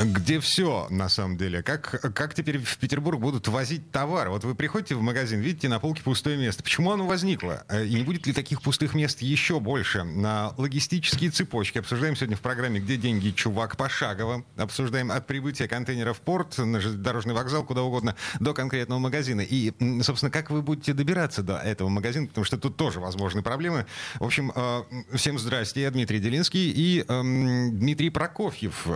Где 0.00 0.40
все, 0.40 0.86
на 0.90 1.08
самом 1.08 1.36
деле. 1.36 1.62
Как, 1.62 2.00
как 2.14 2.34
теперь 2.34 2.58
в 2.58 2.78
Петербург 2.78 3.20
будут 3.20 3.46
возить 3.48 3.90
товар? 3.90 4.30
Вот 4.30 4.42
вы 4.42 4.54
приходите 4.54 4.94
в 4.94 5.02
магазин, 5.02 5.40
видите 5.40 5.68
на 5.68 5.78
полке 5.78 6.02
пустое 6.02 6.36
место. 6.38 6.62
Почему 6.62 6.92
оно 6.92 7.06
возникло? 7.06 7.64
Э, 7.68 7.84
и 7.84 7.94
не 7.94 8.02
будет 8.02 8.26
ли 8.26 8.32
таких 8.32 8.62
пустых 8.62 8.94
мест 8.94 9.20
еще 9.20 9.60
больше? 9.60 10.02
На 10.02 10.54
логистические 10.56 11.30
цепочки 11.30 11.78
обсуждаем 11.78 12.16
сегодня 12.16 12.36
в 12.36 12.40
программе 12.40 12.80
«Где 12.80 12.96
деньги, 12.96 13.30
чувак?» 13.30 13.76
пошагово. 13.76 14.44
Обсуждаем 14.56 15.12
от 15.12 15.26
прибытия 15.26 15.68
контейнера 15.68 16.14
в 16.14 16.20
порт, 16.20 16.58
на 16.58 16.80
дорожный 16.80 17.34
вокзал, 17.34 17.62
куда 17.62 17.82
угодно, 17.82 18.16
до 18.40 18.54
конкретного 18.54 18.98
магазина. 18.98 19.42
И, 19.42 19.72
собственно, 20.02 20.30
как 20.30 20.50
вы 20.50 20.62
будете 20.62 20.94
добираться 20.94 21.42
до 21.42 21.58
этого 21.58 21.88
магазина? 21.90 22.26
Потому 22.26 22.44
что 22.44 22.56
тут 22.56 22.76
тоже 22.76 22.98
возможны 22.98 23.42
проблемы. 23.42 23.86
В 24.18 24.24
общем, 24.24 24.52
э, 24.54 24.82
всем 25.14 25.38
здрасте. 25.38 25.82
Я 25.82 25.90
Дмитрий 25.90 26.18
Делинский 26.18 26.70
и 26.70 27.04
эм, 27.06 27.78
Дмитрий 27.78 28.10
Прокофьев, 28.10 28.86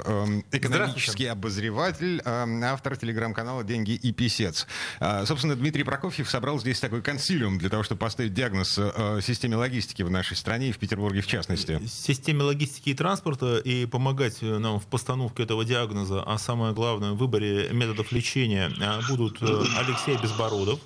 экономист 0.52 0.95
политический 0.96 1.26
обозреватель, 1.26 2.22
э, 2.24 2.62
автор 2.64 2.96
телеграм-канала 2.96 3.62
«Деньги 3.64 3.90
и 3.92 4.12
писец». 4.12 4.66
Э, 4.98 5.26
собственно, 5.26 5.54
Дмитрий 5.54 5.84
Прокофьев 5.84 6.28
собрал 6.28 6.58
здесь 6.58 6.80
такой 6.80 7.02
консилиум 7.02 7.58
для 7.58 7.68
того, 7.68 7.82
чтобы 7.82 7.98
поставить 7.98 8.32
диагноз 8.32 8.78
э, 8.78 9.20
системе 9.22 9.56
логистики 9.56 10.02
в 10.02 10.10
нашей 10.10 10.36
стране 10.36 10.70
и 10.70 10.72
в 10.72 10.78
Петербурге 10.78 11.20
в 11.20 11.26
частности. 11.26 11.80
Системе 11.86 12.42
логистики 12.44 12.90
и 12.90 12.94
транспорта 12.94 13.58
и 13.58 13.84
помогать 13.86 14.40
нам 14.40 14.80
в 14.80 14.86
постановке 14.86 15.42
этого 15.42 15.64
диагноза, 15.64 16.22
а 16.22 16.38
самое 16.38 16.72
главное, 16.72 17.12
в 17.12 17.18
выборе 17.18 17.68
методов 17.72 18.12
лечения 18.12 18.70
будут 19.08 19.42
Алексей 19.42 20.16
Безбородов, 20.16 20.80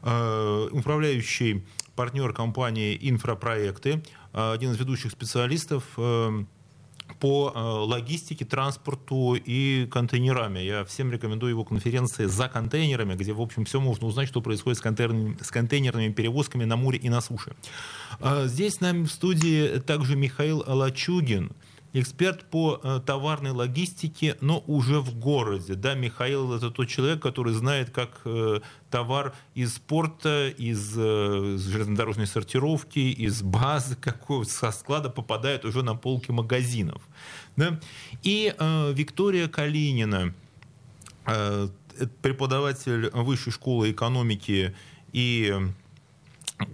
управляющий 0.00 1.64
партнер 1.94 2.32
компании 2.32 2.96
«Инфропроекты», 3.00 4.02
один 4.32 4.72
из 4.72 4.78
ведущих 4.78 5.10
специалистов 5.10 5.84
по 7.20 7.52
э, 7.54 7.58
логистике, 7.58 8.44
транспорту 8.44 9.34
и 9.34 9.86
контейнерами. 9.86 10.58
Я 10.58 10.84
всем 10.84 11.12
рекомендую 11.12 11.50
его 11.50 11.64
конференции 11.64 12.24
«За 12.24 12.48
контейнерами», 12.48 13.14
где, 13.14 13.32
в 13.32 13.40
общем, 13.40 13.64
все 13.66 13.78
можно 13.78 14.06
узнать, 14.06 14.26
что 14.28 14.40
происходит 14.40 14.78
с 14.78 14.80
контейнерными, 14.80 15.36
с 15.40 15.50
контейнерными 15.50 16.12
перевозками 16.12 16.64
на 16.64 16.76
море 16.76 16.98
и 16.98 17.08
на 17.08 17.20
суше. 17.20 17.54
А 18.20 18.46
здесь 18.46 18.74
с 18.74 18.80
нами 18.80 19.04
в 19.04 19.10
студии 19.10 19.78
также 19.80 20.16
Михаил 20.16 20.64
Лачугин, 20.66 21.52
эксперт 21.92 22.44
по 22.44 22.80
э, 22.82 23.00
товарной 23.04 23.50
логистике, 23.50 24.36
но 24.40 24.62
уже 24.66 25.00
в 25.00 25.14
городе. 25.18 25.74
Да, 25.74 25.94
Михаил 25.94 26.54
это 26.54 26.70
тот 26.70 26.88
человек, 26.88 27.20
который 27.20 27.52
знает, 27.52 27.90
как 27.90 28.20
э, 28.24 28.60
товар 28.90 29.34
из 29.54 29.78
порта, 29.78 30.48
из 30.48 30.94
э, 30.96 31.56
железнодорожной 31.58 32.26
сортировки, 32.26 32.98
из 32.98 33.42
базы 33.42 33.96
какого 34.00 34.44
со 34.44 34.70
склада 34.72 35.10
попадает 35.10 35.64
уже 35.64 35.82
на 35.82 35.94
полки 35.94 36.30
магазинов. 36.30 37.02
Да? 37.56 37.80
И 38.22 38.54
э, 38.56 38.92
Виктория 38.92 39.48
Калинина, 39.48 40.34
э, 41.26 41.68
преподаватель 42.22 43.10
Высшей 43.12 43.52
школы 43.52 43.90
экономики 43.90 44.74
и 45.12 45.54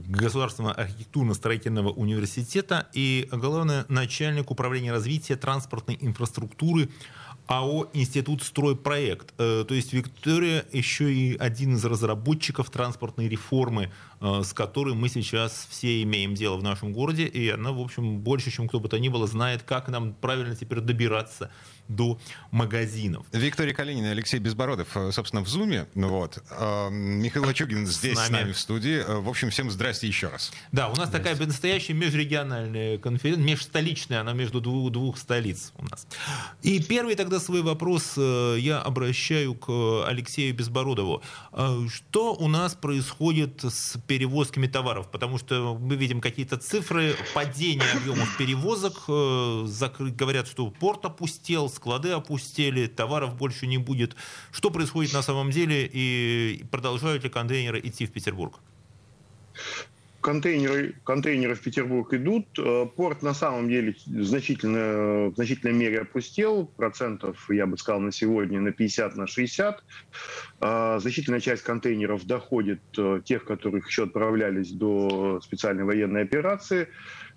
Государственного 0.09 0.75
архитектурно-строительного 0.75 1.91
университета 1.91 2.89
и, 2.93 3.29
главное, 3.31 3.85
начальник 3.89 4.51
управления 4.51 4.93
развития 4.93 5.37
транспортной 5.37 5.97
инфраструктуры 6.01 6.89
АО 7.47 7.89
«Институт 7.93 8.43
стройпроект». 8.43 9.33
Э, 9.39 9.65
то 9.67 9.75
есть 9.75 9.93
Виктория 9.93 10.65
еще 10.73 11.13
и 11.13 11.37
один 11.37 11.77
из 11.77 11.85
разработчиков 11.85 12.71
транспортной 12.71 13.29
реформы, 13.29 13.93
с 14.21 14.53
которой 14.53 14.95
мы 14.95 15.09
сейчас 15.09 15.67
все 15.71 16.03
имеем 16.03 16.35
дело 16.35 16.57
в 16.57 16.63
нашем 16.63 16.93
городе. 16.93 17.27
И 17.27 17.49
она, 17.49 17.73
в 17.73 17.81
общем, 17.81 18.19
больше, 18.21 18.51
чем 18.51 18.69
кто 18.69 18.81
бы 18.81 18.89
то 18.89 18.99
ни 18.99 19.09
было, 19.09 19.27
знает, 19.27 19.63
как 19.63 19.89
нам 19.89 20.15
правильно 20.15 20.57
теперь 20.57 20.81
добираться 20.81 21.51
до 21.89 22.19
магазинов. 22.51 23.27
Виктория 23.33 23.75
Калинина 23.75 24.11
Алексей 24.11 24.39
Безбородов, 24.39 24.89
э, 24.97 25.13
собственно, 25.13 25.43
в 25.43 25.49
Зуме. 25.49 25.87
Ну 25.95 26.09
вот. 26.09 26.43
Михаил 26.91 27.47
Лачугин 27.47 27.87
здесь 27.87 28.15
с 28.15 28.17
нами. 28.17 28.27
с 28.27 28.31
нами 28.31 28.53
в 28.53 28.59
студии. 28.59 29.05
В 29.07 29.29
общем, 29.29 29.51
всем 29.51 29.71
здрасте 29.71 30.07
еще 30.07 30.29
раз. 30.29 30.53
Да, 30.73 30.89
у 30.89 30.97
нас 30.97 31.11
такая 31.11 31.37
настоящая 31.37 31.95
межрегиональная 31.95 32.99
конференция, 32.99 33.45
межстоличная, 33.45 34.21
она 34.21 34.33
между 34.33 34.61
двух, 34.61 34.91
двух 34.91 35.19
столиц 35.19 35.73
у 35.77 35.85
нас. 35.85 36.07
И 36.63 36.83
первый 36.83 37.15
тогда 37.15 37.39
свой 37.39 37.63
вопрос 37.63 38.15
э, 38.17 38.57
я 38.59 38.81
обращаю 38.81 39.55
к 39.55 40.07
Алексею 40.07 40.55
Безбородову. 40.55 41.23
Что 41.89 42.35
у 42.35 42.49
нас 42.49 42.75
происходит 42.75 43.65
с 43.65 43.97
перевозками 44.07 44.67
товаров? 44.67 45.11
Потому 45.11 45.39
что 45.39 45.77
мы 45.81 45.97
видим 45.97 46.21
какие-то 46.21 46.57
цифры 46.57 47.17
падения 47.35 47.91
объемов 47.95 48.37
перевозок. 48.37 49.05
Э, 49.09 49.67
говорят, 49.99 50.49
что 50.49 50.71
порт 50.71 51.05
опустел, 51.05 51.69
склады 51.69 52.11
опустели, 52.11 52.87
товаров 52.87 53.37
больше 53.37 53.67
не 53.67 53.79
будет. 53.79 54.17
Что 54.53 54.71
происходит 54.71 55.13
на 55.13 55.23
самом 55.23 55.51
деле 55.51 55.89
и 55.93 56.65
продолжают 56.71 57.25
ли 57.25 57.31
контейнеры 57.31 57.81
идти 57.81 58.07
в 58.07 58.13
Петербург? 58.13 58.61
Контейнеры, 60.27 60.97
контейнеры 61.05 61.55
в 61.55 61.61
Петербург 61.61 62.13
идут. 62.13 62.47
Э, 62.59 62.87
порт 62.97 63.23
на 63.23 63.33
самом 63.33 63.69
деле 63.69 63.95
значительно, 64.07 65.31
в 65.31 65.37
значительной 65.37 65.73
мере 65.73 66.01
опустел. 66.01 66.67
Процентов, 66.67 67.49
я 67.49 67.65
бы 67.65 67.79
сказал, 67.79 68.01
на 68.01 68.11
сегодня 68.11 68.61
на 68.61 68.73
50, 68.73 69.15
на 69.15 69.29
60. 69.29 69.85
Э, 70.63 70.99
значительная 71.01 71.39
часть 71.39 71.63
контейнеров 71.63 72.27
доходит, 72.27 72.81
э, 72.99 73.21
тех, 73.25 73.45
которых 73.45 73.87
еще 73.87 74.03
отправлялись 74.03 74.73
до 74.73 75.41
специальной 75.45 75.85
военной 75.85 76.23
операции 76.23 76.89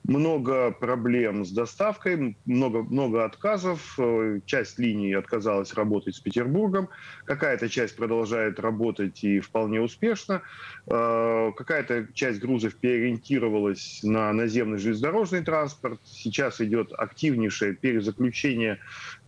много 0.04 0.72
проблем 0.72 1.46
с 1.46 1.52
доставкой, 1.52 2.38
много, 2.46 2.84
много 2.84 3.26
отказов. 3.26 3.96
Э, 4.00 4.40
часть 4.46 4.80
линий 4.80 5.14
отказалась 5.14 5.74
работать 5.74 6.16
с 6.16 6.20
Петербургом, 6.20 6.90
какая-то 7.26 7.70
часть 7.70 7.96
продолжает 7.96 8.60
работать 8.60 9.24
и 9.24 9.40
вполне 9.40 9.82
успешно. 9.82 10.42
Э, 10.88 11.52
какая-то 11.56 12.08
часть 12.14 12.40
грузов 12.40 12.76
переориентировалась 12.76 14.00
на 14.04 14.34
наземный 14.34 14.80
железнодорожный 14.80 15.44
транспорт. 15.44 16.00
Сейчас 16.04 16.62
идет 16.62 16.92
активнейшее 16.94 17.76
перезаключение 17.76 18.80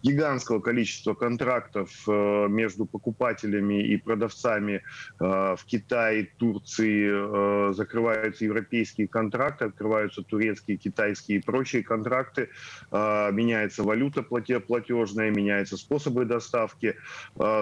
гигантского 0.04 0.60
количества 0.60 1.14
контрактов 1.14 1.90
э, 2.08 2.48
между 2.50 2.86
покупателями 2.86 3.84
и 3.84 3.98
продавцами 3.98 4.84
в 5.20 5.60
Китае, 5.66 6.30
Турции. 6.38 7.72
Закрываются 7.74 8.46
европейские 8.46 9.08
контракты, 9.08 9.66
открываются 9.66 10.24
турецкие 10.24 10.78
китайские 10.78 11.40
и 11.40 11.42
прочие 11.42 11.84
контракты, 11.84 12.50
меняется 12.92 13.84
валюта 13.84 14.24
платежная, 14.24 15.32
меняются 15.32 15.78
способы 15.78 16.26
доставки. 16.26 16.96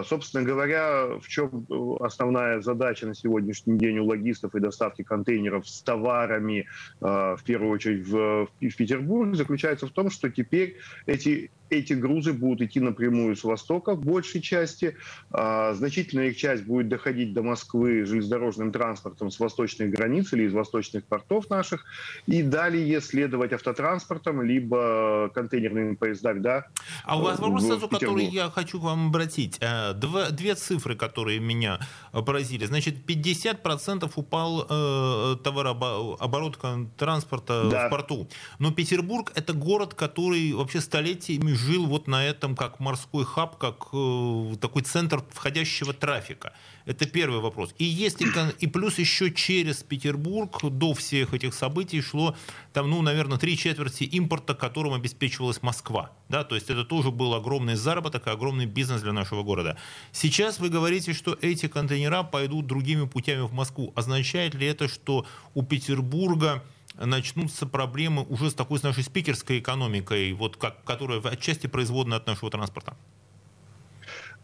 Собственно 0.06 0.44
говоря, 0.44 1.18
в 1.20 1.28
чем 1.28 1.66
основная 2.00 2.62
задача 2.62 3.08
на 3.08 3.16
сегодняшний 3.16 3.78
день 3.78 4.00
у 4.00 4.06
логистов 4.06 4.56
и 4.56 4.60
доставки 4.60 5.04
контейнеров 5.04 5.68
с 5.68 5.82
товарами, 5.82 6.68
в 7.00 7.40
первую 7.46 7.72
очередь 7.72 8.08
в 8.08 8.48
Петербург, 8.60 9.36
заключается 9.36 9.88
в 9.88 9.92
том, 9.92 10.10
что 10.10 10.30
теперь 10.30 10.78
эти 11.06 11.52
эти 11.69 11.94
грузы 11.94 12.34
будут 12.34 12.62
идти 12.62 12.80
напрямую 12.80 13.35
с 13.35 13.44
востока 13.44 13.96
в 13.96 14.03
большей 14.03 14.41
части. 14.41 14.96
А, 15.31 15.74
значительная 15.74 16.28
их 16.30 16.38
часть 16.38 16.63
будет 16.63 16.90
доходить 16.90 17.34
до 17.34 17.44
Москвы 17.44 18.06
железнодорожным 18.06 18.72
транспортом 18.72 19.31
с 19.31 19.40
восточных 19.40 19.90
границ 19.91 20.34
или 20.34 20.44
из 20.44 20.53
восточных 20.53 21.06
портов 21.06 21.50
наших. 21.50 21.85
И 22.25 22.44
далее 22.44 23.00
следовать 23.02 23.53
автотранспортом, 23.53 24.41
либо 24.41 25.31
контейнерными 25.33 25.95
поездами. 25.95 26.39
Да, 26.39 26.66
а 27.04 27.18
у 27.18 27.24
вас 27.24 27.39
вопрос 27.39 27.66
сразу, 27.66 27.88
который 27.88 28.25
я 28.25 28.50
хочу 28.50 28.80
к 28.80 28.83
вам 28.83 29.07
обратить. 29.07 29.57
Э, 29.62 29.94
Два, 29.94 30.30
две 30.30 30.56
цифры, 30.56 30.95
которые 30.95 31.39
меня 31.39 31.80
поразили. 32.12 32.65
Значит, 32.65 32.95
50% 33.07 34.12
упал 34.15 34.65
э, 34.69 35.36
товарооборот 35.44 36.57
транспорта 36.98 37.69
да. 37.69 37.88
в 37.88 37.89
порту. 37.89 38.27
Но 38.60 38.72
Петербург– 38.72 39.31
это 39.36 39.54
город, 39.54 39.94
который 39.94 40.54
вообще 40.54 40.81
столетиями 40.81 41.59
жил 41.60 41.86
вот 41.86 42.08
на 42.08 42.26
этом 42.26 42.56
как 42.56 42.80
морской 42.80 43.26
хаб, 43.26 43.58
как 43.58 43.88
э, 43.94 44.56
такой 44.60 44.84
центр 44.84 45.24
входящего 45.32 45.94
трафика. 45.94 46.54
Это 46.86 47.06
первый 47.08 47.40
вопрос. 47.40 47.76
И 47.78 47.84
если 47.84 48.26
и 48.60 48.68
плюс 48.68 48.98
еще 48.98 49.32
через 49.32 49.84
Петербург 49.84 50.58
до 50.64 50.94
всех 50.94 51.34
этих 51.34 51.54
событий 51.54 52.02
шло 52.02 52.36
там, 52.74 52.90
ну, 52.90 53.02
наверное, 53.02 53.38
три 53.38 53.58
четверти 53.58 54.04
импорта, 54.06 54.56
которым 54.56 54.94
обеспечивалась 54.94 55.62
Москва. 55.62 56.12
Да, 56.30 56.44
то 56.44 56.56
есть 56.56 56.70
это 56.70 56.86
тоже 56.86 57.12
был 57.12 57.34
огромный 57.34 57.76
заработок 57.76 58.28
и 58.28 58.30
огромный 58.30 58.66
бизнес 58.66 59.02
для 59.02 59.14
нашего 59.14 59.44
города. 59.44 59.78
Сейчас 60.12 60.60
вы 60.60 60.70
говорите, 60.70 61.14
что 61.14 61.38
эти 61.42 61.68
контейнера 61.68 62.24
пойдут 62.24 62.66
другими 62.66 63.06
путями 63.06 63.42
в 63.42 63.54
Москву. 63.54 63.92
Означает 63.96 64.56
ли 64.56 64.66
это, 64.66 64.88
что 64.88 65.26
у 65.54 65.64
Петербурга 65.64 66.64
начнутся 67.06 67.66
проблемы 67.66 68.25
уже 68.30 68.50
с 68.50 68.54
такой 68.54 68.80
с 68.80 68.84
нашей 68.84 69.04
спикерской 69.04 69.60
экономикой, 69.60 70.34
вот 70.34 70.57
как, 70.57 70.84
которая 70.84 71.22
отчасти 71.22 71.68
производная 71.68 72.18
от 72.18 72.28
нашего 72.28 72.51
транспорта? 72.51 72.96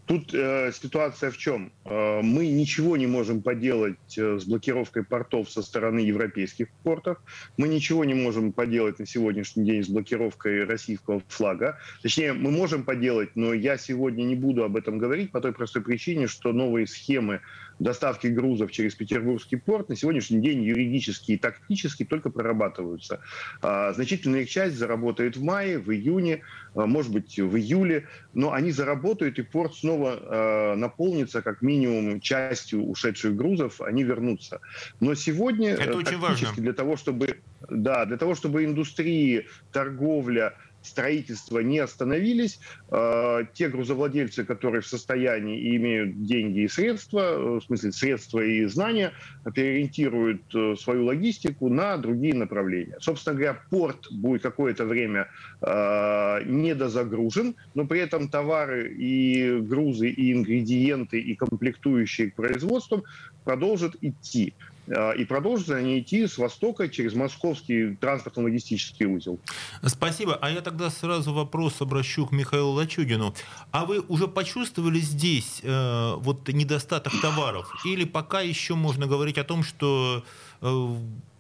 Тут 0.06 0.36
э, 0.36 0.72
ситуация 0.72 1.32
в 1.32 1.38
чем? 1.38 1.72
Э, 1.84 2.22
мы 2.22 2.48
ничего 2.48 2.96
не 2.96 3.08
можем 3.08 3.42
поделать 3.42 4.18
э, 4.18 4.38
с 4.38 4.46
блокировкой 4.46 5.04
портов 5.04 5.50
со 5.50 5.64
стороны 5.64 6.00
европейских 6.00 6.70
портов. 6.84 7.18
Мы 7.58 7.68
ничего 7.68 8.06
не 8.06 8.14
можем 8.14 8.52
поделать 8.52 9.00
на 9.00 9.08
сегодняшний 9.08 9.66
день 9.66 9.84
с 9.84 9.90
блокировкой 9.90 10.66
российского 10.66 11.24
флага. 11.28 11.80
Точнее, 12.04 12.34
мы 12.34 12.52
можем 12.52 12.84
поделать, 12.84 13.36
но 13.36 13.52
я 13.54 13.78
сегодня 13.78 14.24
не 14.24 14.36
буду 14.36 14.64
об 14.64 14.76
этом 14.76 15.00
говорить 15.00 15.32
по 15.32 15.42
той 15.42 15.54
простой 15.54 15.82
причине, 15.82 16.28
что 16.28 16.54
новые 16.54 16.86
схемы 16.86 17.42
доставки 17.80 18.28
грузов 18.28 18.72
через 18.72 18.96
Петербургский 18.96 19.58
порт 19.58 19.90
на 19.90 19.96
сегодняшний 19.96 20.40
день 20.40 20.64
юридически 20.64 21.34
и 21.34 21.38
тактически 21.38 22.06
только 22.06 22.30
прорабатываются. 22.30 23.22
А, 23.62 23.94
значительная 23.94 24.42
их 24.42 24.50
часть 24.50 24.76
заработает 24.76 25.38
в 25.38 25.44
мае, 25.44 25.80
в 25.80 25.92
июне, 25.92 26.42
а, 26.74 26.86
может 26.86 27.12
быть, 27.12 27.38
в 27.40 27.56
июле, 27.56 28.08
но 28.34 28.54
они 28.54 28.72
заработают, 28.72 29.40
и 29.40 29.42
порт 29.42 29.76
снова 29.76 30.20
а, 30.22 30.76
наполнится 30.76 31.42
как 31.42 31.62
минимум 31.62 32.20
частью 32.22 32.84
ушедших 32.84 33.36
грузов, 33.36 33.82
они 33.82 34.04
вернутся. 34.04 34.62
Но 35.00 35.16
сегодня 35.16 35.74
Это 35.74 35.92
э, 35.92 35.96
очень 35.96 36.18
важно. 36.18 36.50
для 36.56 36.74
того, 36.74 36.96
чтобы, 36.96 37.40
да, 37.70 38.06
для 38.06 38.18
того, 38.18 38.36
чтобы 38.36 38.64
индустрии, 38.64 39.48
торговля, 39.72 40.54
строительства 40.86 41.60
не 41.60 41.80
остановились. 41.80 42.60
А, 42.90 43.44
те 43.54 43.70
грузовладельцы, 43.70 44.46
которые 44.46 44.82
в 44.82 44.88
состоянии 44.88 45.60
и 45.60 45.76
имеют 45.78 46.24
деньги 46.24 46.60
и 46.62 46.68
средства, 46.68 47.20
э, 47.20 47.60
в 47.60 47.62
смысле 47.62 47.92
средства 47.92 48.40
и 48.40 48.66
знания, 48.66 49.14
переориентируют 49.54 50.44
э, 50.54 50.76
свою 50.76 51.06
логистику 51.06 51.70
на 51.70 51.98
другие 51.98 52.34
направления. 52.34 52.98
Собственно 53.00 53.36
говоря, 53.36 53.60
порт 53.70 54.12
будет 54.12 54.42
какое-то 54.42 54.86
время 54.86 55.28
а, 55.62 56.42
недозагружен, 56.44 57.56
но 57.74 57.86
при 57.86 58.00
этом 58.00 58.30
товары 58.30 58.94
и 58.94 59.60
грузы, 59.60 60.10
и 60.10 60.34
ингредиенты, 60.34 61.20
и 61.20 61.36
комплектующие 61.36 62.32
к 62.32 62.36
производству 62.36 63.04
продолжат 63.44 63.96
идти. 64.02 64.54
А, 64.88 65.12
и 65.12 65.26
продолжат 65.26 65.70
они 65.70 66.00
идти 66.00 66.28
с 66.28 66.38
востока 66.38 66.90
через 66.90 67.14
московский 67.14 67.96
транспортно-логистический 67.96 69.06
узел. 69.06 69.40
Спасибо. 69.84 70.38
А 70.42 70.50
я 70.50 70.62
тогда 70.62 70.90
сразу 70.90 71.34
вопрос 71.34 71.82
обращу 71.82 72.26
к 72.26 72.32
Михаилу 72.32 72.72
Лачугину. 72.72 73.34
А 73.72 73.86
вы 73.86 74.00
уже 74.02 74.28
почувствовали 74.28 75.00
здесь 75.00 75.62
э, 75.64 76.14
вот 76.18 76.48
недостаток 76.50 77.14
товаров? 77.22 77.74
Или 77.86 78.06
пока 78.06 78.42
еще 78.42 78.76
можно 78.76 79.08
говорить 79.08 79.38
о 79.38 79.44
том, 79.44 79.64
что 79.64 80.24
э, 80.62 80.96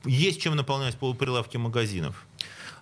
есть 0.05 0.41
чем 0.41 0.55
наполнять 0.55 0.95
полуприлавки 0.95 1.57
магазинов? 1.57 2.25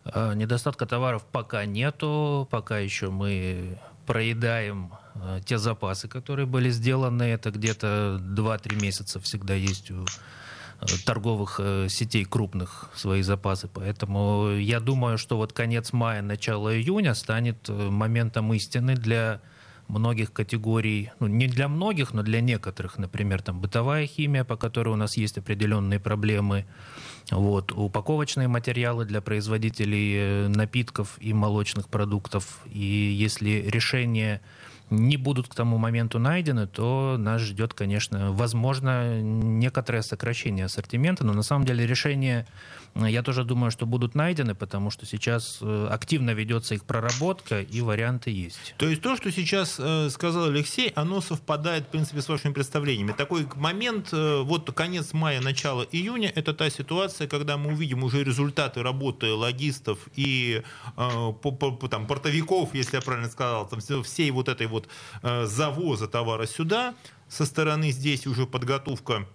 Э, 0.05 0.33
недостатка 0.33 0.85
товаров 0.85 1.23
пока 1.31 1.65
нету, 1.65 2.47
пока 2.51 2.79
еще 2.79 3.09
мы 3.09 3.77
проедаем 4.05 4.91
э, 5.15 5.39
те 5.45 5.57
запасы, 5.57 6.07
которые 6.07 6.45
были 6.45 6.69
сделаны. 6.69 7.23
Это 7.23 7.51
где-то 7.51 8.19
2-3 8.21 8.81
месяца 8.81 9.19
всегда 9.19 9.53
есть 9.53 9.91
у 9.91 10.05
торговых 11.05 11.59
э, 11.59 11.87
сетей 11.89 12.25
крупных 12.25 12.89
свои 12.95 13.21
запасы. 13.21 13.67
Поэтому 13.73 14.51
я 14.51 14.79
думаю, 14.79 15.17
что 15.17 15.37
вот 15.37 15.53
конец 15.53 15.93
мая, 15.93 16.21
начало 16.21 16.75
июня 16.75 17.13
станет 17.13 17.69
э, 17.69 17.73
моментом 17.73 18.53
истины 18.53 18.95
для 18.95 19.41
многих 19.87 20.31
категорий, 20.33 21.11
ну 21.19 21.27
не 21.27 21.47
для 21.47 21.67
многих, 21.67 22.13
но 22.13 22.23
для 22.23 22.41
некоторых, 22.41 22.97
например, 22.97 23.41
там 23.41 23.59
бытовая 23.59 24.07
химия, 24.07 24.43
по 24.43 24.55
которой 24.55 24.89
у 24.89 24.95
нас 24.95 25.17
есть 25.17 25.37
определенные 25.37 25.99
проблемы, 25.99 26.65
вот, 27.31 27.71
упаковочные 27.71 28.47
материалы 28.47 29.05
для 29.05 29.21
производителей 29.21 30.15
э, 30.15 30.47
напитков 30.47 31.17
и 31.19 31.33
молочных 31.33 31.87
продуктов. 31.89 32.59
И 32.65 32.79
если 32.79 33.65
решение 33.67 34.41
не 34.89 35.17
будут 35.17 35.47
к 35.47 35.55
тому 35.55 35.77
моменту 35.77 36.19
найдены, 36.19 36.67
то 36.67 37.15
нас 37.17 37.41
ждет, 37.41 37.73
конечно, 37.73 38.31
возможно, 38.31 39.21
некоторое 39.21 40.01
сокращение 40.01 40.65
ассортимента, 40.65 41.25
но 41.25 41.33
на 41.33 41.43
самом 41.43 41.65
деле 41.65 41.85
решение 41.87 42.45
я 42.95 43.23
тоже 43.23 43.43
думаю, 43.43 43.71
что 43.71 43.85
будут 43.85 44.13
найдены, 44.13 44.53
потому 44.53 44.91
что 44.91 45.05
сейчас 45.05 45.57
э, 45.61 45.87
активно 45.89 46.31
ведется 46.31 46.75
их 46.75 46.83
проработка, 46.83 47.61
и 47.61 47.81
варианты 47.81 48.29
есть. 48.29 48.75
То 48.77 48.87
есть 48.87 49.01
то, 49.01 49.15
что 49.15 49.31
сейчас 49.31 49.77
э, 49.79 50.09
сказал 50.11 50.45
Алексей, 50.45 50.89
оно 50.89 51.19
совпадает, 51.19 51.85
в 51.85 51.87
принципе, 51.87 52.21
с 52.21 52.29
вашими 52.29 52.53
представлениями. 52.53 53.11
Такой 53.11 53.47
момент, 53.55 54.09
э, 54.11 54.41
вот 54.43 54.71
конец 54.73 55.13
мая, 55.13 55.41
начало 55.41 55.83
июня, 55.91 56.31
это 56.35 56.53
та 56.53 56.69
ситуация, 56.69 57.27
когда 57.27 57.57
мы 57.57 57.73
увидим 57.73 58.03
уже 58.03 58.23
результаты 58.23 58.83
работы 58.83 59.33
логистов 59.33 59.97
и 60.15 60.61
там, 60.95 62.07
портовиков, 62.07 62.73
если 62.73 62.97
я 62.97 63.01
правильно 63.01 63.29
сказал, 63.29 63.67
там, 63.67 63.79
всей 64.03 64.29
вот 64.31 64.49
этой 64.49 64.67
вот 64.67 64.87
завоза 65.21 66.07
товара 66.07 66.45
сюда, 66.45 66.93
со 67.27 67.45
стороны 67.45 67.91
здесь 67.91 68.27
уже 68.27 68.45
подготовка 68.45 69.25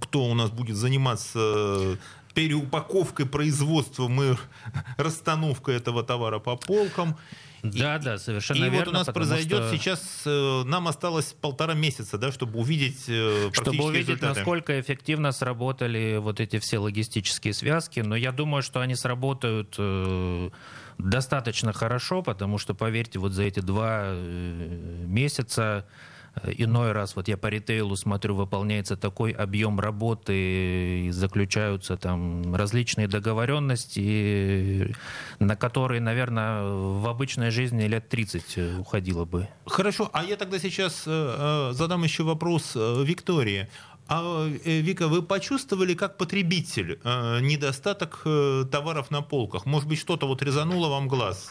кто 0.00 0.24
у 0.24 0.34
нас 0.34 0.50
будет 0.50 0.76
заниматься 0.76 1.98
переупаковкой 2.34 3.26
производства, 3.26 4.08
мы 4.08 4.36
расстановка 4.96 5.72
этого 5.72 6.02
товара 6.02 6.38
по 6.38 6.56
полкам. 6.56 7.16
Да, 7.62 7.96
и, 7.96 8.02
да, 8.02 8.18
совершенно 8.18 8.58
и 8.58 8.70
верно. 8.70 8.76
И 8.76 8.78
вот 8.78 8.88
у 8.88 8.92
нас 8.92 9.06
произойдет 9.06 9.68
что... 9.68 9.76
сейчас, 9.76 10.22
э, 10.26 10.62
нам 10.64 10.88
осталось 10.88 11.32
полтора 11.40 11.74
месяца, 11.74 12.18
да, 12.18 12.32
чтобы 12.32 12.58
увидеть 12.58 13.04
э, 13.06 13.50
Чтобы 13.52 13.84
увидеть, 13.84 14.08
результаты. 14.08 14.40
насколько 14.40 14.80
эффективно 14.80 15.30
сработали 15.30 16.18
вот 16.20 16.40
эти 16.40 16.58
все 16.58 16.78
логистические 16.78 17.54
связки. 17.54 18.00
Но 18.00 18.16
я 18.16 18.32
думаю, 18.32 18.62
что 18.62 18.80
они 18.80 18.96
сработают 18.96 19.76
э, 19.78 20.50
достаточно 20.98 21.72
хорошо, 21.72 22.22
потому 22.22 22.58
что, 22.58 22.74
поверьте, 22.74 23.20
вот 23.20 23.30
за 23.30 23.44
эти 23.44 23.60
два 23.60 24.06
э, 24.06 25.04
месяца 25.06 25.86
Иной 26.44 26.92
раз, 26.92 27.14
вот 27.14 27.28
я 27.28 27.36
по 27.36 27.48
ритейлу 27.48 27.94
смотрю, 27.96 28.34
выполняется 28.34 28.96
такой 28.96 29.32
объем 29.32 29.78
работы, 29.78 31.10
заключаются 31.12 31.96
там 31.96 32.54
различные 32.54 33.06
договоренности, 33.06 34.96
на 35.38 35.56
которые, 35.56 36.00
наверное, 36.00 36.62
в 36.62 37.06
обычной 37.06 37.50
жизни 37.50 37.84
лет 37.84 38.08
30 38.08 38.78
уходило 38.80 39.24
бы. 39.26 39.48
Хорошо, 39.66 40.08
а 40.12 40.24
я 40.24 40.36
тогда 40.36 40.58
сейчас 40.58 41.04
э, 41.06 41.10
э, 41.10 41.72
задам 41.74 42.02
еще 42.02 42.22
вопрос 42.24 42.72
э, 42.76 43.04
Виктории. 43.04 43.68
А, 44.14 44.46
Вика, 44.46 45.08
вы 45.08 45.22
почувствовали 45.22 45.94
как 45.94 46.18
потребитель 46.18 47.00
недостаток 47.02 48.20
товаров 48.70 49.10
на 49.10 49.22
полках? 49.22 49.64
Может 49.64 49.88
быть, 49.88 49.98
что-то 49.98 50.26
вот 50.26 50.42
резануло 50.42 50.88
вам 50.88 51.08
глаз? 51.08 51.48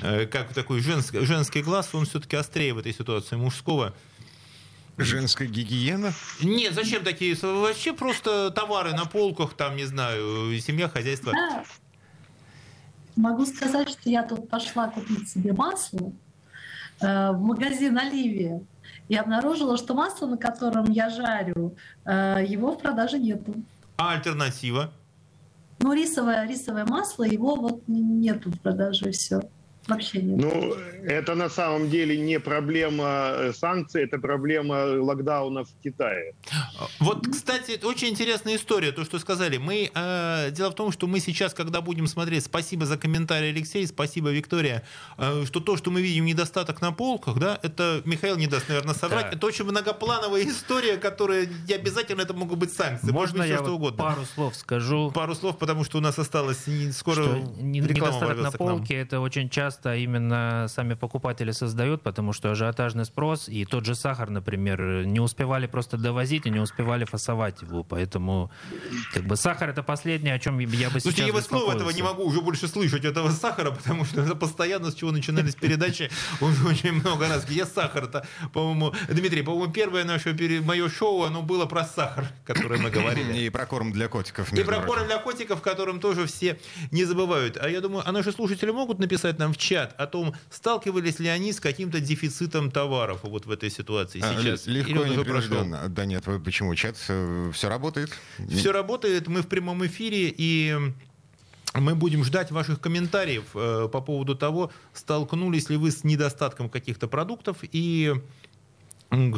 Как 0.00 0.54
такой 0.54 0.78
женский, 0.78 1.24
женский 1.24 1.60
глаз, 1.60 1.92
он 1.92 2.04
все-таки 2.04 2.36
острее 2.36 2.74
в 2.74 2.78
этой 2.78 2.94
ситуации 2.94 3.34
мужского? 3.34 3.94
Женская 4.96 5.48
гигиена? 5.48 6.12
Нет, 6.40 6.72
зачем 6.72 7.02
такие? 7.02 7.34
Вообще 7.42 7.92
просто 7.92 8.52
товары 8.52 8.92
на 8.92 9.04
полках, 9.04 9.54
там, 9.54 9.74
не 9.74 9.84
знаю, 9.84 10.56
семья, 10.60 10.88
хозяйство. 10.88 11.32
Да. 11.32 11.64
Могу 13.16 13.44
сказать, 13.44 13.88
что 13.88 14.08
я 14.08 14.22
тут 14.22 14.48
пошла 14.48 14.86
купить 14.86 15.28
себе 15.28 15.52
масло 15.52 16.12
в 17.00 17.38
магазин 17.40 17.98
Оливия 17.98 18.62
и 19.12 19.14
обнаружила, 19.14 19.76
что 19.76 19.92
масло, 19.92 20.26
на 20.26 20.38
котором 20.38 20.90
я 20.90 21.10
жарю, 21.10 21.76
э, 22.06 22.46
его 22.48 22.72
в 22.72 22.78
продаже 22.78 23.18
нету. 23.18 23.54
А 23.98 24.14
альтернатива? 24.14 24.90
Ну, 25.80 25.92
рисовое, 25.92 26.48
рисовое 26.48 26.86
масло, 26.86 27.24
его 27.24 27.56
вот 27.56 27.82
нету 27.88 28.50
в 28.50 28.58
продаже, 28.58 29.10
все. 29.10 29.42
Вообще 29.88 30.22
нет. 30.22 30.38
Ну, 30.38 30.74
это 31.04 31.34
на 31.34 31.48
самом 31.48 31.90
деле 31.90 32.16
не 32.16 32.38
проблема 32.38 33.32
э, 33.34 33.52
санкций, 33.52 34.04
это 34.04 34.18
проблема 34.18 34.84
локдауна 35.02 35.64
в 35.64 35.70
Китае. 35.82 36.34
Вот, 37.00 37.26
кстати, 37.26 37.84
очень 37.84 38.08
интересная 38.08 38.56
история, 38.56 38.92
то, 38.92 39.04
что 39.04 39.18
сказали. 39.18 39.56
Мы, 39.56 39.90
э, 39.92 40.50
дело 40.52 40.70
в 40.70 40.74
том, 40.76 40.92
что 40.92 41.08
мы 41.08 41.18
сейчас, 41.18 41.52
когда 41.52 41.80
будем 41.80 42.06
смотреть, 42.06 42.44
спасибо 42.44 42.86
за 42.86 42.96
комментарий, 42.96 43.50
Алексей, 43.50 43.84
спасибо, 43.88 44.30
Виктория, 44.30 44.84
э, 45.18 45.44
что 45.46 45.58
то, 45.58 45.76
что 45.76 45.90
мы 45.90 46.00
видим 46.00 46.26
недостаток 46.26 46.80
на 46.80 46.92
полках, 46.92 47.38
да, 47.38 47.58
это, 47.62 48.02
Михаил 48.04 48.36
не 48.36 48.46
даст, 48.46 48.68
наверное, 48.68 48.94
соврать, 48.94 49.30
да. 49.30 49.36
это 49.36 49.46
очень 49.46 49.64
многоплановая 49.64 50.44
история, 50.44 50.96
которая 50.96 51.48
не 51.66 51.74
обязательно 51.74 52.20
это 52.20 52.34
могут 52.34 52.58
быть 52.58 52.72
санкции. 52.72 53.10
Можно 53.10 53.40
быть, 53.40 53.48
я 53.48 53.56
что 53.56 53.64
вот 53.64 53.74
угодно. 53.74 53.98
пару 53.98 54.24
слов 54.26 54.54
скажу? 54.54 55.10
Пару 55.10 55.34
слов, 55.34 55.58
потому 55.58 55.82
что 55.82 55.98
у 55.98 56.00
нас 56.00 56.18
осталось 56.20 56.68
не, 56.68 56.92
скоро 56.92 57.24
что 57.24 57.36
недостаток 57.60 58.38
на 58.38 58.52
полке, 58.52 58.94
это 58.94 59.18
очень 59.18 59.50
часто 59.50 59.71
часто 59.72 59.96
именно 59.96 60.66
сами 60.68 60.94
покупатели 60.94 61.50
создают, 61.52 62.02
потому 62.02 62.32
что 62.32 62.50
ажиотажный 62.50 63.04
спрос 63.04 63.48
и 63.48 63.64
тот 63.64 63.86
же 63.86 63.94
сахар, 63.94 64.28
например, 64.28 65.06
не 65.06 65.20
успевали 65.20 65.66
просто 65.66 65.96
довозить 65.96 66.46
и 66.46 66.50
не 66.50 66.60
успевали 66.60 67.04
фасовать 67.04 67.62
его. 67.62 67.82
Поэтому 67.82 68.50
как 69.14 69.24
бы 69.24 69.36
сахар 69.36 69.70
это 69.70 69.82
последнее, 69.82 70.34
о 70.34 70.38
чем 70.38 70.58
я 70.58 70.90
бы 70.90 71.00
Слушайте, 71.00 71.10
сейчас 71.10 71.26
я 71.26 71.32
вот 71.32 71.44
снова 71.44 71.72
этого 71.72 71.90
не 71.90 72.02
могу 72.02 72.24
уже 72.24 72.42
больше 72.42 72.68
слышать, 72.68 73.04
этого 73.04 73.30
сахара, 73.30 73.70
потому 73.70 74.04
что 74.04 74.20
это 74.20 74.34
постоянно, 74.34 74.90
с 74.90 74.94
чего 74.94 75.10
начинались 75.10 75.54
передачи, 75.54 76.10
уже 76.40 76.66
очень 76.66 76.92
много 76.92 77.28
раз. 77.28 77.46
Где 77.46 77.64
сахар-то? 77.64 78.26
По-моему, 78.52 78.92
Дмитрий, 79.08 79.42
по-моему, 79.42 79.72
первое 79.72 80.04
наше, 80.04 80.36
мое 80.64 80.88
шоу, 80.90 81.22
оно 81.22 81.42
было 81.42 81.66
про 81.66 81.84
сахар, 81.84 82.26
которое 82.44 82.78
мы 82.78 82.90
говорили. 82.90 83.38
И 83.38 83.50
про 83.50 83.64
корм 83.64 83.92
для 83.92 84.08
котиков. 84.08 84.52
И 84.52 84.62
про 84.64 84.80
корм 84.80 85.06
для 85.06 85.18
котиков, 85.18 85.62
которым 85.62 85.98
тоже 85.98 86.26
все 86.26 86.58
не 86.90 87.04
забывают. 87.04 87.56
А 87.56 87.68
я 87.68 87.80
думаю, 87.80 88.02
а 88.06 88.12
наши 88.12 88.32
слушатели 88.32 88.70
могут 88.70 88.98
написать 88.98 89.38
нам 89.38 89.54
в 89.54 89.56
чат 89.62 89.94
о 89.98 90.06
том, 90.06 90.34
сталкивались 90.50 91.18
ли 91.18 91.28
они 91.28 91.52
с 91.52 91.60
каким-то 91.60 92.00
дефицитом 92.00 92.70
товаров 92.70 93.20
вот 93.22 93.46
в 93.46 93.50
этой 93.50 93.70
ситуации 93.70 94.20
А, 94.22 94.34
сейчас? 94.34 94.66
Легко 94.66 94.90
Или 94.90 94.98
он 94.98 95.20
и 95.20 95.24
прошел? 95.24 95.64
Да 95.88 96.04
нет, 96.04 96.24
почему? 96.44 96.74
Чат 96.74 96.96
все 96.96 97.68
работает? 97.68 98.10
Все 98.48 98.72
работает, 98.72 99.28
мы 99.28 99.42
в 99.42 99.46
прямом 99.46 99.86
эфире, 99.86 100.32
и 100.36 100.76
мы 101.74 101.94
будем 101.94 102.24
ждать 102.24 102.50
ваших 102.50 102.80
комментариев 102.80 103.44
э, 103.54 103.88
по 103.90 104.00
поводу 104.00 104.34
того, 104.34 104.70
столкнулись 104.92 105.70
ли 105.70 105.76
вы 105.76 105.90
с 105.90 106.04
недостатком 106.04 106.68
каких-то 106.68 107.08
продуктов 107.08 107.58
и 107.62 108.14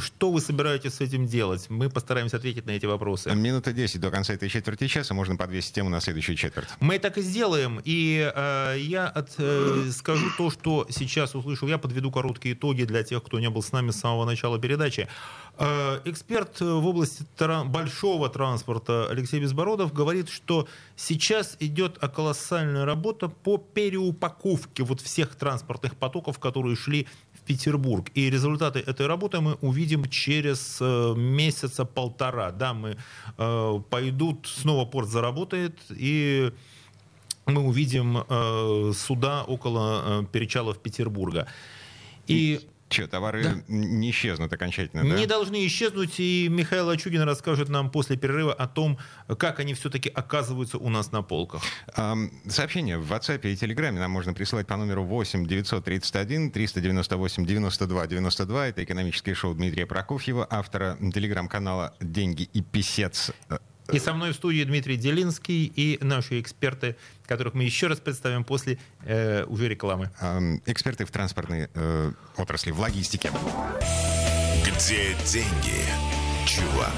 что 0.00 0.30
вы 0.30 0.40
собираетесь 0.40 0.94
с 0.94 1.00
этим 1.00 1.26
делать. 1.26 1.68
Мы 1.68 1.90
постараемся 1.90 2.36
ответить 2.36 2.66
на 2.66 2.72
эти 2.72 2.86
вопросы. 2.86 3.34
Минута 3.34 3.72
10 3.72 4.00
до 4.00 4.10
конца 4.10 4.32
этой 4.32 4.48
четверти 4.48 4.86
часа. 4.86 5.14
Можно 5.14 5.36
подвесить 5.36 5.74
тему 5.74 5.90
на 5.90 6.00
следующую 6.00 6.36
четверть. 6.36 6.68
Мы 6.80 6.98
так 6.98 7.18
и 7.18 7.22
сделаем. 7.22 7.80
И 7.84 8.30
э, 8.34 8.76
я 8.78 9.08
от, 9.08 9.34
э, 9.38 9.90
скажу 9.90 10.26
то, 10.38 10.50
что 10.50 10.86
сейчас 10.90 11.34
услышал. 11.34 11.66
Я 11.66 11.78
подведу 11.78 12.12
короткие 12.12 12.54
итоги 12.54 12.84
для 12.84 13.02
тех, 13.02 13.22
кто 13.22 13.40
не 13.40 13.50
был 13.50 13.62
с 13.62 13.72
нами 13.72 13.90
с 13.90 13.98
самого 13.98 14.24
начала 14.24 14.60
передачи. 14.60 15.08
Э, 15.58 16.00
эксперт 16.04 16.60
в 16.60 16.86
области 16.86 17.24
тра- 17.36 17.64
большого 17.64 18.28
транспорта 18.28 19.08
Алексей 19.10 19.40
Безбородов 19.40 19.92
говорит, 19.92 20.28
что 20.28 20.68
сейчас 20.94 21.56
идет 21.58 21.98
колоссальная 21.98 22.84
работа 22.84 23.28
по 23.28 23.58
переупаковке 23.58 24.84
вот 24.84 25.00
всех 25.00 25.34
транспортных 25.34 25.96
потоков, 25.96 26.38
которые 26.38 26.76
шли 26.76 27.08
Петербург. 27.46 28.10
И 28.14 28.30
результаты 28.30 28.80
этой 28.80 29.06
работы 29.06 29.40
мы 29.40 29.54
увидим 29.60 30.08
через 30.08 30.78
э, 30.80 31.14
месяца 31.16 31.84
полтора. 31.84 32.50
Да, 32.52 32.74
мы 32.74 32.96
э, 33.38 33.80
пойдут, 33.90 34.46
снова 34.46 34.84
порт 34.84 35.08
заработает, 35.08 35.78
и 35.90 36.52
мы 37.46 37.62
увидим 37.62 38.18
э, 38.28 38.92
суда 38.94 39.44
около 39.44 40.22
э, 40.22 40.26
перечалов 40.32 40.78
Петербурга. 40.78 41.46
И 42.26 42.60
Че, 42.88 43.06
товары 43.06 43.42
Да. 43.42 43.54
не 43.68 44.10
исчезнут 44.10 44.52
окончательно, 44.52 45.02
да? 45.08 45.16
не 45.16 45.26
должны 45.26 45.66
исчезнуть, 45.66 46.20
и 46.20 46.48
Михаил 46.50 46.88
Ачугин 46.90 47.22
расскажет 47.22 47.68
нам 47.68 47.90
после 47.90 48.16
перерыва 48.16 48.52
о 48.52 48.66
том, 48.68 48.98
как 49.38 49.58
они 49.58 49.74
все-таки 49.74 50.08
оказываются 50.08 50.78
у 50.78 50.88
нас 50.90 51.10
на 51.10 51.22
полках. 51.22 51.62
Ам, 51.96 52.30
Сообщения 52.48 52.98
в 52.98 53.10
WhatsApp 53.10 53.40
и 53.50 53.56
Телеграме 53.56 53.98
нам 53.98 54.10
можно 54.10 54.34
присылать 54.34 54.66
по 54.66 54.76
номеру 54.76 55.04
8 55.04 55.46
931 55.46 56.50
398 56.50 57.46
92 57.46 58.06
92. 58.06 58.68
Это 58.68 58.84
экономическое 58.84 59.34
шоу 59.34 59.54
Дмитрия 59.54 59.86
Прокофьева, 59.86 60.46
автора 60.48 60.96
телеграм-канала 61.00 61.94
«Деньги 62.00 62.42
и 62.52 62.60
писец». 62.62 63.32
И 63.92 63.98
со 63.98 64.14
мной 64.14 64.32
в 64.32 64.34
студии 64.34 64.64
Дмитрий 64.64 64.96
Делинский 64.96 65.66
и 65.66 65.98
наши 66.02 66.40
эксперты, 66.40 66.96
которых 67.26 67.54
мы 67.54 67.64
еще 67.64 67.86
раз 67.86 68.00
представим 68.00 68.44
после 68.44 68.78
э, 69.04 69.44
уже 69.44 69.68
рекламы. 69.68 70.10
ам, 70.20 70.62
Эксперты 70.66 71.04
в 71.04 71.10
транспортной 71.10 71.68
э, 71.74 72.12
отрасли, 72.36 72.70
в 72.70 72.80
логистике. 72.80 73.30
Где 74.64 75.14
деньги, 75.26 75.84
чувак? 76.46 76.94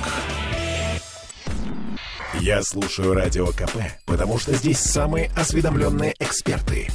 Я 2.41 2.63
слушаю 2.63 3.15
Радио 3.15 3.47
КП, 3.49 3.77
потому 4.05 4.39
что 4.39 4.55
здесь 4.55 4.79
самые 4.79 5.31
осведомленные 5.37 6.15
эксперты. 6.21 6.89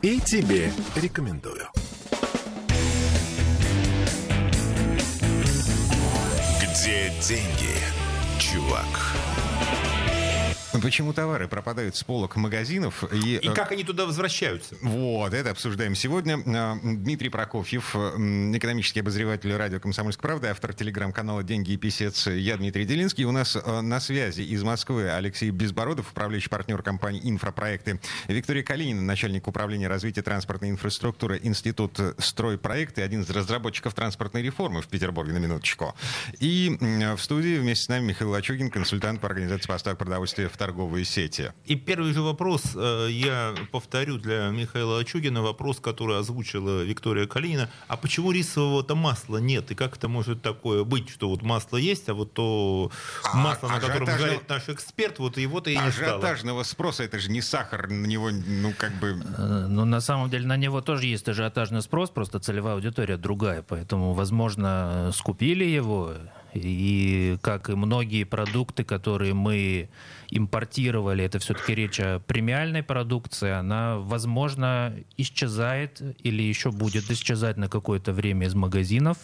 И 0.00 0.20
тебе 0.20 0.70
рекомендую. 0.96 1.66
Где 6.60 7.10
деньги, 7.26 7.74
чувак? 8.54 9.23
Почему 10.82 11.12
товары 11.12 11.46
пропадают 11.46 11.96
с 11.96 12.02
полок 12.02 12.36
магазинов? 12.36 13.04
И, 13.12 13.36
И 13.36 13.48
э, 13.48 13.52
как 13.52 13.70
они 13.70 13.84
туда 13.84 14.06
возвращаются? 14.06 14.76
Вот, 14.80 15.32
это 15.32 15.50
обсуждаем 15.50 15.94
сегодня. 15.94 16.38
А, 16.46 16.76
Дмитрий 16.82 17.28
Прокофьев, 17.28 17.94
экономический 17.94 19.00
обозреватель 19.00 19.54
радио 19.54 19.78
«Комсомольская 19.78 20.22
правда», 20.22 20.50
автор 20.50 20.74
телеграм-канала 20.74 21.42
«Деньги 21.42 21.72
и 21.72 21.76
писец». 21.76 22.26
Я 22.26 22.56
Дмитрий 22.56 22.84
Делинский. 22.84 23.24
У 23.24 23.30
нас 23.30 23.56
э, 23.56 23.80
на 23.80 24.00
связи 24.00 24.42
из 24.42 24.62
Москвы 24.62 25.10
Алексей 25.10 25.50
Безбородов, 25.50 26.10
управляющий 26.10 26.48
партнер 26.48 26.82
компании 26.82 27.20
«Инфропроекты». 27.22 28.00
Виктория 28.26 28.64
Калинина, 28.64 29.02
начальник 29.02 29.46
управления 29.46 29.86
развития 29.86 30.22
транспортной 30.22 30.70
инфраструктуры 30.70 31.38
Институт 31.42 32.00
стройпроекты, 32.18 33.02
один 33.02 33.22
из 33.22 33.30
разработчиков 33.30 33.94
транспортной 33.94 34.42
реформы 34.42 34.82
в 34.82 34.88
Петербурге, 34.88 35.34
на 35.34 35.38
минуточку. 35.38 35.94
И 36.40 36.76
в 36.80 37.18
студии 37.18 37.58
вместе 37.58 37.84
с 37.84 37.88
нами 37.88 38.06
Михаил 38.06 38.34
Ачугин, 38.34 38.70
консультант 38.70 39.20
по 39.20 39.28
организации 39.28 39.68
поставок 39.68 39.98
продовольствия 39.98 40.48
в 40.48 40.56
торговые 40.64 41.04
сети. 41.04 41.52
И 41.66 41.74
первый 41.74 42.14
же 42.14 42.22
вопрос, 42.22 42.62
э, 42.74 43.08
я 43.10 43.54
повторю 43.70 44.16
для 44.16 44.48
Михаила 44.48 44.98
Ачугина, 44.98 45.42
вопрос, 45.42 45.78
который 45.78 46.18
озвучила 46.18 46.82
Виктория 46.82 47.26
Калинина. 47.26 47.68
А 47.86 47.98
почему 47.98 48.32
рисового-то 48.32 48.94
масла 48.94 49.36
нет? 49.36 49.70
И 49.70 49.74
как 49.74 49.96
это 49.98 50.08
может 50.08 50.40
такое 50.40 50.84
быть, 50.84 51.10
что 51.10 51.28
вот 51.28 51.42
масло 51.42 51.76
есть, 51.76 52.08
а 52.08 52.14
вот 52.14 52.32
то 52.32 52.90
А, 53.24 53.36
масло, 53.36 53.68
на 53.68 53.78
котором 53.78 54.06
жарит 54.06 54.48
наш 54.48 54.70
эксперт, 54.70 55.18
вот 55.18 55.36
его-то 55.36 55.68
и 55.68 55.76
не 55.76 55.90
стало. 55.92 56.16
Ажиотажного 56.16 56.62
спроса, 56.62 57.02
это 57.04 57.18
же 57.18 57.30
не 57.30 57.42
сахар, 57.42 57.90
на 57.90 58.06
него, 58.06 58.30
ну, 58.30 58.72
как 58.78 58.92
бы... 58.94 59.22
Э, 59.36 59.66
Ну, 59.68 59.84
на 59.84 60.00
самом 60.00 60.30
деле, 60.30 60.46
на 60.46 60.56
него 60.56 60.80
тоже 60.80 61.06
есть 61.06 61.28
ажиотажный 61.28 61.82
спрос, 61.82 62.08
просто 62.08 62.40
целевая 62.40 62.74
аудитория 62.74 63.18
другая. 63.18 63.62
Поэтому, 63.62 64.14
возможно, 64.14 65.10
скупили 65.12 65.64
его. 65.64 66.14
И 66.54 67.36
как 67.42 67.68
и 67.68 67.74
многие 67.74 68.24
продукты, 68.24 68.84
которые 68.84 69.34
мы 69.34 69.88
импортировали, 70.30 71.24
это 71.24 71.38
все-таки 71.38 71.74
речь 71.74 72.00
о 72.00 72.20
премиальной 72.20 72.82
продукции, 72.82 73.50
она, 73.50 73.98
возможно, 73.98 74.94
исчезает 75.16 76.00
или 76.22 76.42
еще 76.42 76.70
будет 76.70 77.10
исчезать 77.10 77.56
на 77.56 77.68
какое-то 77.68 78.12
время 78.12 78.46
из 78.46 78.54
магазинов. 78.54 79.18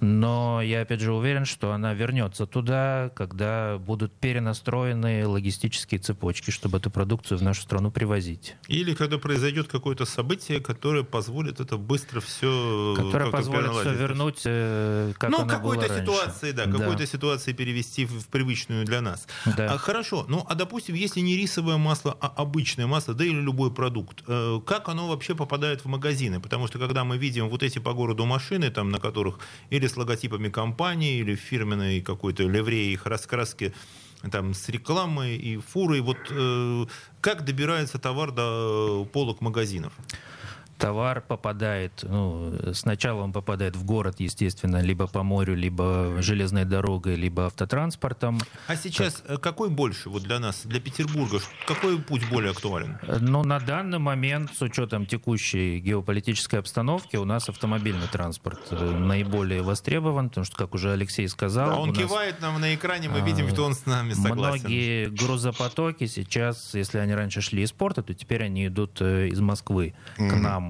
Но 0.00 0.60
я 0.62 0.82
опять 0.82 1.00
же 1.00 1.12
уверен, 1.12 1.44
что 1.44 1.72
она 1.72 1.94
вернется 1.94 2.46
туда, 2.46 3.10
когда 3.14 3.78
будут 3.78 4.12
перенастроены 4.12 5.26
логистические 5.26 6.00
цепочки, 6.00 6.50
чтобы 6.50 6.78
эту 6.78 6.90
продукцию 6.90 7.38
в 7.38 7.42
нашу 7.42 7.62
страну 7.62 7.90
привозить. 7.90 8.56
Или 8.68 8.94
когда 8.94 9.18
произойдет 9.18 9.68
какое-то 9.68 10.04
событие, 10.04 10.60
которое 10.60 11.04
позволит 11.04 11.60
это 11.60 11.76
быстро 11.76 12.20
все... 12.20 12.94
Которая 12.96 13.30
позволит 13.30 13.70
все 13.72 13.94
вернуть, 13.94 14.42
э, 14.44 15.12
как 15.18 15.30
ну, 15.30 15.46
какой-то 15.46 15.88
ситуации, 15.88 16.52
да, 16.52 16.66
какой-то 16.66 17.06
ситуации 17.06 17.52
перевести 17.52 18.04
в, 18.04 18.20
в 18.20 18.28
привычную 18.28 18.84
для 18.84 19.00
нас. 19.00 19.26
Да. 19.56 19.74
А, 19.74 19.78
хорошо, 19.78 20.24
ну 20.28 20.44
а 20.48 20.54
допустим, 20.54 20.94
если 20.94 21.20
не 21.20 21.36
рисовое 21.36 21.76
масло, 21.76 22.16
а 22.20 22.28
обычное 22.28 22.86
масло, 22.86 23.14
да 23.14 23.24
или 23.24 23.40
любой 23.40 23.72
продукт, 23.72 24.22
э, 24.26 24.60
как 24.66 24.88
оно 24.88 25.08
вообще 25.08 25.34
попадает 25.34 25.84
в 25.84 25.86
магазины? 25.86 26.40
Потому 26.40 26.66
что 26.66 26.78
когда 26.78 27.04
мы 27.04 27.18
видим 27.18 27.48
вот 27.48 27.62
эти 27.62 27.78
по 27.78 27.92
городу 27.92 28.24
машины, 28.24 28.70
там, 28.70 28.90
на 28.90 28.98
которых 28.98 29.38
или 29.70 29.83
с 29.88 29.96
логотипами 29.96 30.48
компании, 30.48 31.18
или 31.18 31.34
фирменной 31.34 32.00
какой-то 32.00 32.42
ливреи 32.44 32.92
их 32.92 33.06
раскраски, 33.06 33.72
там, 34.30 34.54
с 34.54 34.68
рекламой 34.68 35.36
и 35.36 35.58
фурой, 35.58 36.00
вот 36.00 36.18
э, 36.30 36.86
как 37.20 37.44
добирается 37.44 37.98
товар 37.98 38.32
до 38.32 39.08
полок 39.12 39.40
магазинов? 39.40 39.92
Товар 40.78 41.20
попадает, 41.20 41.92
ну, 42.02 42.54
сначала 42.74 43.22
он 43.22 43.32
попадает 43.32 43.76
в 43.76 43.84
город, 43.84 44.16
естественно, 44.18 44.80
либо 44.80 45.06
по 45.06 45.22
морю, 45.22 45.54
либо 45.54 46.16
железной 46.20 46.64
дорогой, 46.64 47.14
либо 47.16 47.46
автотранспортом. 47.46 48.40
А 48.66 48.76
сейчас 48.76 49.22
э, 49.26 49.36
какой 49.38 49.70
больше 49.70 50.10
вот 50.10 50.22
для 50.22 50.38
нас, 50.38 50.62
для 50.64 50.80
Петербурга, 50.80 51.38
какой 51.66 51.98
путь 52.00 52.28
более 52.28 52.50
актуален? 52.52 52.98
Но 53.20 53.42
на 53.44 53.60
данный 53.60 53.98
момент, 53.98 54.50
с 54.56 54.62
учетом 54.62 55.06
текущей 55.06 55.78
геополитической 55.80 56.56
обстановки, 56.60 57.16
у 57.16 57.24
нас 57.24 57.48
автомобильный 57.48 58.08
транспорт 58.10 58.60
э, 58.70 58.90
наиболее 58.98 59.62
востребован, 59.62 60.28
потому 60.28 60.44
что, 60.44 60.56
как 60.56 60.74
уже 60.74 60.92
Алексей 60.92 61.28
сказал, 61.28 61.70
А 61.70 61.76
он 61.80 61.90
нас- 61.90 61.98
кивает 61.98 62.40
нам 62.40 62.60
на 62.60 62.74
экране, 62.74 63.08
мы 63.08 63.18
а, 63.20 63.24
видим, 63.24 63.48
что 63.48 63.64
он 63.64 63.74
с 63.74 63.86
нами 63.86 64.12
согласен. 64.12 64.60
Многие 64.64 65.08
грузопотоки 65.08 66.06
сейчас, 66.06 66.74
если 66.74 66.98
они 66.98 67.14
раньше 67.14 67.40
шли 67.40 67.62
из 67.62 67.72
порта, 67.72 68.02
то 68.02 68.14
теперь 68.14 68.42
они 68.44 68.66
идут 68.66 69.00
э, 69.00 69.28
из 69.28 69.40
Москвы 69.40 69.94
к 70.16 70.20
Мгм. 70.20 70.42
нам. 70.42 70.63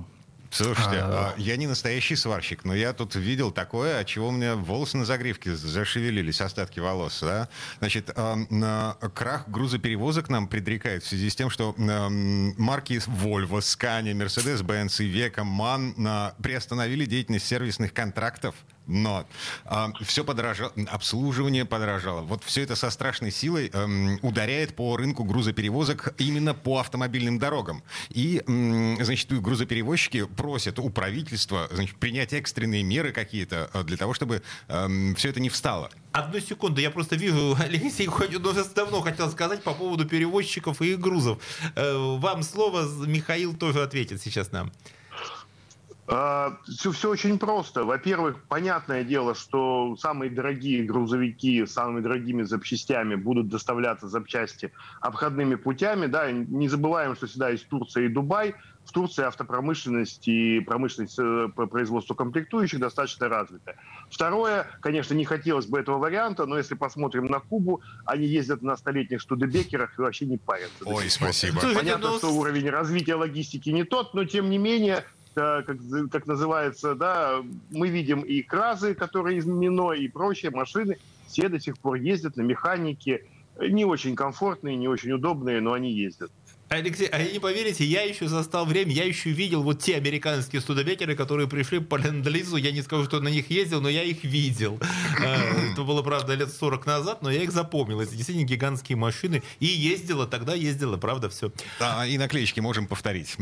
Слушайте, 0.54 1.00
а... 1.02 1.34
я 1.36 1.56
не 1.56 1.66
настоящий 1.66 2.14
сварщик, 2.14 2.64
но 2.64 2.74
я 2.74 2.92
тут 2.92 3.16
видел 3.16 3.50
такое, 3.50 4.00
от 4.00 4.06
чего 4.06 4.28
у 4.28 4.30
меня 4.30 4.54
волосы 4.54 4.96
на 4.96 5.04
загривке 5.04 5.56
зашевелились, 5.56 6.40
остатки 6.40 6.78
волос. 6.78 7.18
Да? 7.20 7.48
Значит, 7.80 8.12
э, 8.14 8.92
крах 9.14 9.48
грузоперевозок 9.48 10.28
нам 10.28 10.46
предрекает 10.46 11.02
в 11.02 11.08
связи 11.08 11.28
с 11.28 11.34
тем, 11.34 11.50
что 11.50 11.74
марки 11.76 12.94
Volvo, 12.94 13.58
Scania, 13.58 14.14
Mercedes-Benz 14.14 15.02
и 15.02 15.12
Veka, 15.12 15.44
MAN 15.44 15.94
э, 15.98 16.40
приостановили 16.40 17.04
деятельность 17.04 17.46
сервисных 17.46 17.92
контрактов 17.92 18.54
но 18.86 19.26
э, 19.64 19.86
все 20.02 20.24
подорожало, 20.24 20.72
обслуживание 20.88 21.64
подорожало. 21.64 22.22
Вот 22.22 22.44
все 22.44 22.62
это 22.62 22.76
со 22.76 22.90
страшной 22.90 23.30
силой 23.30 23.70
э, 23.72 24.16
ударяет 24.22 24.74
по 24.76 24.96
рынку 24.96 25.24
грузоперевозок 25.24 26.14
именно 26.18 26.54
по 26.54 26.78
автомобильным 26.78 27.38
дорогам. 27.38 27.82
И, 28.10 28.42
э, 28.46 29.04
значит, 29.04 29.32
грузоперевозчики 29.40 30.26
просят 30.26 30.78
у 30.78 30.90
правительства 30.90 31.68
значит, 31.72 31.96
принять 31.96 32.32
экстренные 32.32 32.82
меры 32.82 33.12
какие-то 33.12 33.70
э, 33.72 33.84
для 33.84 33.96
того, 33.96 34.14
чтобы 34.14 34.42
э, 34.68 35.14
все 35.16 35.30
это 35.30 35.40
не 35.40 35.48
встало. 35.48 35.90
Одну 36.12 36.38
секунду, 36.40 36.80
я 36.80 36.90
просто 36.90 37.16
вижу, 37.16 37.56
Алексей 37.58 38.06
Ходин 38.06 38.44
уже 38.46 38.64
давно 38.64 39.00
хотел 39.00 39.30
сказать 39.30 39.62
по 39.62 39.74
поводу 39.74 40.04
перевозчиков 40.04 40.80
и 40.82 40.96
грузов. 40.96 41.38
Э, 41.74 42.16
вам 42.18 42.42
слово, 42.42 42.86
Михаил 43.06 43.54
тоже 43.54 43.82
ответит 43.82 44.22
сейчас 44.22 44.52
нам. 44.52 44.72
Все, 46.06 46.14
а, 46.16 46.58
все 46.66 47.10
очень 47.10 47.38
просто. 47.38 47.84
Во-первых, 47.84 48.42
понятное 48.44 49.04
дело, 49.04 49.34
что 49.34 49.96
самые 49.98 50.30
дорогие 50.30 50.84
грузовики 50.84 51.64
с 51.64 51.72
самыми 51.72 52.00
дорогими 52.02 52.42
запчастями 52.42 53.14
будут 53.14 53.48
доставляться 53.48 54.08
запчасти 54.08 54.72
обходными 55.00 55.54
путями. 55.54 56.06
Да, 56.06 56.30
не 56.30 56.68
забываем, 56.68 57.16
что 57.16 57.26
всегда 57.26 57.48
есть 57.48 57.68
Турция 57.68 58.04
и 58.04 58.08
Дубай. 58.08 58.54
В 58.84 58.92
Турции 58.92 59.24
автопромышленность 59.24 60.28
и 60.28 60.60
промышленность 60.60 61.18
э, 61.18 61.48
по 61.56 61.66
производству 61.66 62.14
комплектующих 62.14 62.78
достаточно 62.78 63.30
развита. 63.30 63.76
Второе, 64.10 64.66
конечно, 64.82 65.14
не 65.14 65.24
хотелось 65.24 65.64
бы 65.64 65.80
этого 65.80 65.96
варианта, 65.96 66.44
но 66.44 66.58
если 66.58 66.74
посмотрим 66.74 67.24
на 67.24 67.40
Кубу, 67.40 67.80
они 68.04 68.26
ездят 68.26 68.60
на 68.60 68.76
столетних 68.76 69.22
студебекерах 69.22 69.98
и 69.98 70.02
вообще 70.02 70.26
не 70.26 70.36
парятся. 70.36 70.84
Ой, 70.84 71.08
спасибо. 71.08 71.62
Понятно, 71.62 72.10
ну, 72.10 72.18
что 72.18 72.28
уровень 72.28 72.68
развития 72.68 73.14
логистики 73.14 73.70
не 73.70 73.84
тот, 73.84 74.12
но 74.12 74.26
тем 74.26 74.50
не 74.50 74.58
менее 74.58 75.02
как, 75.34 75.76
как 76.10 76.26
называется, 76.26 76.94
да, 76.94 77.42
мы 77.70 77.88
видим 77.88 78.20
и 78.20 78.42
кразы, 78.42 78.94
которые 78.94 79.38
из 79.38 79.46
и 79.46 80.08
прочие 80.08 80.50
машины, 80.50 80.98
все 81.26 81.48
до 81.48 81.58
сих 81.58 81.78
пор 81.78 81.96
ездят 81.96 82.36
на 82.36 82.42
механике, 82.42 83.24
не 83.58 83.84
очень 83.84 84.16
комфортные, 84.16 84.76
не 84.76 84.88
очень 84.88 85.12
удобные, 85.12 85.60
но 85.60 85.72
они 85.72 85.92
ездят. 85.92 86.30
Алексей, 86.68 87.06
а 87.08 87.22
не 87.22 87.38
поверите, 87.38 87.84
я 87.84 88.02
еще 88.02 88.26
застал 88.26 88.64
время, 88.64 88.92
я 88.92 89.04
еще 89.04 89.30
видел 89.30 89.62
вот 89.62 89.80
те 89.80 89.96
американские 89.96 90.60
студебекеры, 90.60 91.14
которые 91.14 91.48
пришли 91.48 91.78
по 91.78 91.96
ленд 91.96 92.26
Я 92.26 92.72
не 92.72 92.82
скажу, 92.82 93.04
что 93.04 93.20
на 93.20 93.28
них 93.28 93.50
ездил, 93.50 93.80
но 93.80 93.88
я 93.88 94.02
их 94.02 94.24
видел. 94.24 94.80
Э, 95.20 95.72
это 95.72 95.82
было, 95.82 96.02
правда, 96.02 96.34
лет 96.34 96.52
40 96.52 96.86
назад, 96.86 97.22
но 97.22 97.30
я 97.30 97.42
их 97.42 97.52
запомнил. 97.52 98.00
Это 98.00 98.14
действительно 98.14 98.46
гигантские 98.46 98.96
машины. 98.96 99.42
И 99.60 99.66
ездила, 99.66 100.26
тогда 100.26 100.54
ездила, 100.54 100.96
правда, 100.96 101.28
все. 101.28 101.52
Да, 101.78 102.06
и 102.06 102.16
наклеечки 102.18 102.60
можем 102.60 102.86
повторить. 102.86 103.36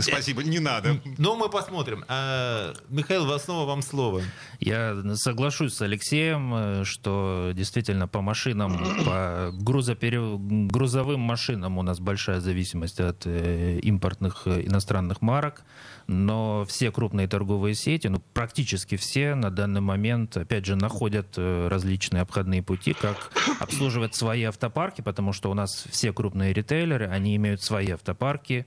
Спасибо, 0.00 0.42
не 0.42 0.58
надо. 0.58 1.00
Но 1.18 1.36
мы 1.36 1.48
посмотрим. 1.48 2.04
А, 2.08 2.74
Михаил, 2.88 3.38
снова 3.38 3.66
вам 3.66 3.82
слово. 3.82 4.22
Я 4.58 4.96
соглашусь 5.14 5.74
с 5.74 5.82
Алексеем, 5.82 6.54
э, 6.54 6.84
что 6.84 7.52
действительно 7.54 8.08
по 8.08 8.20
машинам, 8.20 8.78
по 9.04 9.50
грузовым 9.52 11.20
машинам 11.20 11.78
у 11.78 11.82
нас 11.82 12.00
большая 12.00 12.39
зависимость 12.40 13.00
от 13.00 13.26
э, 13.26 13.78
импортных 13.82 14.46
э, 14.46 14.62
иностранных 14.66 15.22
марок, 15.22 15.62
но 16.06 16.64
все 16.66 16.90
крупные 16.90 17.28
торговые 17.28 17.74
сети, 17.74 18.08
ну, 18.08 18.22
практически 18.32 18.96
все 18.96 19.34
на 19.34 19.50
данный 19.50 19.80
момент, 19.80 20.36
опять 20.36 20.66
же, 20.66 20.76
находят 20.76 21.34
э, 21.36 21.68
различные 21.68 22.22
обходные 22.22 22.62
пути, 22.62 22.94
как 22.94 23.32
обслуживать 23.60 24.14
свои 24.14 24.44
автопарки, 24.44 25.00
потому 25.00 25.32
что 25.32 25.50
у 25.50 25.54
нас 25.54 25.86
все 25.90 26.12
крупные 26.12 26.52
ритейлеры, 26.52 27.06
они 27.06 27.36
имеют 27.36 27.62
свои 27.62 27.90
автопарки, 27.90 28.66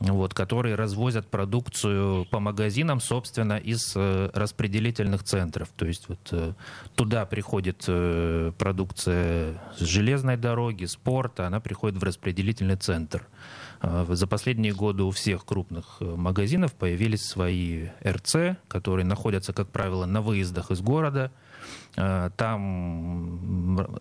вот, 0.00 0.34
которые 0.34 0.74
развозят 0.74 1.26
продукцию 1.28 2.26
по 2.26 2.40
магазинам, 2.40 3.00
собственно, 3.00 3.56
из 3.56 3.92
э, 3.96 4.30
распределительных 4.34 5.22
центров. 5.22 5.70
То 5.76 5.86
есть 5.86 6.08
вот 6.08 6.18
э, 6.32 6.52
туда 6.94 7.24
приходит 7.26 7.84
э, 7.86 8.52
продукция 8.58 9.60
с 9.78 9.80
железной 9.80 10.36
дороги, 10.36 10.84
с 10.84 10.96
порта, 10.96 11.46
она 11.46 11.60
приходит 11.60 11.98
в 11.98 12.02
распределительный 12.02 12.76
центр. 12.76 13.26
Э, 13.82 14.06
за 14.08 14.26
последние 14.26 14.74
годы 14.74 15.04
у 15.04 15.10
всех 15.10 15.44
крупных 15.44 16.00
магазинов 16.00 16.74
появились 16.74 17.24
свои 17.24 17.88
РЦ, 18.06 18.56
которые 18.68 19.06
находятся, 19.06 19.52
как 19.52 19.68
правило, 19.68 20.06
на 20.06 20.20
выездах 20.20 20.70
из 20.70 20.80
города. 20.80 21.30
Э, 21.96 22.30
там 22.36 23.98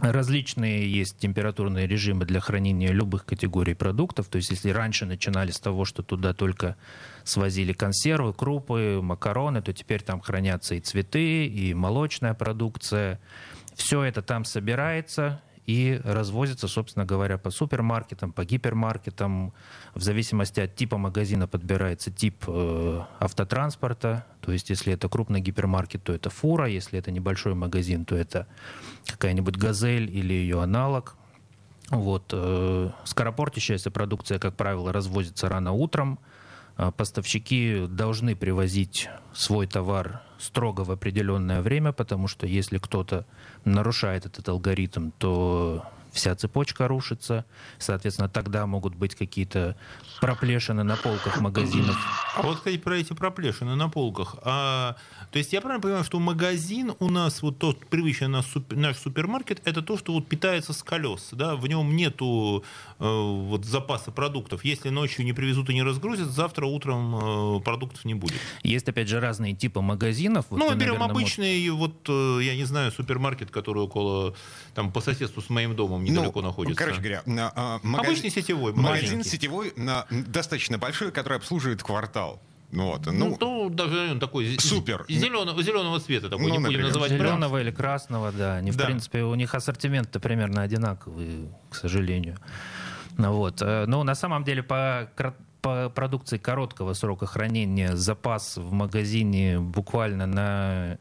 Различные 0.00 0.90
есть 0.90 1.18
температурные 1.18 1.86
режимы 1.86 2.24
для 2.24 2.40
хранения 2.40 2.90
любых 2.90 3.24
категорий 3.24 3.74
продуктов. 3.74 4.26
То 4.28 4.36
есть 4.36 4.50
если 4.50 4.70
раньше 4.70 5.06
начинали 5.06 5.50
с 5.50 5.60
того, 5.60 5.84
что 5.84 6.02
туда 6.02 6.34
только 6.34 6.76
свозили 7.22 7.72
консервы, 7.72 8.32
крупы, 8.32 9.00
макароны, 9.02 9.62
то 9.62 9.72
теперь 9.72 10.02
там 10.02 10.20
хранятся 10.20 10.74
и 10.74 10.80
цветы, 10.80 11.46
и 11.46 11.74
молочная 11.74 12.34
продукция. 12.34 13.20
Все 13.74 14.02
это 14.02 14.20
там 14.20 14.44
собирается 14.44 15.40
и 15.66 16.00
развозится, 16.04 16.68
собственно 16.68 17.06
говоря, 17.06 17.38
по 17.38 17.50
супермаркетам, 17.50 18.32
по 18.32 18.44
гипермаркетам. 18.44 19.52
В 19.94 20.02
зависимости 20.02 20.60
от 20.60 20.74
типа 20.74 20.98
магазина 20.98 21.48
подбирается 21.48 22.10
тип 22.10 22.44
э, 22.46 23.00
автотранспорта. 23.18 24.26
То 24.40 24.52
есть, 24.52 24.68
если 24.70 24.92
это 24.92 25.08
крупный 25.08 25.40
гипермаркет, 25.40 26.02
то 26.02 26.12
это 26.12 26.28
фура. 26.28 26.68
Если 26.68 26.98
это 26.98 27.10
небольшой 27.10 27.54
магазин, 27.54 28.04
то 28.04 28.14
это 28.14 28.46
какая-нибудь 29.06 29.56
газель 29.56 30.10
или 30.14 30.34
ее 30.34 30.62
аналог. 30.62 31.16
Вот. 31.88 32.24
Э, 32.32 32.90
скоропортящаяся 33.04 33.90
продукция, 33.90 34.38
как 34.38 34.56
правило, 34.56 34.92
развозится 34.92 35.48
рано 35.48 35.72
утром. 35.72 36.18
А 36.76 36.90
поставщики 36.90 37.86
должны 37.88 38.34
привозить 38.34 39.08
свой 39.32 39.66
товар 39.66 40.22
строго 40.38 40.82
в 40.82 40.90
определенное 40.90 41.62
время, 41.62 41.92
потому 41.92 42.26
что 42.26 42.46
если 42.46 42.78
кто-то 42.78 43.26
нарушает 43.64 44.26
этот 44.26 44.48
алгоритм, 44.48 45.10
то 45.18 45.84
вся 46.14 46.34
цепочка 46.34 46.88
рушится. 46.88 47.44
Соответственно, 47.78 48.28
тогда 48.28 48.66
могут 48.66 48.94
быть 48.94 49.14
какие-то 49.14 49.76
проплешины 50.20 50.84
на 50.84 50.96
полках 50.96 51.40
магазинов. 51.40 51.96
А 52.36 52.42
вот, 52.42 52.58
кстати, 52.58 52.78
про 52.78 52.96
эти 52.96 53.12
проплешины 53.12 53.74
на 53.74 53.88
полках. 53.88 54.36
А, 54.42 54.96
то 55.32 55.38
есть 55.38 55.52
я 55.52 55.60
правильно 55.60 55.82
понимаю, 55.82 56.04
что 56.04 56.18
магазин 56.18 56.92
у 57.00 57.10
нас, 57.10 57.42
вот 57.42 57.58
тот 57.58 57.86
привычный 57.86 58.28
наш, 58.28 58.46
наш 58.70 58.96
супермаркет, 58.96 59.60
это 59.64 59.82
то, 59.82 59.98
что 59.98 60.12
вот 60.12 60.28
питается 60.28 60.72
с 60.72 60.82
колес, 60.82 61.30
да? 61.32 61.56
В 61.56 61.66
нем 61.66 61.96
нету 61.96 62.64
э, 62.98 63.04
вот 63.04 63.64
запаса 63.64 64.10
продуктов. 64.10 64.64
Если 64.64 64.88
ночью 64.88 65.24
не 65.24 65.32
привезут 65.32 65.68
и 65.70 65.74
не 65.74 65.82
разгрузят, 65.82 66.28
завтра 66.28 66.66
утром 66.66 67.58
э, 67.58 67.60
продуктов 67.60 68.04
не 68.04 68.14
будет. 68.14 68.40
Есть, 68.62 68.88
опять 68.88 69.08
же, 69.08 69.20
разные 69.20 69.54
типы 69.54 69.80
магазинов. 69.80 70.46
Вот 70.50 70.58
ну, 70.58 70.70
мы 70.70 70.76
берем 70.76 70.94
наверное, 70.94 71.10
обычный, 71.10 71.68
вот, 71.70 72.08
э, 72.08 72.38
я 72.42 72.56
не 72.56 72.64
знаю, 72.64 72.92
супермаркет, 72.92 73.50
который 73.50 73.82
около, 73.82 74.34
там, 74.74 74.92
по 74.92 75.00
соседству 75.00 75.42
с 75.42 75.50
моим 75.50 75.74
домом 75.74 76.03
недалеко 76.04 76.40
ну, 76.40 76.48
находится. 76.48 76.78
Короче 76.78 77.00
говоря, 77.00 77.22
а, 77.26 77.80
магазин, 77.82 78.10
обычный 78.10 78.30
сетевой. 78.30 78.72
Магазин 78.72 79.24
сетевой, 79.24 79.72
на, 79.76 80.06
достаточно 80.10 80.78
большой, 80.78 81.10
который 81.12 81.38
обслуживает 81.38 81.82
квартал. 81.82 82.40
Ну, 82.74 82.86
вот, 82.88 83.06
ну, 83.06 83.12
ну, 83.12 83.36
то 83.36 83.68
даже 83.68 84.10
он 84.10 84.18
такой 84.18 84.58
супер. 84.58 85.04
Зеленого, 85.08 85.62
зеленого 85.62 86.00
цвета 86.00 86.28
такой, 86.28 86.48
ну, 86.48 86.58
не 86.58 86.66
будем 86.66 86.82
называть 86.82 87.10
Зеленого 87.10 87.52
бренд. 87.52 87.68
или 87.68 87.74
красного, 87.74 88.32
да. 88.32 88.56
Они, 88.56 88.72
да. 88.72 88.82
В 88.82 88.86
принципе, 88.86 89.22
у 89.22 89.34
них 89.36 89.54
ассортимент-то 89.54 90.18
примерно 90.18 90.62
одинаковый, 90.62 91.50
к 91.70 91.76
сожалению. 91.76 92.36
Ну, 93.16 93.32
вот. 93.32 93.62
Э, 93.62 93.84
ну, 93.86 94.02
на 94.02 94.16
самом 94.16 94.42
деле, 94.42 94.64
по, 94.64 95.08
по 95.60 95.88
продукции 95.88 96.36
короткого 96.36 96.94
срока 96.94 97.26
хранения 97.26 97.94
запас 97.94 98.56
в 98.56 98.72
магазине 98.72 99.60
буквально 99.60 100.26
на 100.26 100.98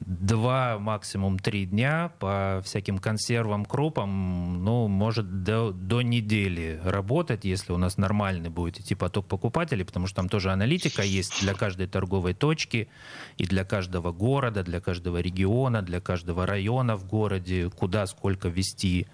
два, 0.00 0.78
максимум 0.78 1.38
три 1.38 1.66
дня 1.66 2.12
по 2.18 2.60
всяким 2.64 2.98
консервам, 2.98 3.64
крупам, 3.64 4.64
ну, 4.64 4.88
может 4.88 5.44
до, 5.44 5.72
до 5.72 6.02
недели 6.02 6.80
работать, 6.84 7.44
если 7.44 7.72
у 7.72 7.78
нас 7.78 7.96
нормальный 7.96 8.50
будет 8.50 8.80
идти 8.80 8.94
поток 8.94 9.26
покупателей, 9.26 9.84
потому 9.84 10.06
что 10.06 10.16
там 10.16 10.28
тоже 10.28 10.50
аналитика 10.50 11.02
есть 11.02 11.40
для 11.40 11.54
каждой 11.54 11.86
торговой 11.86 12.34
точки 12.34 12.88
и 13.36 13.44
для 13.44 13.64
каждого 13.64 14.12
города, 14.12 14.62
для 14.62 14.80
каждого 14.80 15.18
региона, 15.20 15.82
для 15.82 16.00
каждого 16.00 16.46
района 16.46 16.96
в 16.96 17.06
городе, 17.06 17.70
куда 17.70 18.06
сколько 18.06 18.48
вести 18.48 19.06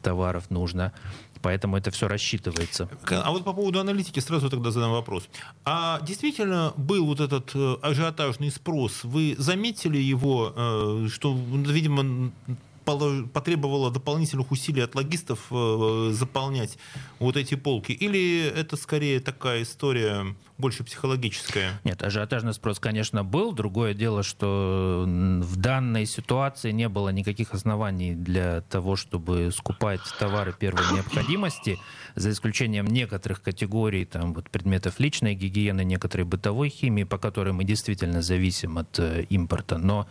товаров 0.00 0.50
нужно. 0.50 0.92
Поэтому 1.42 1.76
это 1.76 1.90
все 1.90 2.06
рассчитывается. 2.06 2.88
А 3.08 3.30
вот 3.30 3.44
по 3.44 3.52
поводу 3.52 3.80
аналитики 3.80 4.20
сразу 4.20 4.50
тогда 4.50 4.70
задам 4.70 4.92
вопрос. 4.92 5.28
А 5.64 6.00
действительно 6.02 6.72
был 6.76 7.06
вот 7.06 7.20
этот 7.20 7.50
э, 7.54 7.76
ажиотажный 7.80 8.50
спрос? 8.50 9.04
Вы 9.04 9.36
заметили 9.38 9.96
его, 9.96 10.52
э, 10.54 11.08
что, 11.10 11.34
видимо, 11.34 12.30
потребовало 12.84 13.90
дополнительных 13.90 14.50
усилий 14.50 14.82
от 14.82 14.94
логистов 14.94 15.46
э, 15.50 16.10
заполнять 16.12 16.78
вот 17.18 17.36
эти 17.36 17.54
полки? 17.54 17.92
Или 17.92 18.46
это 18.46 18.76
скорее 18.76 19.20
такая 19.20 19.62
история 19.62 20.34
больше 20.58 20.84
психологическая? 20.84 21.80
Нет, 21.84 22.02
ажиотажный 22.02 22.54
спрос, 22.54 22.78
конечно, 22.78 23.24
был. 23.24 23.52
Другое 23.52 23.94
дело, 23.94 24.22
что 24.22 25.04
в 25.06 25.56
данной 25.56 26.06
ситуации 26.06 26.70
не 26.70 26.88
было 26.88 27.08
никаких 27.08 27.54
оснований 27.54 28.14
для 28.14 28.60
того, 28.62 28.96
чтобы 28.96 29.50
скупать 29.52 30.00
товары 30.18 30.52
первой 30.52 30.84
необходимости, 30.94 31.78
за 32.14 32.30
исключением 32.30 32.86
некоторых 32.86 33.42
категорий 33.42 34.04
там, 34.04 34.34
вот, 34.34 34.50
предметов 34.50 34.98
личной 35.00 35.34
гигиены, 35.34 35.84
некоторой 35.84 36.26
бытовой 36.26 36.68
химии, 36.68 37.04
по 37.04 37.18
которой 37.18 37.52
мы 37.52 37.64
действительно 37.64 38.20
зависим 38.22 38.78
от 38.78 38.98
э, 38.98 39.24
импорта. 39.30 39.78
Но 39.78 40.06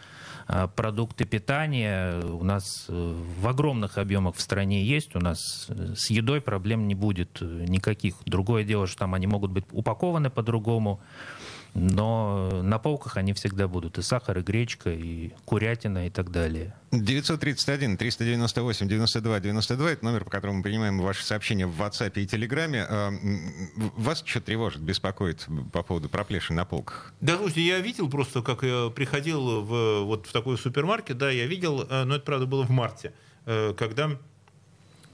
продукты 0.76 1.26
питания 1.26 2.22
у 2.22 2.44
нас 2.44 2.86
э, 2.88 2.94
в 3.42 3.48
огромных 3.48 3.98
объемах 3.98 4.36
в 4.36 4.42
стране 4.42 4.84
есть. 4.84 5.16
У 5.16 5.20
нас 5.20 5.68
э, 5.70 5.94
с 5.96 6.10
едой 6.10 6.42
проблем 6.42 6.88
не 6.88 6.96
будет 6.96 7.42
э, 7.42 7.66
никаких. 7.68 8.16
Другое 8.26 8.64
дело, 8.64 8.88
что 8.88 9.00
там 9.00 9.14
они 9.14 9.28
могут 9.28 9.52
быть 9.52 9.66
упакованы 9.72 10.30
по-другому. 10.30 11.02
Но 11.74 12.62
на 12.64 12.80
полках 12.80 13.18
они 13.18 13.34
всегда 13.34 13.68
будут. 13.68 13.98
И 13.98 14.02
сахар, 14.02 14.40
и 14.40 14.42
гречка, 14.42 14.90
и 14.92 15.32
курятина, 15.46 16.08
и 16.08 16.10
так 16.10 16.32
далее. 16.32 16.76
931 16.92 17.98
398 17.98 18.88
92 18.88 19.40
92 19.40 19.92
это 19.92 20.06
номер, 20.06 20.24
по 20.24 20.32
которому 20.32 20.58
мы 20.58 20.64
принимаем 20.64 21.00
ваши 21.00 21.24
сообщения 21.24 21.68
в 21.68 21.80
WhatsApp 21.80 22.14
и 22.16 22.26
Телеграме. 22.26 22.86
А, 22.90 23.12
вас 23.96 24.24
что 24.26 24.42
тревожит, 24.42 24.82
беспокоит 24.82 25.48
по 25.72 25.84
поводу 25.84 26.10
проплешин 26.10 26.56
на 26.56 26.66
полках? 26.66 27.14
Да, 27.22 27.38
слушайте, 27.38 27.62
я 27.62 27.80
видел 27.80 28.10
просто, 28.10 28.42
как 28.42 28.64
я 28.64 28.90
приходил 28.90 29.62
в, 29.62 30.04
вот 30.06 30.26
в 30.26 30.32
такой 30.32 30.58
супермаркет, 30.58 31.18
да, 31.18 31.30
я 31.30 31.46
видел, 31.46 31.84
э, 31.88 32.04
но 32.06 32.16
это, 32.16 32.26
правда, 32.26 32.46
было 32.48 32.64
в 32.64 32.70
марте, 32.70 33.14
э, 33.46 33.74
когда 33.78 34.18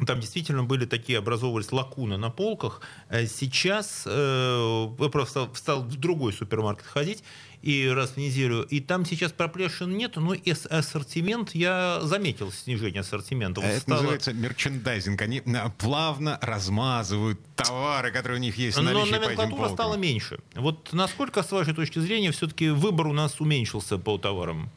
там 0.06 0.20
действительно 0.20 0.64
были 0.64 0.86
такие, 0.86 1.20
образовывались 1.20 1.72
лакуны 1.72 2.18
на 2.18 2.30
полках. 2.30 2.82
Э, 3.10 3.26
сейчас 3.28 4.04
э, 4.06 4.88
я 5.00 5.10
просто 5.10 5.50
стал 5.54 5.84
в 5.84 5.96
другой 5.96 6.34
супермаркет 6.34 6.86
ходить 6.86 7.24
и 7.66 7.88
раз 7.88 8.12
в 8.12 8.18
неделю, 8.18 8.62
и 8.62 8.80
там 8.80 9.06
сейчас 9.06 9.32
проплешин 9.32 9.98
нет, 9.98 10.18
но 10.18 10.36
и 10.36 10.54
ассортимент, 10.70 11.56
я 11.56 12.00
заметил 12.04 12.52
снижение 12.52 13.02
ассортимента. 13.02 13.62
Это 13.62 13.80
стало... 13.80 13.98
называется 13.98 14.34
мерчендайзинг. 14.34 15.20
Они 15.22 15.42
плавно 15.80 16.38
размазывают 16.44 17.40
товары, 17.56 18.12
которые 18.12 18.38
у 18.38 18.42
них 18.42 18.58
есть 18.58 18.78
Но 18.78 18.84
номенклатура 18.84 19.70
стала 19.70 19.96
меньше. 19.96 20.40
Вот 20.54 20.94
насколько, 20.94 21.42
с 21.42 21.52
вашей 21.52 21.74
точки 21.74 21.98
зрения, 21.98 22.32
все-таки 22.32 22.70
выбор 22.70 23.08
у 23.08 23.14
нас 23.14 23.42
уменьшился 23.42 23.98
по 23.98 24.20
товарам? 24.20 24.70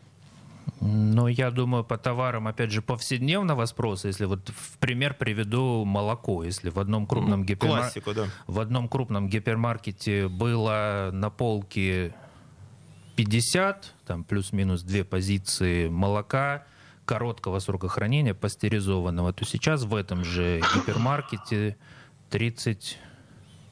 Ну, 0.81 1.27
я 1.27 1.51
думаю, 1.51 1.83
по 1.83 1.99
товарам, 1.99 2.47
опять 2.47 2.71
же, 2.71 2.83
повседневного 2.83 3.65
спроса, 3.67 4.09
если 4.09 4.27
вот 4.27 4.49
в 4.49 4.79
пример 4.79 5.15
приведу 5.15 5.85
молоко, 5.85 6.45
если 6.45 6.71
в 6.71 6.79
одном 6.79 7.07
крупном, 7.07 7.45
гипермар... 7.45 7.91
да. 8.15 8.27
в 8.47 8.61
одном 8.61 8.89
крупном 8.89 9.29
гипермаркете 9.29 10.29
было 10.29 11.11
на 11.13 11.31
полке 11.31 12.15
50, 13.17 13.95
там 14.07 14.23
плюс-минус 14.23 14.83
две 14.83 15.05
позиции 15.05 15.89
молока, 15.89 16.65
короткого 17.05 17.59
срока 17.59 17.89
хранения, 17.89 18.35
пастеризованного, 18.35 19.33
то 19.33 19.45
сейчас 19.45 19.83
в 19.83 19.95
этом 19.95 20.25
же 20.25 20.61
гипермаркете 20.75 21.77
30 22.31 22.99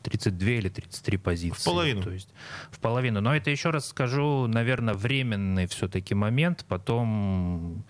32 0.07 0.51
или 0.51 0.69
33 0.69 1.17
позиции. 1.19 1.61
В 1.61 1.65
половину. 1.65 2.03
То 2.03 2.11
есть 2.11 2.29
в 2.71 2.79
половину. 2.79 3.21
Но 3.21 3.35
это, 3.35 3.51
еще 3.51 3.71
раз 3.71 3.89
скажу, 3.89 4.47
наверное, 4.47 4.95
временный 4.95 5.67
все-таки 5.67 6.15
момент, 6.15 6.65
потом 6.69 7.85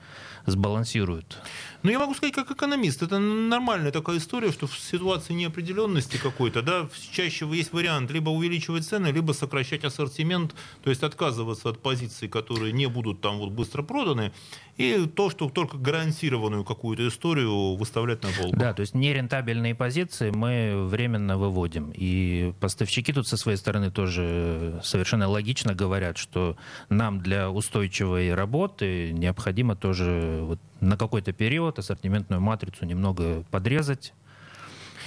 сбалансируют. 0.47 1.39
Ну, 1.83 1.91
я 1.91 1.99
могу 1.99 2.15
сказать, 2.15 2.35
как 2.35 2.51
экономист, 2.51 3.03
это 3.03 3.19
нормальная 3.19 3.91
такая 3.93 4.19
история, 4.19 4.53
что 4.53 4.67
в 4.67 4.79
ситуации 4.79 5.35
неопределенности 5.35 6.17
какой-то, 6.17 6.63
да, 6.63 6.89
чаще 7.13 7.47
есть 7.53 7.73
вариант 7.73 8.11
либо 8.11 8.31
увеличивать 8.31 8.87
цены, 8.87 9.09
либо 9.09 9.33
сокращать 9.33 9.85
ассортимент, 9.85 10.55
то 10.83 10.91
есть 10.91 11.03
отказываться 11.03 11.69
от 11.69 11.83
позиций, 11.83 12.29
которые 12.29 12.73
не 12.73 12.87
будут 12.87 13.21
там 13.21 13.39
вот 13.39 13.51
быстро 13.51 13.83
проданы, 13.83 14.33
и 14.77 15.07
то, 15.07 15.31
что 15.31 15.49
только 15.49 15.79
гарантированную 15.79 16.65
какую-то 16.65 17.09
историю 17.09 17.77
выставлять 17.77 18.23
на 18.23 18.31
полку. 18.31 18.57
Да, 18.57 18.75
то 18.75 18.81
есть 18.81 18.95
нерентабельные 18.95 19.75
позиции 19.75 20.31
мы 20.31 20.87
временно 20.87 21.39
выводим. 21.39 21.93
И 21.95 22.53
поставщики 22.61 23.13
тут 23.13 23.27
со 23.27 23.37
своей 23.37 23.57
стороны 23.57 23.91
тоже 23.91 24.81
совершенно 24.83 25.29
логично 25.29 25.75
говорят, 25.75 26.19
что 26.19 26.57
нам 26.91 27.21
для 27.21 27.51
устойчивой 27.51 28.35
работы 28.35 29.13
необходимо 29.13 29.77
тоже 29.77 30.41
вот 30.43 30.61
на 30.81 30.97
какой-то 30.97 31.33
период 31.33 31.79
ассортиментную 31.79 32.41
матрицу 32.41 32.85
немного 32.85 33.45
подрезать, 33.51 34.13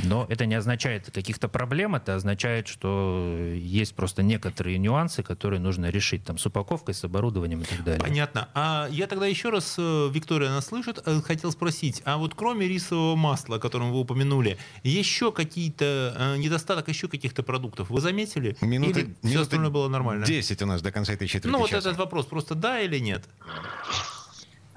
но 0.04 0.26
это 0.30 0.46
не 0.46 0.56
означает 0.56 1.10
каких-то 1.12 1.48
проблем, 1.48 1.96
это 1.96 2.16
означает, 2.16 2.68
что 2.68 3.52
есть 3.56 3.96
просто 3.96 4.24
некоторые 4.24 4.78
нюансы, 4.78 5.24
которые 5.24 5.60
нужно 5.60 5.90
решить 5.90 6.24
там, 6.24 6.38
с 6.38 6.46
упаковкой, 6.46 6.94
с 6.94 7.04
оборудованием 7.04 7.62
и 7.62 7.66
так 7.66 7.84
далее. 7.84 8.02
Понятно. 8.02 8.50
А 8.54 8.88
я 8.92 9.08
тогда 9.08 9.26
еще 9.26 9.50
раз, 9.50 9.76
э, 9.78 10.10
Виктория 10.12 10.50
нас 10.50 10.68
слышит, 10.68 11.02
э, 11.06 11.22
хотел 11.22 11.52
спросить, 11.52 12.02
а 12.06 12.18
вот 12.18 12.36
кроме 12.36 12.68
рисового 12.68 13.16
масла, 13.16 13.58
о 13.58 13.60
котором 13.60 13.92
вы 13.92 14.00
упомянули, 14.00 14.58
еще 14.84 15.32
какие-то 15.32 16.16
э, 16.18 16.38
недостаток 16.38 16.88
еще 16.88 17.08
каких-то 17.08 17.44
продуктов 17.44 17.90
вы 17.90 18.02
заметили? 18.02 18.56
Минуты, 18.62 19.02
или 19.22 19.30
все 19.30 19.42
остальное 19.42 19.70
было 19.70 19.88
нормально? 19.88 20.26
10 20.26 20.62
у 20.62 20.66
нас 20.66 20.82
до 20.82 20.92
конца 20.92 21.14
этой 21.14 21.28
четверти 21.28 21.48
Ну 21.56 21.64
часа. 21.66 21.76
вот 21.78 21.86
этот 21.86 21.98
вопрос, 21.98 22.26
просто 22.26 22.56
да 22.56 22.80
или 22.80 23.00
нет? 23.00 23.26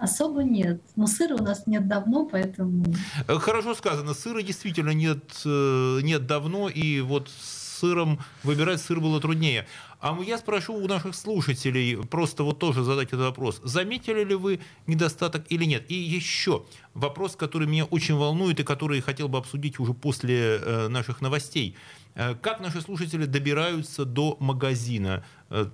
Особо 0.03 0.43
нет. 0.43 0.83
Но 0.97 1.07
сыра 1.07 1.37
у 1.37 1.43
нас 1.45 1.69
нет 1.69 1.87
давно, 1.87 2.27
поэтому... 2.27 2.85
Э, 3.29 3.38
хорошо 3.38 3.73
сказано. 3.73 4.15
Сыра 4.15 4.43
действительно 4.43 4.91
нет, 4.91 5.23
э, 5.45 6.01
нет 6.03 6.27
давно, 6.27 6.69
и 6.69 7.01
вот 7.01 7.29
сыром 7.29 8.19
выбирать 8.43 8.81
сыр 8.81 8.99
было 8.99 9.21
труднее. 9.21 9.65
А 10.01 10.19
я 10.27 10.38
спрошу 10.38 10.75
у 10.75 10.88
наших 10.88 11.15
слушателей, 11.15 12.05
просто 12.05 12.43
вот 12.43 12.59
тоже 12.59 12.83
задать 12.83 13.09
этот 13.09 13.21
вопрос. 13.21 13.61
Заметили 13.62 14.25
ли 14.25 14.35
вы 14.35 14.59
недостаток 14.88 15.45
или 15.51 15.65
нет? 15.65 15.88
И 15.88 15.95
еще 15.95 16.65
вопрос, 16.95 17.37
который 17.37 17.69
меня 17.69 17.85
очень 17.85 18.17
волнует 18.17 18.59
и 18.59 18.65
который 18.65 19.01
хотел 19.03 19.29
бы 19.29 19.38
обсудить 19.38 19.79
уже 19.79 19.95
после 19.95 20.57
э, 20.57 20.88
наших 20.88 21.21
новостей. 21.21 21.77
Как 22.15 22.61
наши 22.61 22.83
слушатели 22.83 23.25
добираются 23.25 24.05
до 24.05 24.37
магазина? 24.38 25.25
Э, 25.55 25.67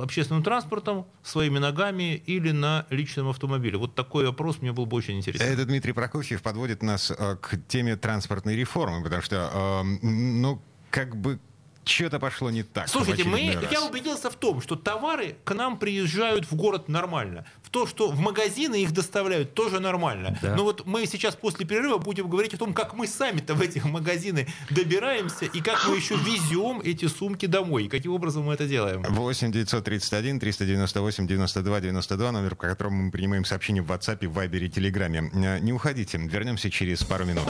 общественным 0.00 0.42
транспортом, 0.42 1.06
своими 1.22 1.58
ногами 1.58 2.14
или 2.14 2.50
на 2.50 2.86
личном 2.88 3.28
автомобиле? 3.28 3.76
Вот 3.76 3.94
такой 3.94 4.24
вопрос 4.24 4.62
мне 4.62 4.72
был 4.72 4.86
бы 4.86 4.96
очень 4.96 5.18
интересен. 5.18 5.44
Это 5.44 5.66
Дмитрий 5.66 5.92
Прокофьев 5.92 6.40
подводит 6.40 6.82
нас 6.82 7.12
к 7.40 7.58
теме 7.68 7.96
транспортной 7.96 8.56
реформы, 8.56 9.02
потому 9.02 9.20
что, 9.20 9.82
ну, 10.02 10.62
как 10.90 11.14
бы 11.16 11.38
что-то 11.84 12.18
пошло 12.18 12.50
не 12.50 12.62
так. 12.62 12.88
Слушайте, 12.88 13.24
мы, 13.24 13.58
я 13.70 13.82
убедился 13.82 14.30
в 14.30 14.36
том, 14.36 14.60
что 14.60 14.76
товары 14.76 15.36
к 15.44 15.54
нам 15.54 15.78
приезжают 15.78 16.50
в 16.50 16.54
город 16.54 16.88
нормально. 16.88 17.44
В 17.62 17.70
то, 17.70 17.86
что 17.86 18.10
в 18.10 18.18
магазины 18.20 18.82
их 18.82 18.92
доставляют, 18.92 19.54
тоже 19.54 19.80
нормально. 19.80 20.38
Да. 20.42 20.54
Но 20.56 20.64
вот 20.64 20.86
мы 20.86 21.06
сейчас 21.06 21.34
после 21.34 21.66
перерыва 21.66 21.98
будем 21.98 22.28
говорить 22.28 22.54
о 22.54 22.58
том, 22.58 22.74
как 22.74 22.94
мы 22.94 23.06
сами-то 23.06 23.54
в 23.54 23.60
эти 23.60 23.78
магазины 23.80 24.46
добираемся 24.70 25.46
и 25.46 25.60
как 25.60 25.86
мы 25.88 25.96
еще 25.96 26.16
везем 26.16 26.80
эти 26.84 27.06
сумки 27.06 27.46
домой. 27.46 27.84
И 27.84 27.88
каким 27.88 28.12
образом 28.12 28.44
мы 28.44 28.54
это 28.54 28.66
делаем. 28.66 29.02
8 29.02 29.52
931 29.52 30.40
398 30.40 31.26
92 31.26 31.80
92, 31.80 32.32
номер, 32.32 32.54
по 32.54 32.68
которому 32.68 33.04
мы 33.04 33.10
принимаем 33.10 33.44
сообщения 33.44 33.82
в 33.82 33.90
WhatsApp, 33.90 34.26
в 34.26 34.38
Viber 34.38 34.58
и 34.58 34.68
Телеграме. 34.68 35.30
Не 35.32 35.72
уходите, 35.72 36.18
вернемся 36.18 36.70
через 36.70 37.02
пару 37.02 37.24
минут. 37.24 37.48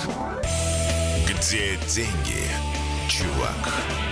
Где 1.26 1.76
деньги, 1.88 2.46
чувак? 3.08 4.11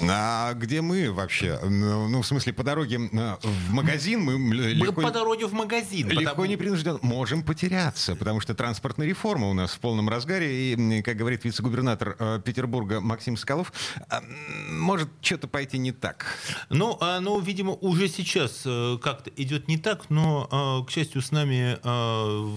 А 0.00 0.52
где 0.54 0.82
мы 0.82 1.10
вообще? 1.10 1.58
Ну, 1.62 2.08
ну 2.08 2.22
в 2.22 2.26
смысле, 2.26 2.52
по 2.52 2.62
дороге 2.62 2.98
в 2.98 3.70
магазин 3.70 4.20
мы, 4.20 4.38
мы 4.38 4.54
легко... 4.54 5.00
по 5.00 5.10
дороге 5.10 5.46
в 5.46 5.52
магазин. 5.52 6.08
Легко 6.08 6.30
потому... 6.30 6.44
не 6.46 6.56
принужден. 6.56 6.98
Можем 7.02 7.42
потеряться, 7.42 8.14
потому 8.14 8.40
что 8.40 8.54
транспортная 8.54 9.06
реформа 9.06 9.48
у 9.48 9.54
нас 9.54 9.72
в 9.72 9.78
полном 9.78 10.08
разгаре. 10.08 10.72
И, 10.72 11.02
как 11.02 11.16
говорит 11.16 11.44
вице-губернатор 11.44 12.16
э, 12.18 12.40
Петербурга 12.44 13.00
Максим 13.00 13.36
Соколов, 13.36 13.72
а, 14.10 14.22
может 14.70 15.08
что-то 15.20 15.48
пойти 15.48 15.78
не 15.78 15.92
так. 15.92 16.26
Ну, 16.68 16.98
а, 17.00 17.20
ну, 17.20 17.40
видимо, 17.40 17.72
уже 17.72 18.08
сейчас 18.08 18.62
э, 18.64 18.98
как-то 19.02 19.30
идет 19.36 19.68
не 19.68 19.78
так, 19.78 20.10
но, 20.10 20.82
э, 20.82 20.86
к 20.86 20.90
счастью, 20.90 21.22
с 21.22 21.30
нами 21.30 21.76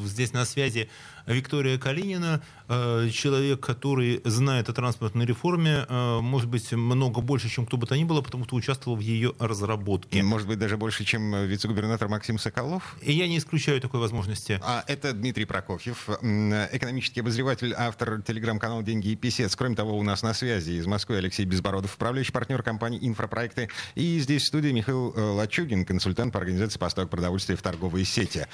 здесь 0.08 0.34
на 0.34 0.46
связи 0.46 0.90
Виктория 1.34 1.78
Калинина, 1.78 2.42
человек, 2.68 3.60
который 3.62 4.22
знает 4.26 4.68
о 4.70 4.74
транспортной 4.74 5.26
реформе, 5.26 5.86
может 5.90 6.50
быть, 6.50 6.72
много 6.72 7.22
больше 7.22 7.50
чем 7.50 7.66
кто 7.66 7.78
бы 7.78 7.88
то 7.88 7.96
ни 7.96 8.04
было, 8.04 8.22
потому 8.22 8.46
что 8.46 8.56
участвовал 8.56 8.98
в 8.98 9.00
ее 9.00 9.34
разработке. 9.40 10.22
Может 10.24 10.48
быть, 10.48 10.60
даже 10.60 10.78
больше, 10.78 11.06
чем 11.06 11.46
вице-губернатор 11.46 12.08
Максим 12.08 12.38
Соколов? 12.40 12.98
И 13.02 13.14
я 13.14 13.28
не 13.28 13.38
исключаю 13.38 13.80
такой 13.80 14.00
возможности. 14.00 14.60
А 14.64 14.84
это 14.88 15.14
Дмитрий 15.14 15.46
Прокофьев, 15.46 16.10
экономический 16.10 17.22
обозреватель, 17.22 17.74
автор 17.78 18.22
телеграм-канала 18.22 18.84
«Деньги 18.84 19.10
и 19.10 19.16
писец». 19.16 19.56
Кроме 19.56 19.76
того, 19.76 19.98
у 19.98 20.04
нас 20.04 20.24
на 20.24 20.34
связи 20.34 20.72
из 20.72 20.86
Москвы 20.88 21.18
Алексей 21.18 21.46
Безбородов, 21.46 21.96
управляющий 21.96 22.32
партнер 22.32 22.64
компании 22.64 23.00
«Инфропроекты». 23.02 23.70
И 23.96 24.20
здесь 24.20 24.44
в 24.44 24.48
студии 24.48 24.70
Михаил 24.70 25.14
э, 25.16 25.22
Лачугин, 25.22 25.86
консультант 25.86 26.34
по 26.34 26.40
организации 26.40 26.80
поставок 26.80 27.12
продовольствия 27.12 27.56
в 27.56 27.62
торговые 27.62 28.06
сети. 28.06 28.48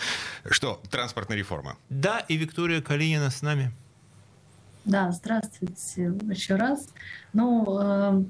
Что, 0.49 0.81
транспортная 0.89 1.37
реформа? 1.37 1.77
Да, 1.89 2.19
и 2.19 2.35
Виктория 2.35 2.64
Калинина 2.81 3.29
с 3.29 3.41
нами. 3.41 3.71
Да, 4.85 5.11
здравствуйте 5.11 6.13
еще 6.29 6.55
раз. 6.55 6.89
Ну, 7.33 7.65
э, 7.81 8.23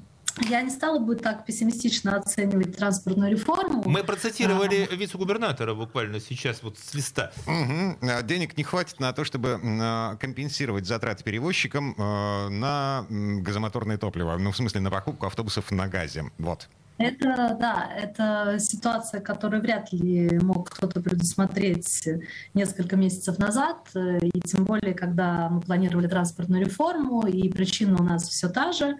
я 0.48 0.62
не 0.62 0.70
стала 0.70 0.98
бы 0.98 1.16
так 1.16 1.44
пессимистично 1.46 2.16
оценивать 2.16 2.76
транспортную 2.76 3.30
реформу. 3.32 3.82
Мы 3.86 4.04
процитировали 4.04 4.88
а... 4.90 4.94
вице-губернатора 4.94 5.74
буквально 5.74 6.20
сейчас 6.20 6.62
вот 6.62 6.78
с 6.78 6.94
листа. 6.94 7.32
Угу. 7.46 8.24
Денег 8.24 8.56
не 8.56 8.64
хватит 8.64 9.00
на 9.00 9.12
то, 9.12 9.24
чтобы 9.24 9.60
а, 9.62 10.16
компенсировать 10.16 10.86
затраты 10.86 11.24
перевозчикам 11.24 11.94
э, 11.96 12.48
на 12.48 13.06
газомоторное 13.08 13.98
топливо. 13.98 14.36
Ну, 14.36 14.52
в 14.52 14.56
смысле, 14.56 14.80
на 14.80 14.90
покупку 14.90 15.26
автобусов 15.26 15.70
на 15.70 15.88
газе. 15.88 16.24
Вот. 16.38 16.68
Это, 16.98 17.56
да, 17.60 17.90
это 17.94 18.58
ситуация, 18.58 19.20
которую 19.20 19.60
вряд 19.60 19.92
ли 19.92 20.38
мог 20.40 20.70
кто-то 20.70 21.00
предусмотреть 21.00 22.08
несколько 22.54 22.96
месяцев 22.96 23.38
назад, 23.38 23.88
и 23.94 24.40
тем 24.40 24.64
более, 24.64 24.94
когда 24.94 25.48
мы 25.50 25.60
планировали 25.60 26.06
транспортную 26.06 26.64
реформу, 26.64 27.26
и 27.26 27.48
причина 27.50 27.96
у 28.00 28.02
нас 28.02 28.28
все 28.28 28.48
та 28.48 28.72
же. 28.72 28.96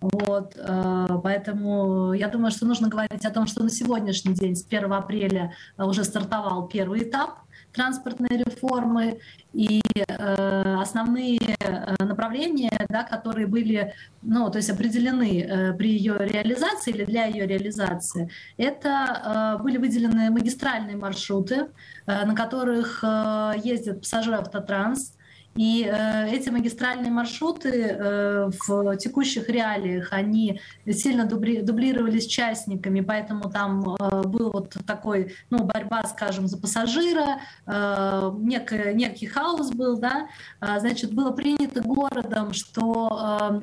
Вот, 0.00 0.54
э, 0.56 1.06
поэтому 1.22 2.14
я 2.14 2.28
думаю, 2.28 2.50
что 2.50 2.64
нужно 2.64 2.88
говорить 2.88 3.24
о 3.24 3.30
том, 3.30 3.46
что 3.46 3.62
на 3.62 3.70
сегодняшний 3.70 4.34
день, 4.34 4.56
с 4.56 4.64
1 4.64 4.92
апреля, 4.92 5.52
уже 5.76 6.04
стартовал 6.04 6.68
первый 6.68 7.02
этап 7.02 7.40
транспортной 7.72 8.36
реформы, 8.38 9.18
и 9.52 9.80
э, 9.96 10.74
основные 10.80 11.38
э, 11.58 12.04
направления, 12.04 12.86
да, 12.88 13.02
которые 13.02 13.46
были, 13.46 13.94
ну, 14.22 14.50
то 14.50 14.58
есть 14.58 14.70
определены 14.70 15.42
э, 15.42 15.72
при 15.74 15.90
ее 15.90 16.16
реализации 16.18 16.90
или 16.92 17.04
для 17.04 17.26
ее 17.26 17.46
реализации, 17.46 18.30
это 18.56 19.56
э, 19.58 19.62
были 19.62 19.78
выделены 19.78 20.30
магистральные 20.30 20.96
маршруты, 20.96 21.68
э, 22.06 22.24
на 22.24 22.34
которых 22.34 23.02
э, 23.02 23.52
ездит 23.64 24.00
пассажир 24.00 24.34
автотранс, 24.34 25.14
и 25.56 25.84
э, 25.84 26.28
эти 26.30 26.48
магистральные 26.48 27.10
маршруты 27.10 27.70
э, 27.70 28.50
в 28.66 28.96
текущих 28.96 29.48
реалиях, 29.48 30.12
они 30.12 30.60
сильно 30.88 31.24
дубли, 31.24 31.60
дублировались 31.60 32.26
частниками, 32.26 33.00
поэтому 33.00 33.50
там 33.50 33.96
э, 33.96 34.22
был 34.22 34.50
вот 34.52 34.76
такой, 34.86 35.34
ну, 35.50 35.64
борьба, 35.64 36.04
скажем, 36.04 36.46
за 36.46 36.56
пассажира, 36.56 37.40
э, 37.66 38.30
некий, 38.38 38.94
некий 38.94 39.26
хаос 39.26 39.72
был, 39.72 39.98
да, 39.98 40.28
э, 40.60 40.78
значит, 40.78 41.12
было 41.12 41.32
принято 41.32 41.82
городом, 41.82 42.52
что 42.52 43.40
э, 43.40 43.60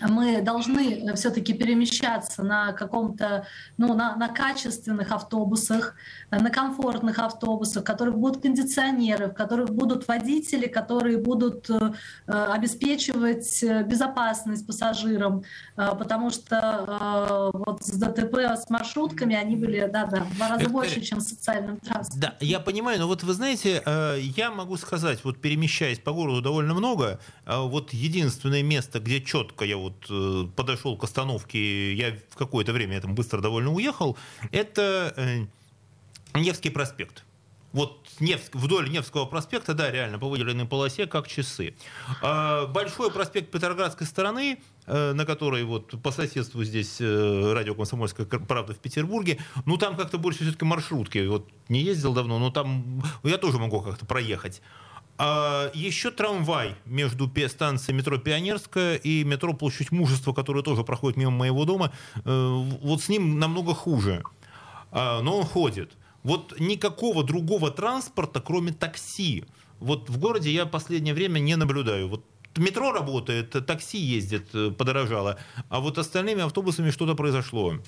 мы 0.00 0.42
должны 0.42 1.14
все-таки 1.14 1.52
перемещаться 1.54 2.42
на 2.42 2.72
каком-то, 2.72 3.46
ну, 3.78 3.94
на, 3.94 4.16
на 4.16 4.28
качественных 4.28 5.12
автобусах, 5.12 5.94
на 6.30 6.50
комфортных 6.50 7.18
автобусах, 7.18 7.82
в 7.82 7.86
которых 7.86 8.16
будут 8.16 8.42
кондиционеры, 8.42 9.28
в 9.28 9.34
которых 9.34 9.70
будут 9.70 10.06
водители, 10.08 10.66
которые 10.66 11.18
будут 11.18 11.70
э, 11.70 11.92
обеспечивать 12.26 13.62
безопасность 13.86 14.66
пассажирам, 14.66 15.44
э, 15.76 15.90
потому 15.98 16.30
что 16.30 17.52
э, 17.54 17.58
вот 17.58 17.82
с 17.82 17.92
ДТП 17.92 18.38
с 18.38 18.68
маршрутками 18.68 19.34
они 19.34 19.56
были, 19.56 19.88
да, 19.92 20.06
да, 20.06 20.24
в 20.24 20.36
два 20.36 20.48
раза 20.50 20.68
больше, 20.68 21.00
чем 21.00 21.20
с 21.20 21.28
социальным 21.28 21.78
транспортом. 21.78 22.20
Да, 22.20 22.34
я 22.40 22.60
понимаю, 22.60 23.00
но 23.00 23.06
вот 23.06 23.22
вы 23.22 23.32
знаете, 23.32 23.82
я 24.36 24.50
могу 24.50 24.76
сказать, 24.76 25.24
вот 25.24 25.40
перемещаясь 25.40 25.98
по 25.98 26.12
городу 26.12 26.42
довольно 26.42 26.74
много, 26.74 27.20
вот 27.46 27.92
единственное 27.92 28.62
место, 28.62 29.00
где 29.00 29.20
четко 29.20 29.64
я 29.64 29.76
вот 29.76 29.85
э, 30.08 30.44
подошел 30.54 30.96
к 30.96 31.04
остановке, 31.04 31.94
я 31.94 32.16
в 32.30 32.36
какое-то 32.36 32.72
время 32.72 33.00
там 33.00 33.14
быстро 33.14 33.40
довольно 33.40 33.72
уехал, 33.72 34.16
это 34.52 35.14
э, 35.16 35.46
Невский 36.34 36.70
проспект. 36.70 37.24
Вот 37.72 38.06
Невск, 38.20 38.54
вдоль 38.54 38.88
Невского 38.88 39.26
проспекта, 39.26 39.74
да, 39.74 39.90
реально, 39.90 40.18
по 40.18 40.28
выделенной 40.28 40.64
полосе, 40.64 41.06
как 41.06 41.28
часы. 41.28 41.74
А 42.22 42.66
большой 42.66 43.10
проспект 43.10 43.50
Петроградской 43.50 44.06
стороны, 44.06 44.58
э, 44.86 45.12
на 45.12 45.26
которой 45.26 45.62
вот 45.64 46.00
по 46.02 46.10
соседству 46.10 46.64
здесь 46.64 47.00
радио 47.00 47.74
«Комсомольская 47.74 48.24
правда» 48.26 48.72
в 48.72 48.78
Петербурге, 48.78 49.38
ну 49.66 49.76
там 49.76 49.96
как-то 49.96 50.16
больше 50.16 50.44
все-таки 50.44 50.64
маршрутки. 50.64 51.26
Вот 51.26 51.48
не 51.68 51.82
ездил 51.82 52.14
давно, 52.14 52.38
но 52.38 52.50
там 52.50 53.02
я 53.24 53.36
тоже 53.36 53.58
могу 53.58 53.80
как-то 53.80 54.06
проехать. 54.06 54.62
А 55.18 55.70
еще 55.72 56.10
трамвай 56.10 56.74
между 56.84 57.30
станцией 57.48 57.96
метро 57.96 58.18
Пионерская 58.18 58.96
и 58.96 59.24
метро 59.24 59.54
Площадь 59.54 59.90
Мужества, 59.90 60.32
который 60.32 60.62
тоже 60.62 60.84
проходит 60.84 61.16
мимо 61.16 61.30
моего 61.30 61.64
дома. 61.64 61.92
Э, 62.24 62.64
вот 62.82 63.02
с 63.02 63.08
ним 63.08 63.38
намного 63.38 63.74
хуже. 63.74 64.22
А, 64.92 65.22
но 65.22 65.38
он 65.38 65.44
ходит. 65.44 65.92
Вот 66.22 66.58
никакого 66.58 67.22
другого 67.22 67.70
транспорта, 67.70 68.40
кроме 68.40 68.72
такси, 68.72 69.44
вот 69.78 70.10
в 70.10 70.18
городе 70.18 70.50
я 70.50 70.66
последнее 70.66 71.14
время 71.14 71.38
не 71.38 71.56
наблюдаю. 71.56 72.08
Вот 72.08 72.24
метро 72.56 72.92
работает, 72.92 73.50
такси 73.66 73.98
ездит, 73.98 74.48
э, 74.54 74.70
подорожало, 74.70 75.38
а 75.68 75.80
вот 75.80 75.98
остальными 75.98 76.42
автобусами 76.42 76.90
что-то 76.90 77.14
произошло. 77.14 77.78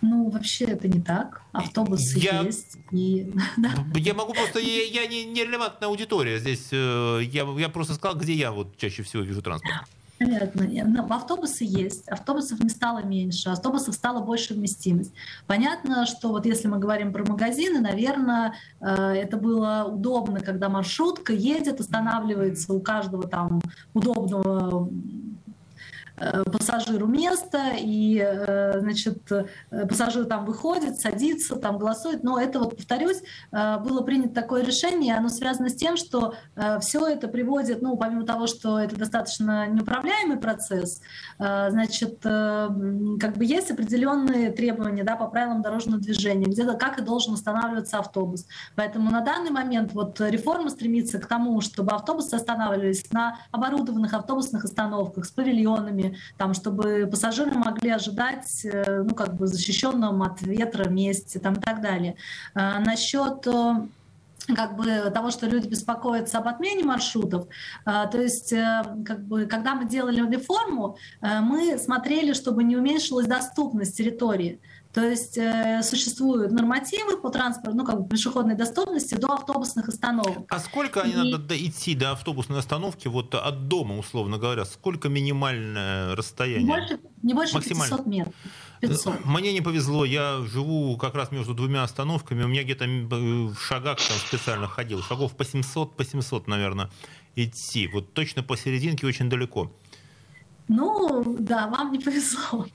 Ну, 0.00 0.30
вообще 0.30 0.66
это 0.66 0.88
не 0.88 1.00
так. 1.00 1.42
Автобусы 1.52 2.18
я... 2.18 2.42
есть. 2.42 2.76
И... 2.92 3.32
Я 3.94 4.14
могу 4.14 4.34
просто... 4.34 4.58
Я, 4.58 5.02
я 5.02 5.06
не, 5.06 5.24
не 5.24 5.44
релевантная 5.44 5.88
аудитория 5.88 6.38
здесь. 6.38 6.68
Э, 6.72 7.20
я, 7.22 7.44
я 7.58 7.68
просто 7.68 7.94
сказал, 7.94 8.16
где 8.16 8.34
я 8.34 8.52
вот 8.52 8.76
чаще 8.76 9.02
всего 9.02 9.22
вижу 9.22 9.42
транспорт. 9.42 9.74
Понятно. 10.18 10.66
Но 10.86 11.14
автобусы 11.14 11.64
есть, 11.64 12.08
автобусов 12.08 12.60
не 12.60 12.70
стало 12.70 13.02
меньше, 13.02 13.50
автобусов 13.50 13.94
стало 13.94 14.20
больше 14.22 14.54
вместимость. 14.54 15.12
Понятно, 15.46 16.06
что 16.06 16.30
вот 16.30 16.46
если 16.46 16.68
мы 16.68 16.78
говорим 16.78 17.12
про 17.12 17.24
магазины, 17.24 17.80
наверное, 17.80 18.54
э, 18.80 18.86
это 18.86 19.36
было 19.36 19.84
удобно, 19.84 20.40
когда 20.40 20.70
маршрутка 20.70 21.34
едет, 21.34 21.80
останавливается 21.80 22.72
у 22.72 22.80
каждого 22.80 23.28
там 23.28 23.60
удобного 23.92 24.88
пассажиру 26.16 27.06
место, 27.06 27.72
и, 27.78 28.18
э, 28.18 28.80
значит, 28.80 29.30
э, 29.30 29.46
пассажир 29.86 30.24
там 30.24 30.44
выходит, 30.46 30.98
садится, 30.98 31.56
там 31.56 31.78
голосует. 31.78 32.24
Но 32.24 32.40
это, 32.40 32.58
вот 32.58 32.76
повторюсь, 32.76 33.22
было 33.52 34.00
принято 34.02 34.34
такое 34.34 34.64
решение, 34.64 35.16
оно 35.16 35.28
связано 35.28 35.68
с 35.68 35.74
тем, 35.74 35.96
что 35.96 36.34
все 36.80 37.06
это 37.06 37.28
приводит, 37.28 37.82
ну, 37.82 37.96
помимо 37.96 38.24
того, 38.24 38.46
что 38.46 38.78
это 38.78 38.96
достаточно 38.96 39.66
неуправляемый 39.66 40.38
процесс, 40.38 41.00
значит, 41.38 42.20
как 42.22 43.36
бы 43.36 43.44
есть 43.44 43.70
определенные 43.70 44.50
требования, 44.52 45.04
да, 45.04 45.16
по 45.16 45.26
правилам 45.26 45.62
дорожного 45.62 46.00
движения, 46.00 46.46
где-то 46.46 46.74
как 46.74 46.98
и 46.98 47.02
должен 47.02 47.34
останавливаться 47.34 47.98
автобус. 47.98 48.46
Поэтому 48.74 49.10
на 49.10 49.20
данный 49.20 49.50
момент 49.50 49.92
вот 49.92 50.20
реформа 50.20 50.70
стремится 50.70 51.18
к 51.18 51.26
тому, 51.26 51.60
чтобы 51.60 51.92
автобусы 51.92 52.34
останавливались 52.34 53.10
на 53.12 53.38
оборудованных 53.50 54.14
автобусных 54.14 54.64
остановках 54.64 55.24
с 55.24 55.30
павильонами, 55.30 56.05
там, 56.36 56.54
чтобы 56.54 57.08
пассажиры 57.10 57.52
могли 57.52 57.90
ожидать, 57.90 58.64
э, 58.64 59.02
ну, 59.02 59.14
как 59.14 59.34
бы 59.36 59.46
защищенном 59.46 60.22
от 60.22 60.42
ветра 60.42 60.88
месте, 60.88 61.38
там, 61.38 61.54
и 61.54 61.60
так 61.60 61.80
далее. 61.80 62.16
А, 62.54 62.78
насчет 62.80 63.46
э, 63.46 63.86
как 64.54 64.76
бы 64.76 65.10
того, 65.12 65.30
что 65.30 65.46
люди 65.46 65.68
беспокоятся 65.68 66.38
об 66.38 66.48
отмене 66.48 66.84
маршрутов. 66.84 67.48
А, 67.84 68.06
то 68.06 68.20
есть, 68.20 68.52
э, 68.52 68.84
как 69.04 69.24
бы, 69.24 69.46
когда 69.46 69.74
мы 69.74 69.86
делали 69.86 70.20
реформу, 70.30 70.96
мы 71.20 71.78
смотрели, 71.78 72.32
чтобы 72.32 72.64
не 72.64 72.76
уменьшилась 72.76 73.26
доступность 73.26 73.96
территории. 73.96 74.60
То 74.96 75.04
есть 75.04 75.36
э, 75.36 75.82
существуют 75.82 76.52
нормативы 76.52 77.18
по 77.18 77.28
транспорту, 77.28 77.76
ну 77.76 77.84
как 77.84 78.00
бы 78.00 78.08
пешеходной 78.08 78.54
доступности 78.54 79.14
до 79.14 79.34
автобусных 79.34 79.90
остановок. 79.90 80.46
А 80.48 80.58
сколько 80.58 81.02
они 81.02 81.28
и... 81.28 81.32
надо 81.32 81.54
идти 81.54 81.94
до 81.94 82.12
автобусной 82.12 82.60
остановки 82.60 83.06
вот 83.06 83.34
от 83.34 83.68
дома, 83.68 83.98
условно 83.98 84.38
говоря? 84.38 84.64
Сколько 84.64 85.10
минимальное 85.10 86.16
расстояние? 86.16 86.62
Не 86.62 86.66
больше, 86.66 87.00
не 87.22 87.34
больше 87.34 87.60
500 87.60 88.06
метров. 88.06 88.34
500. 88.80 89.14
Э, 89.14 89.18
мне 89.26 89.52
не 89.52 89.60
повезло, 89.60 90.06
я 90.06 90.40
живу 90.46 90.96
как 90.96 91.14
раз 91.14 91.30
между 91.30 91.52
двумя 91.52 91.82
остановками, 91.82 92.44
у 92.44 92.48
меня 92.48 92.62
где-то 92.62 92.86
в 92.86 93.54
шагах 93.56 93.98
там 93.98 94.16
специально 94.16 94.66
ходил, 94.66 95.02
шагов 95.02 95.36
по 95.36 95.44
700, 95.44 95.94
по 95.94 96.06
700, 96.06 96.46
наверное, 96.46 96.88
идти. 97.34 97.86
Вот 97.86 98.14
точно 98.14 98.42
посерединке 98.42 99.06
очень 99.06 99.28
далеко. 99.28 99.70
Ну, 100.68 101.36
да, 101.38 101.66
вам 101.66 101.92
не 101.92 101.98
повезло. 102.04 102.66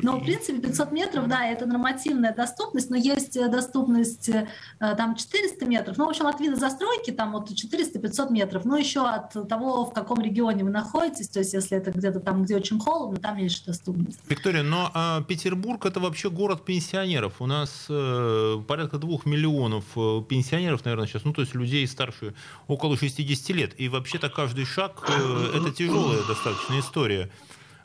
Но, 0.00 0.18
в 0.18 0.24
принципе, 0.24 0.58
500 0.58 0.92
метров, 0.92 1.28
да, 1.28 1.46
это 1.46 1.66
нормативная 1.66 2.34
доступность, 2.34 2.90
но 2.90 2.96
есть 2.96 3.36
э, 3.36 3.48
доступность 3.48 4.28
э, 4.28 4.46
там 4.78 5.16
400 5.16 5.66
метров. 5.66 5.96
Ну, 5.96 6.06
в 6.06 6.10
общем, 6.10 6.26
от 6.26 6.40
вида 6.40 6.56
застройки 6.56 7.10
там 7.10 7.32
вот 7.32 7.50
400-500 7.50 8.32
метров. 8.32 8.64
Ну, 8.64 8.76
еще 8.76 9.06
от 9.06 9.32
того, 9.48 9.84
в 9.84 9.92
каком 9.92 10.20
регионе 10.20 10.64
вы 10.64 10.70
находитесь, 10.70 11.28
то 11.28 11.40
есть 11.40 11.52
если 11.54 11.78
это 11.78 11.90
где-то 11.90 12.20
там, 12.20 12.44
где 12.44 12.56
очень 12.56 12.78
холодно, 12.78 13.18
там 13.18 13.36
меньше 13.36 13.64
доступность. 13.64 14.18
Виктория, 14.28 14.62
но 14.62 14.90
а, 14.94 15.22
Петербург 15.22 15.84
это 15.86 16.00
вообще 16.00 16.30
город 16.30 16.64
пенсионеров. 16.64 17.40
У 17.40 17.46
нас 17.46 17.86
э, 17.88 18.62
порядка 18.66 18.98
двух 18.98 19.26
миллионов 19.26 19.84
э, 19.96 20.22
пенсионеров, 20.28 20.84
наверное, 20.84 21.06
сейчас, 21.06 21.24
ну, 21.24 21.32
то 21.32 21.42
есть 21.42 21.54
людей 21.54 21.86
старше 21.86 22.34
около 22.68 22.96
60 22.96 23.56
лет. 23.56 23.74
И 23.78 23.88
вообще-то 23.88 24.28
каждый 24.30 24.64
шаг 24.64 25.04
э, 25.08 25.50
это 25.56 25.70
тяжелая 25.70 26.22
достаточно 26.26 26.78
история. 26.78 27.30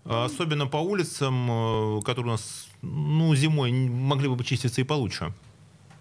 А 0.05 0.25
особенно 0.25 0.67
по 0.67 0.77
улицам, 0.77 1.99
э, 1.99 2.01
которые 2.01 2.29
у 2.29 2.31
нас 2.31 2.67
ну, 2.81 3.35
зимой 3.35 3.71
могли 3.71 4.27
бы 4.27 4.37
почиститься 4.37 4.81
и 4.81 4.83
получше. 4.83 5.33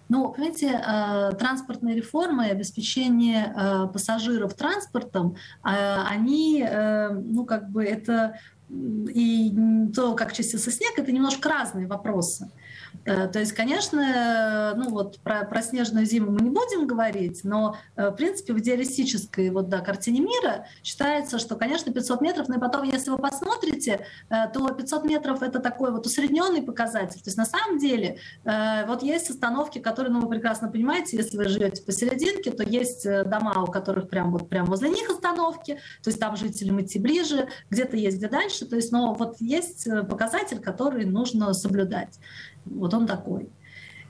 Ну, 0.07 0.29
понимаете, 0.31 0.69
э, 0.69 1.33
транспортные 1.37 1.95
реформы 1.95 2.47
и 2.47 2.51
обеспечение 2.51 3.53
э, 3.55 3.87
пассажиров 3.93 4.55
транспортом, 4.55 5.35
они, 5.61 6.65
ну, 7.11 7.45
как 7.45 7.69
бы 7.69 7.83
это 7.83 8.39
и 8.73 9.53
то, 9.95 10.13
как 10.15 10.33
чистится 10.33 10.71
снег, 10.71 10.93
это 10.97 11.11
немножко 11.11 11.49
разные 11.49 11.87
вопросы. 11.87 12.45
Э, 12.45 12.68
то 13.05 13.39
есть, 13.39 13.53
конечно, 13.53 14.73
ну 14.75 14.89
вот 14.89 15.19
про, 15.19 15.45
про 15.45 15.61
снежную 15.61 16.05
зиму 16.05 16.31
мы 16.31 16.41
не 16.41 16.49
будем 16.49 16.87
говорить, 16.87 17.41
но, 17.43 17.77
э, 17.95 18.09
в 18.09 18.13
принципе, 18.13 18.53
в 18.53 18.59
идеалистической 18.59 19.49
вот, 19.49 19.69
да, 19.69 19.79
картине 19.79 20.21
мира 20.21 20.65
считается, 20.83 21.39
что, 21.39 21.55
конечно, 21.55 21.91
500 21.91 22.21
метров, 22.21 22.47
но 22.47 22.55
и 22.55 22.59
потом, 22.59 22.83
если 22.83 23.11
вы 23.11 23.17
посмотрите, 23.17 24.05
э, 24.29 24.47
то 24.53 24.67
500 24.67 25.05
метров— 25.05 25.41
это 25.43 25.59
такой 25.59 25.91
вот 25.91 26.05
усредненный 26.05 26.61
показатель. 26.61 27.19
То 27.21 27.27
есть, 27.27 27.37
на 27.37 27.45
самом 27.45 27.79
деле, 27.79 28.17
вот 28.43 29.03
есть 29.03 29.29
остановки, 29.29 29.79
которые, 29.79 30.11
ну, 30.11 30.21
вы 30.21 30.29
прекрасно 30.29 30.69
понимаете, 30.69 31.17
если 31.17 31.37
вы 31.37 31.47
живете 31.47 31.83
посерединке, 31.83 32.51
то 32.51 32.63
есть 32.63 33.03
дома, 33.03 33.63
у 33.63 33.67
которых 33.67 34.09
прям 34.09 34.31
вот 34.31 34.49
прям 34.49 34.65
возле 34.65 34.89
них 34.89 35.09
остановки, 35.09 35.75
то 36.03 36.09
есть 36.09 36.19
там 36.19 36.35
жителям 36.35 36.81
идти 36.81 36.99
ближе, 36.99 37.49
где-то 37.69 37.97
есть 37.97 38.17
где 38.17 38.27
дальше, 38.27 38.65
то 38.65 38.75
есть, 38.75 38.91
но 38.91 39.13
вот 39.13 39.37
есть 39.39 39.87
показатель, 40.09 40.59
который 40.59 41.05
нужно 41.05 41.53
соблюдать. 41.53 42.19
Вот 42.65 42.93
он 42.93 43.07
такой. 43.07 43.49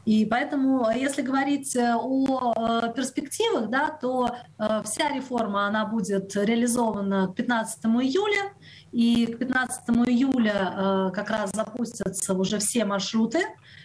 И 0.09 0.25
поэтому, 0.25 0.89
если 0.89 1.21
говорить 1.21 1.75
э, 1.75 1.93
о 1.95 2.53
э, 2.55 2.93
перспективах, 2.95 3.69
да, 3.69 3.89
то 3.89 4.29
э, 4.57 4.81
вся 4.83 5.09
реформа 5.13 5.67
она 5.67 5.85
будет 5.85 6.35
реализована 6.35 7.27
к 7.27 7.35
15 7.35 7.85
июля. 7.85 8.53
И 8.91 9.27
к 9.27 9.37
15 9.37 9.89
июля 10.07 11.11
как 11.13 11.29
раз 11.29 11.51
запустятся 11.51 12.33
уже 12.33 12.57
все 12.57 12.85
маршруты. 12.85 13.39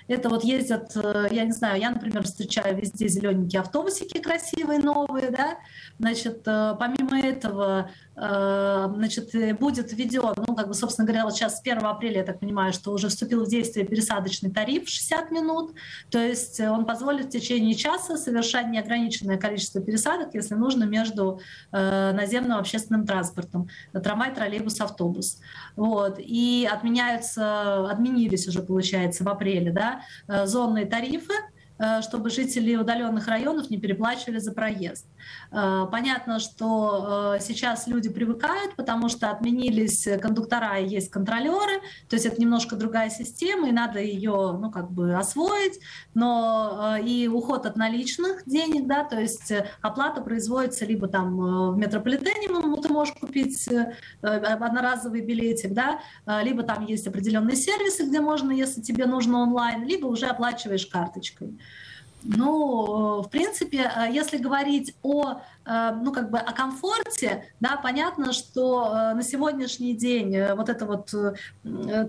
Это 0.06 0.28
вот 0.28 0.44
ездят, 0.44 0.94
я 1.30 1.44
не 1.44 1.52
знаю, 1.52 1.80
я, 1.80 1.90
например, 1.90 2.24
встречаю 2.24 2.76
везде 2.76 3.08
зелененькие 3.08 3.60
автобусики 3.60 4.18
красивые, 4.18 4.78
новые, 4.78 5.30
да. 5.30 5.58
Значит, 5.98 6.42
помимо 6.44 7.18
этого 7.18 7.90
Э, 8.16 8.88
значит, 8.94 9.34
э, 9.34 9.54
будет 9.54 9.92
введен, 9.92 10.34
ну, 10.46 10.54
как 10.54 10.68
бы, 10.68 10.74
собственно 10.74 11.04
говоря, 11.04 11.24
вот 11.24 11.34
сейчас 11.34 11.58
с 11.58 11.60
1 11.60 11.84
апреля, 11.84 12.18
я 12.18 12.24
так 12.24 12.38
понимаю, 12.38 12.72
что 12.72 12.92
уже 12.92 13.08
вступил 13.08 13.44
в 13.44 13.48
действие 13.48 13.84
пересадочный 13.84 14.52
тариф 14.52 14.88
60 14.88 15.32
минут, 15.32 15.74
то 16.10 16.18
есть 16.18 16.60
э, 16.60 16.70
он 16.70 16.86
позволит 16.86 17.26
в 17.26 17.30
течение 17.30 17.74
часа 17.74 18.16
совершать 18.16 18.68
неограниченное 18.68 19.36
количество 19.36 19.80
пересадок, 19.80 20.34
если 20.34 20.54
нужно, 20.54 20.84
между 20.84 21.40
наземным 21.72 22.58
общественным 22.58 23.06
транспортом, 23.06 23.68
трамвай, 23.92 24.34
троллейбус, 24.34 24.80
автобус. 24.80 25.40
Вот. 25.76 26.16
И 26.18 26.68
отменяются, 26.70 27.90
отменились 27.90 28.46
уже, 28.46 28.62
получается, 28.62 29.24
в 29.24 29.28
апреле, 29.28 29.72
да, 29.72 29.93
зонные 30.46 30.86
тарифы, 30.86 31.34
Э, 31.34 31.53
чтобы 32.02 32.30
жители 32.30 32.76
удаленных 32.76 33.26
районов 33.26 33.70
не 33.70 33.78
переплачивали 33.78 34.38
за 34.38 34.52
проезд. 34.52 35.06
Э, 35.50 35.86
понятно, 35.90 36.38
что 36.38 37.34
э, 37.36 37.40
сейчас 37.40 37.86
люди 37.86 38.08
привыкают, 38.08 38.76
потому 38.76 39.08
что 39.08 39.30
отменились 39.30 40.08
кондуктора 40.20 40.78
и 40.78 40.88
есть 40.88 41.10
контролеры, 41.10 41.80
то 42.08 42.16
есть 42.16 42.26
это 42.26 42.40
немножко 42.40 42.76
другая 42.76 43.10
система, 43.10 43.68
и 43.68 43.72
надо 43.72 44.00
ее 44.00 44.56
ну, 44.60 44.70
как 44.70 44.90
бы 44.90 45.14
освоить, 45.14 45.80
но 46.14 46.96
и 47.04 47.28
уход 47.28 47.66
от 47.66 47.76
наличных 47.76 48.44
денег, 48.46 48.86
да, 48.86 49.04
то 49.04 49.20
есть 49.20 49.52
оплата 49.80 50.20
производится 50.20 50.84
либо 50.84 51.08
там 51.08 51.72
в 51.72 51.76
метрополитене, 51.76 52.48
ты 52.80 52.88
можешь 52.88 53.14
купить 53.14 53.68
одноразовый 54.22 55.20
билетик, 55.20 55.72
да, 55.72 56.00
либо 56.42 56.62
там 56.62 56.84
есть 56.86 57.06
определенные 57.06 57.56
сервисы, 57.56 58.04
где 58.06 58.20
можно, 58.20 58.50
если 58.50 58.80
тебе 58.80 59.06
нужно 59.06 59.38
онлайн, 59.38 59.84
либо 59.84 60.06
уже 60.06 60.26
оплачиваешь 60.26 60.86
карточкой. 60.86 61.58
Ну, 62.24 63.22
в 63.22 63.28
принципе, 63.28 63.90
э, 63.94 64.10
если 64.10 64.38
говорить 64.38 64.96
о, 65.02 65.42
э, 65.66 65.90
ну, 66.02 66.10
как 66.10 66.30
бы 66.30 66.38
о 66.38 66.52
комфорте, 66.52 67.52
да, 67.60 67.76
понятно, 67.76 68.32
что 68.32 68.86
э, 68.86 69.14
на 69.14 69.22
сегодняшний 69.22 69.94
день 69.94 70.34
вот 70.56 70.70
эта 70.70 70.86
вот 70.86 71.14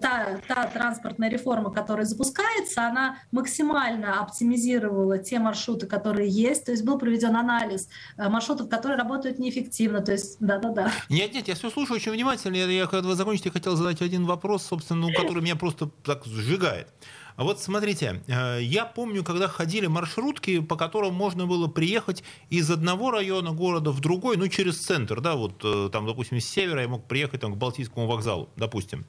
та, 0.01 0.39
та 0.47 0.67
транспортная 0.67 1.29
реформа, 1.29 1.69
которая 1.69 2.05
запускается, 2.05 2.87
она 2.87 3.17
максимально 3.31 4.21
оптимизировала 4.21 5.17
те 5.17 5.39
маршруты, 5.39 5.85
которые 5.85 6.29
есть, 6.29 6.65
то 6.65 6.71
есть 6.71 6.85
был 6.85 6.97
проведен 6.97 7.35
анализ 7.35 7.89
маршрутов, 8.17 8.69
которые 8.69 8.97
работают 8.97 9.37
неэффективно, 9.37 10.01
то 10.01 10.13
есть, 10.13 10.37
да-да-да. 10.39 10.91
Нет, 11.09 11.33
нет, 11.33 11.47
я 11.49 11.55
все 11.55 11.69
слушаю 11.69 11.97
очень 11.97 12.13
внимательно, 12.13 12.55
я, 12.55 12.87
когда 12.87 13.09
вы 13.09 13.15
закончите, 13.15 13.51
хотел 13.51 13.75
задать 13.75 14.01
один 14.01 14.25
вопрос, 14.25 14.65
собственно, 14.65 15.01
ну, 15.01 15.13
который 15.13 15.43
меня 15.43 15.57
просто 15.57 15.89
так 16.03 16.25
сжигает. 16.25 16.87
А 17.35 17.43
вот 17.43 17.59
смотрите, 17.59 18.23
э, 18.27 18.59
я 18.61 18.85
помню, 18.85 19.23
когда 19.23 19.47
ходили 19.47 19.87
маршрутки, 19.87 20.59
по 20.59 20.75
которым 20.77 21.13
можно 21.13 21.45
было 21.45 21.67
приехать 21.67 22.23
из 22.49 22.71
одного 22.71 23.11
района 23.11 23.51
города 23.51 23.91
в 23.91 23.99
другой, 23.99 24.37
ну, 24.37 24.47
через 24.47 24.77
центр, 24.77 25.19
да, 25.19 25.35
вот 25.35 25.61
э, 25.63 25.89
там, 25.91 26.05
допустим, 26.05 26.39
с 26.39 26.45
севера 26.45 26.81
я 26.81 26.87
мог 26.87 27.07
приехать 27.07 27.41
там, 27.41 27.53
к 27.53 27.57
Балтийскому 27.57 28.07
вокзалу, 28.07 28.49
допустим. 28.55 29.05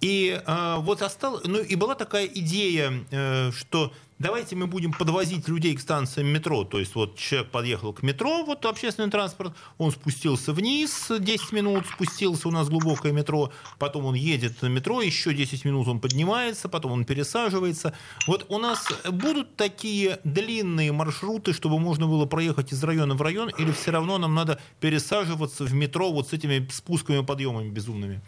И 0.00 0.40
э, 0.44 0.76
вот 0.78 1.02
осталось, 1.02 1.44
ну 1.44 1.58
и 1.58 1.74
была 1.74 1.94
такая 1.94 2.26
идея, 2.26 3.04
э, 3.10 3.50
что 3.52 3.92
давайте 4.20 4.54
мы 4.54 4.68
будем 4.68 4.92
подвозить 4.92 5.48
людей 5.48 5.74
к 5.74 5.80
станциям 5.80 6.28
метро. 6.28 6.62
То 6.64 6.78
есть 6.78 6.94
вот 6.94 7.16
человек 7.16 7.50
подъехал 7.50 7.92
к 7.92 8.02
метро, 8.02 8.44
вот 8.44 8.64
общественный 8.66 9.10
транспорт, 9.10 9.54
он 9.78 9.90
спустился 9.90 10.52
вниз 10.52 11.10
10 11.18 11.52
минут, 11.52 11.86
спустился 11.86 12.46
у 12.46 12.52
нас 12.52 12.68
глубокое 12.68 13.12
метро, 13.12 13.50
потом 13.78 14.04
он 14.04 14.14
едет 14.14 14.62
на 14.62 14.68
метро, 14.68 15.02
еще 15.02 15.34
10 15.34 15.64
минут 15.64 15.88
он 15.88 15.98
поднимается, 15.98 16.68
потом 16.68 16.92
он 16.92 17.04
пересаживается. 17.04 17.94
Вот 18.28 18.46
у 18.48 18.58
нас 18.58 18.86
будут 19.10 19.56
такие 19.56 20.20
длинные 20.22 20.92
маршруты, 20.92 21.52
чтобы 21.52 21.78
можно 21.78 22.06
было 22.06 22.26
проехать 22.26 22.72
из 22.72 22.84
района 22.84 23.14
в 23.14 23.22
район, 23.22 23.48
или 23.48 23.72
все 23.72 23.90
равно 23.90 24.18
нам 24.18 24.34
надо 24.34 24.60
пересаживаться 24.80 25.64
в 25.64 25.72
метро 25.72 26.12
вот 26.12 26.28
с 26.28 26.32
этими 26.34 26.68
спусками 26.70 27.22
и 27.22 27.24
подъемами 27.24 27.70
безумными? 27.70 28.20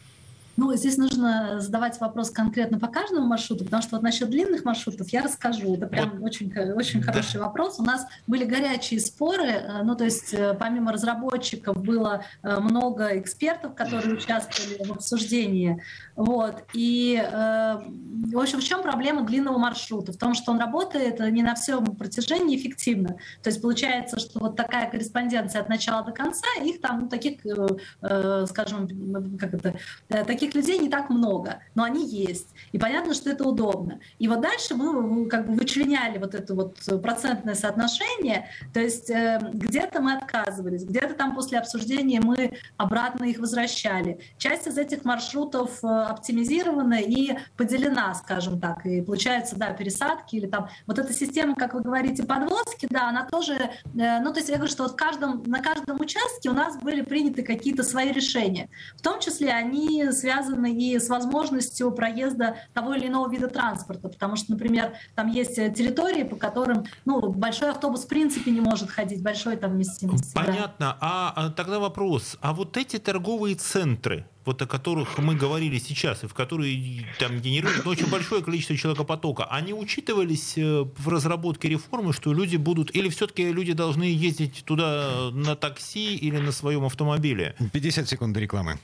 Ну, 0.57 0.75
здесь 0.75 0.99
нужно 0.99 1.61
задавать 1.61 1.99
вопрос 2.01 2.31
конкретно 2.31 2.79
по 2.79 2.87
каждому 2.87 3.27
маршруту, 3.27 3.65
потому 3.65 3.83
что 3.83 3.97
вот 3.97 4.03
насчет 4.03 4.29
длинных 4.29 4.65
маршрутов 4.65 5.09
я 5.09 5.23
расскажу. 5.23 5.75
Это 5.75 5.87
прям 5.87 6.23
очень, 6.23 6.53
очень 6.75 7.01
да. 7.01 7.13
хороший 7.13 7.41
вопрос. 7.41 7.79
У 7.79 7.83
нас 7.83 8.07
были 8.27 8.45
горячие 8.45 9.01
споры, 9.01 9.47
э, 9.47 9.83
ну, 9.83 9.97
то 9.97 10.05
есть 10.05 10.35
э, 10.35 10.55
помимо 10.59 10.93
разработчиков 10.93 11.83
было 11.83 12.25
э, 12.43 12.61
много 12.61 13.19
экспертов, 13.19 13.75
которые 13.75 14.15
участвовали 14.15 14.85
в 14.85 14.93
обсуждении. 14.93 15.83
Вот. 16.15 16.65
И, 16.75 17.17
в 17.17 18.39
общем, 18.39 18.61
в 18.61 18.65
чем 18.65 18.83
проблема 18.83 19.25
длинного 19.25 19.57
маршрута? 19.57 20.13
В 20.13 20.19
том, 20.19 20.35
что 20.35 20.53
он 20.53 20.59
работает 20.59 21.21
не 21.21 21.43
на 21.43 21.55
всем 21.55 21.97
протяжении 21.97 22.57
эффективно. 22.59 23.17
То 23.43 23.49
есть 23.49 23.63
получается, 23.63 24.19
что 24.19 24.39
вот 24.39 24.55
такая 24.55 24.91
корреспонденция 24.91 25.63
от 25.63 25.71
начала 25.71 26.05
до 26.05 26.13
конца, 26.13 26.47
их 26.63 26.83
там 26.83 27.01
ну, 27.01 27.09
таких, 27.09 27.41
скажем, 27.41 29.39
как 29.39 29.55
это, 29.55 29.75
таких 30.09 30.42
таких 30.43 30.55
людей 30.57 30.79
не 30.79 30.89
так 30.89 31.09
много, 31.09 31.61
но 31.77 31.85
они 31.85 32.05
есть. 32.05 32.49
И 32.73 32.79
понятно, 32.79 33.15
что 33.15 33.31
это 33.31 33.45
удобно. 33.45 34.01
И 34.19 34.27
вот 34.27 34.41
дальше 34.41 34.75
мы 34.75 35.29
как 35.29 35.47
бы 35.47 35.55
вычленяли 35.55 36.19
вот 36.19 36.35
это 36.35 36.55
вот 36.55 36.79
процентное 37.01 37.55
соотношение, 37.55 38.49
то 38.75 38.81
есть 38.81 39.09
э, 39.09 39.39
где-то 39.53 40.01
мы 40.01 40.15
отказывались, 40.15 40.85
где-то 40.85 41.15
там 41.15 41.35
после 41.35 41.59
обсуждения 41.59 42.21
мы 42.21 42.59
обратно 42.77 43.25
их 43.25 43.39
возвращали. 43.39 44.19
Часть 44.37 44.67
из 44.67 44.77
этих 44.79 45.05
маршрутов 45.05 45.85
э, 45.85 45.87
оптимизирована 45.87 47.01
и 47.01 47.37
поделена, 47.57 48.13
скажем 48.15 48.61
так, 48.61 48.85
и 48.85 49.01
получается, 49.01 49.55
да, 49.57 49.73
пересадки 49.73 50.37
или 50.37 50.47
там 50.47 50.69
вот 50.89 50.99
эта 50.99 51.13
система, 51.13 51.55
как 51.55 51.75
вы 51.75 51.83
говорите, 51.83 52.25
подвозки, 52.25 52.89
да, 52.91 53.09
она 53.09 53.27
тоже, 53.27 53.55
э, 53.55 54.21
ну 54.21 54.33
то 54.33 54.41
есть 54.41 54.49
я 54.49 54.57
говорю, 54.57 54.73
что 54.73 54.83
вот 54.85 54.93
в 54.93 54.97
каждом, 54.97 55.45
на 55.47 55.61
каждом 55.61 56.01
участке 56.01 56.51
у 56.51 56.53
нас 56.53 56.77
были 56.79 57.03
приняты 57.03 57.45
какие-то 57.45 57.85
свои 57.85 58.11
решения, 58.11 58.69
в 58.97 59.03
том 59.03 59.21
числе 59.21 59.53
они 59.53 60.11
связаны 60.11 60.32
связаны 60.33 60.73
и 60.73 60.99
с 60.99 61.09
возможностью 61.09 61.91
проезда 61.93 62.57
того 62.73 62.95
или 62.95 63.07
иного 63.07 63.31
вида 63.31 63.49
транспорта, 63.49 64.09
потому 64.09 64.37
что, 64.37 64.53
например, 64.53 64.93
там 65.15 65.29
есть 65.29 65.57
территории, 65.57 66.23
по 66.23 66.37
которым 66.37 66.85
ну, 67.05 67.33
большой 67.33 67.71
автобус 67.71 68.05
в 68.05 68.09
принципе 68.09 68.51
не 68.51 68.61
может 68.61 68.91
ходить, 68.91 69.23
большой 69.23 69.57
там 69.57 69.73
вместимости. 69.73 70.35
Понятно. 70.35 70.73
Да. 70.79 70.99
А, 71.01 71.33
а 71.37 71.51
тогда 71.51 71.79
вопрос, 71.79 72.39
а 72.41 72.53
вот 72.53 72.77
эти 72.77 72.99
торговые 72.99 73.57
центры, 73.57 74.25
вот 74.45 74.61
о 74.61 74.67
которых 74.67 75.19
мы 75.19 75.35
говорили 75.35 75.79
сейчас, 75.79 76.25
и 76.25 76.27
в 76.27 76.35
которые 76.35 77.07
там 77.19 77.39
генерируют 77.39 77.87
очень 77.87 78.09
большое 78.11 78.43
количество 78.43 78.77
человекопотока, 78.77 79.45
они 79.45 79.73
учитывались 79.73 80.55
э, 80.57 80.85
в 80.97 81.09
разработке 81.09 81.69
реформы, 81.69 82.13
что 82.13 82.33
люди 82.33 82.57
будут, 82.57 82.95
или 82.95 83.09
все-таки 83.09 83.53
люди 83.53 83.73
должны 83.73 84.05
ездить 84.05 84.65
туда 84.65 85.31
на 85.33 85.55
такси 85.55 86.17
или 86.17 86.39
на 86.39 86.53
своем 86.53 86.85
автомобиле? 86.85 87.55
50 87.73 88.09
секунд 88.09 88.37
рекламы 88.37 88.79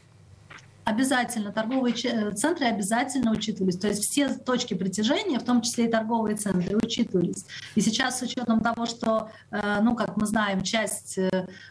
обязательно 0.89 1.53
торговые 1.53 1.95
э, 2.05 2.33
центры 2.33 2.67
обязательно 2.67 3.31
учитывались. 3.31 3.77
То 3.77 3.89
есть 3.89 4.05
все 4.05 4.35
точки 4.35 4.75
притяжения, 4.75 5.39
в 5.39 5.45
том 5.45 5.61
числе 5.61 5.87
и 5.87 5.89
торговые 5.89 6.37
центры, 6.37 6.77
учитывались. 6.77 7.45
И 7.75 7.81
сейчас 7.81 8.19
с 8.19 8.23
учетом 8.23 8.61
того, 8.61 8.87
что, 8.87 9.31
э, 9.51 9.81
ну, 9.83 9.95
как 9.95 10.17
мы 10.17 10.27
знаем, 10.27 10.63
часть 10.63 11.19
э, 11.19 11.29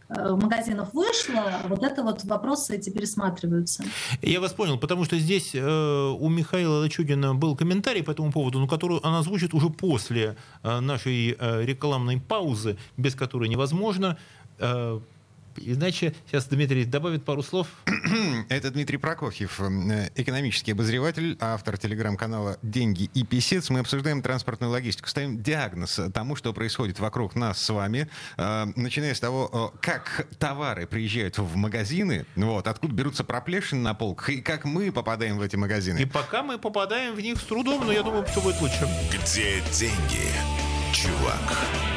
магазинов 0.10 0.94
вышла, 0.94 1.62
вот 1.68 1.84
это 1.84 2.04
вот 2.04 2.24
вопросы 2.26 2.76
эти 2.76 2.90
пересматриваются. 2.92 3.84
Я 4.22 4.40
вас 4.40 4.54
понял, 4.54 4.78
потому 4.78 5.06
что 5.06 5.18
здесь 5.18 5.56
у 5.56 6.30
Михаила 6.30 6.80
Лачудина 6.80 7.34
был 7.34 7.56
комментарий 7.56 8.04
по 8.04 8.12
этому 8.12 8.32
поводу, 8.32 8.60
но 8.60 8.68
который 8.68 9.00
она 9.04 9.24
звучит 9.24 9.54
уже 9.54 9.70
после 9.70 10.36
нашей 10.64 11.38
рекламной 11.66 12.20
паузы, 12.20 12.78
без 12.98 13.16
которой 13.16 13.50
невозможно. 13.50 14.18
Иначе 15.66 16.14
сейчас 16.28 16.46
Дмитрий 16.46 16.86
добавит 16.86 17.26
пару 17.26 17.44
слов. 17.44 17.68
Это 18.50 18.72
Дмитрий 18.72 18.98
Прокофьев, 18.98 19.60
э, 19.60 20.10
экономический 20.16 20.72
обозреватель, 20.72 21.38
автор 21.40 21.78
телеграм-канала 21.78 22.58
«Деньги 22.62 23.10
и 23.14 23.24
писец». 23.24 23.70
Мы 23.70 23.80
обсуждаем 23.80 24.22
транспортную 24.22 24.72
логистику, 24.72 25.10
ставим 25.10 25.42
диагноз 25.42 26.00
тому, 26.14 26.36
что 26.36 26.54
происходит 26.54 27.00
вокруг 27.00 27.36
нас 27.36 27.62
с 27.62 27.70
вами, 27.70 28.10
э, 28.38 28.66
начиная 28.76 29.14
с 29.14 29.20
того, 29.20 29.74
как 29.82 30.28
товары 30.40 30.88
приезжают 30.88 31.38
в 31.38 31.56
магазины, 31.56 32.26
вот, 32.36 32.68
откуда 32.68 32.94
берутся 32.94 33.24
проплешины 33.24 33.82
на 33.82 33.94
полках, 33.94 34.30
и 34.30 34.42
как 34.42 34.66
мы 34.66 34.92
попадаем 34.92 35.38
в 35.38 35.42
эти 35.42 35.56
магазины. 35.56 36.00
И 36.00 36.06
пока 36.06 36.44
мы 36.44 36.58
попадаем 36.58 37.16
в 37.16 37.22
них 37.22 37.40
с 37.40 37.44
трудом, 37.44 37.86
но 37.86 37.92
я 37.92 38.04
думаю, 38.04 38.26
все 38.26 38.42
будет 38.42 38.62
лучше. 38.62 38.88
Где 39.12 39.62
деньги, 39.72 40.32
чувак? 40.94 41.97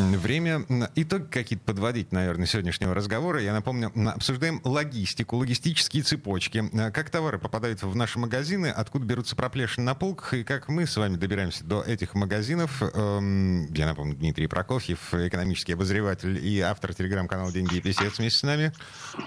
Время 0.00 0.64
итог 0.96 1.28
какие-то 1.28 1.64
подводить, 1.64 2.12
наверное, 2.12 2.46
сегодняшнего 2.46 2.94
разговора. 2.94 3.40
Я 3.42 3.52
напомню, 3.52 3.92
обсуждаем 4.08 4.60
логистику, 4.64 5.36
логистические 5.36 6.02
цепочки. 6.02 6.64
Э, 6.72 6.90
как 6.90 7.10
товары 7.10 7.38
попадают 7.38 7.82
в 7.82 7.94
наши 7.94 8.18
магазины, 8.18 8.68
откуда 8.68 9.04
берутся 9.04 9.36
проплешины 9.36 9.84
на 9.84 9.94
полках, 9.94 10.34
и 10.34 10.44
как 10.44 10.68
мы 10.68 10.86
с 10.86 10.96
вами 10.96 11.16
добираемся 11.16 11.64
до 11.64 11.82
этих 11.82 12.14
магазинов. 12.14 12.82
Эм, 12.82 13.66
я 13.72 13.86
напомню, 13.86 14.16
Дмитрий 14.16 14.46
Прокофьев, 14.46 15.12
экономический 15.12 15.74
обозреватель 15.74 16.44
и 16.44 16.60
автор 16.60 16.94
телеграм-канала 16.94 17.52
«Деньги 17.52 17.76
и 17.76 17.80
писец» 17.80 18.18
вместе 18.18 18.38
с 18.38 18.42
нами. 18.42 18.72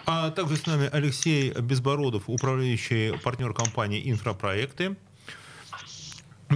А 0.06 0.32
также 0.32 0.58
с 0.58 0.66
нами 0.66 0.90
Алексей 0.92 1.52
Безбородов, 1.52 2.24
управляющий 2.28 3.18
партнер 3.24 3.54
компании 3.54 4.10
«Инфропроекты». 4.10 4.96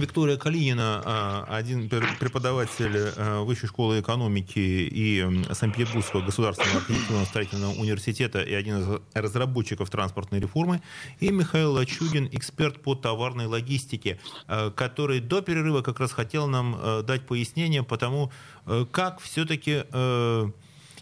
Виктория 0.00 0.36
Калинина, 0.36 1.02
а, 1.04 1.44
один 1.48 1.88
преподаватель 1.88 3.12
а, 3.16 3.42
Высшей 3.42 3.68
школы 3.68 4.00
экономики 4.00 4.58
и 4.58 5.24
Санкт-Петербургского 5.52 6.22
государственного 6.22 6.78
архитектурно-строительного 6.78 7.72
университета 7.74 8.40
и 8.40 8.54
один 8.54 8.78
из 8.80 9.00
разработчиков 9.14 9.90
транспортной 9.90 10.40
реформы, 10.40 10.82
и 11.20 11.30
Михаил 11.30 11.72
Лачугин, 11.72 12.28
эксперт 12.32 12.80
по 12.82 12.94
товарной 12.94 13.46
логистике, 13.46 14.18
а, 14.46 14.70
который 14.70 15.20
до 15.20 15.42
перерыва 15.42 15.82
как 15.82 16.00
раз 16.00 16.12
хотел 16.12 16.46
нам 16.46 17.04
дать 17.04 17.26
пояснение 17.26 17.82
по 17.82 17.96
тому, 17.96 18.30
как 18.90 19.20
все-таки 19.20 19.84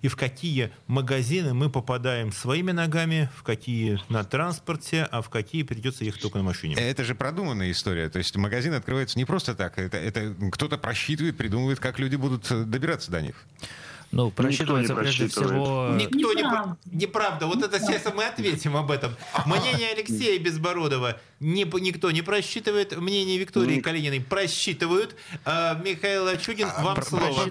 и 0.06 0.08
в 0.08 0.14
какие 0.14 0.70
магазины 0.86 1.52
мы 1.52 1.68
попадаем 1.68 2.30
своими 2.30 2.70
ногами, 2.70 3.28
в 3.34 3.42
какие 3.42 3.98
на 4.08 4.22
транспорте, 4.22 5.02
а 5.10 5.20
в 5.20 5.30
какие 5.30 5.64
придется 5.64 6.04
ехать 6.04 6.22
только 6.22 6.38
на 6.38 6.44
машине. 6.44 6.76
Это 6.76 7.02
же 7.02 7.16
продуманная 7.16 7.72
история. 7.72 8.08
То 8.08 8.18
есть 8.18 8.36
магазин 8.36 8.72
открывается 8.74 9.18
не 9.18 9.24
просто 9.24 9.56
так. 9.56 9.80
Это, 9.80 9.96
это 9.96 10.32
кто-то 10.52 10.78
просчитывает, 10.78 11.36
придумывает, 11.36 11.80
как 11.80 11.98
люди 11.98 12.14
будут 12.14 12.46
добираться 12.70 13.10
до 13.10 13.20
них. 13.20 13.34
Ну, 14.10 14.30
просчитывается 14.30 14.94
прежде 14.94 15.28
всего... 15.28 15.90
Никто 15.94 16.32
не... 16.32 16.44
Неправда. 16.96 17.46
Вот 17.46 17.62
это 17.62 17.78
сейчас 17.78 18.12
мы 18.14 18.24
ответим 18.24 18.76
об 18.76 18.90
этом. 18.90 19.14
Мнение 19.46 19.90
Алексея 19.92 20.38
Безбородова 20.38 21.20
не, 21.40 21.64
никто 21.64 22.10
не 22.10 22.22
просчитывает. 22.22 22.96
Мнение 22.96 23.36
Виктории 23.38 23.80
Калининой 23.80 24.20
просчитывают. 24.20 25.14
А, 25.44 25.74
Михаил 25.74 26.36
Чудин, 26.38 26.68
а, 26.74 26.82
вам 26.82 27.02
слово. 27.02 27.50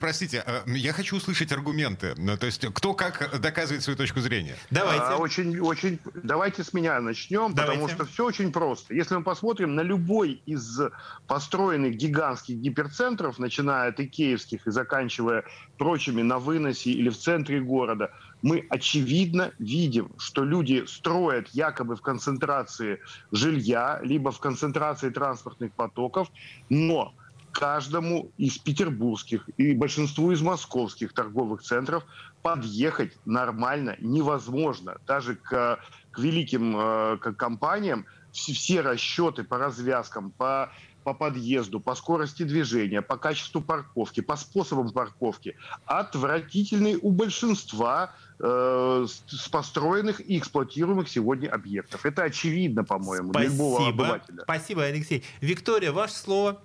Простите, 0.00 0.42
а, 0.46 0.64
я 0.66 0.92
хочу 0.92 1.16
услышать 1.16 1.52
аргументы. 1.52 2.14
Ну, 2.16 2.36
то 2.38 2.46
есть 2.46 2.64
кто 2.72 2.94
как 2.94 3.40
доказывает 3.40 3.82
свою 3.82 3.98
точку 3.98 4.20
зрения. 4.20 4.56
Давайте. 4.70 5.04
А, 5.04 5.16
очень, 5.16 5.58
очень... 5.60 5.98
Давайте 6.14 6.64
с 6.64 6.72
меня 6.72 7.00
начнем, 7.00 7.52
Давайте. 7.54 7.80
потому 7.80 7.88
что 7.88 8.06
все 8.06 8.24
очень 8.24 8.50
просто. 8.50 8.94
Если 8.94 9.14
мы 9.14 9.22
посмотрим 9.22 9.74
на 9.74 9.82
любой 9.82 10.42
из 10.46 10.80
построенных 11.26 11.96
гигантских 11.96 12.56
гиперцентров, 12.56 13.38
начиная 13.38 13.90
от 13.90 14.00
икеевских 14.00 14.66
и 14.66 14.70
заканчивая 14.70 15.44
прочими 15.82 16.22
на 16.22 16.38
выносе 16.38 16.90
или 16.92 17.08
в 17.08 17.18
центре 17.18 17.60
города, 17.60 18.12
мы 18.40 18.64
очевидно 18.70 19.50
видим, 19.58 20.12
что 20.16 20.44
люди 20.44 20.84
строят 20.86 21.48
якобы 21.48 21.96
в 21.96 22.00
концентрации 22.00 23.00
жилья, 23.32 24.00
либо 24.04 24.30
в 24.30 24.38
концентрации 24.38 25.10
транспортных 25.10 25.72
потоков, 25.74 26.28
но 26.68 27.12
каждому 27.50 28.30
из 28.38 28.58
петербургских 28.58 29.48
и 29.56 29.74
большинству 29.74 30.30
из 30.30 30.40
московских 30.40 31.12
торговых 31.12 31.62
центров 31.62 32.04
подъехать 32.42 33.18
нормально 33.24 33.96
невозможно. 33.98 34.98
Даже 35.04 35.34
к, 35.34 35.80
к 36.12 36.18
великим 36.18 36.76
э, 36.76 37.16
к 37.18 37.32
компаниям 37.32 38.06
все 38.30 38.82
расчеты 38.82 39.42
по 39.42 39.58
развязкам, 39.58 40.30
по 40.30 40.70
по 41.02 41.14
подъезду, 41.14 41.80
по 41.80 41.94
скорости 41.94 42.42
движения, 42.42 43.02
по 43.02 43.16
качеству 43.16 43.60
парковки, 43.60 44.20
по 44.20 44.36
способам 44.36 44.90
парковки 44.90 45.56
отвратительный 45.84 46.98
у 47.00 47.10
большинства 47.10 48.14
э, 48.38 49.06
построенных 49.50 50.20
и 50.20 50.38
эксплуатируемых 50.38 51.08
сегодня 51.08 51.48
объектов. 51.48 52.06
Это 52.06 52.24
очевидно, 52.24 52.84
по-моему, 52.84 53.32
для 53.32 53.44
любого 53.44 53.88
обывателя. 53.88 54.42
Спасибо, 54.42 54.84
Алексей. 54.84 55.24
Виктория, 55.40 55.92
ваше 55.92 56.14
слово. 56.14 56.60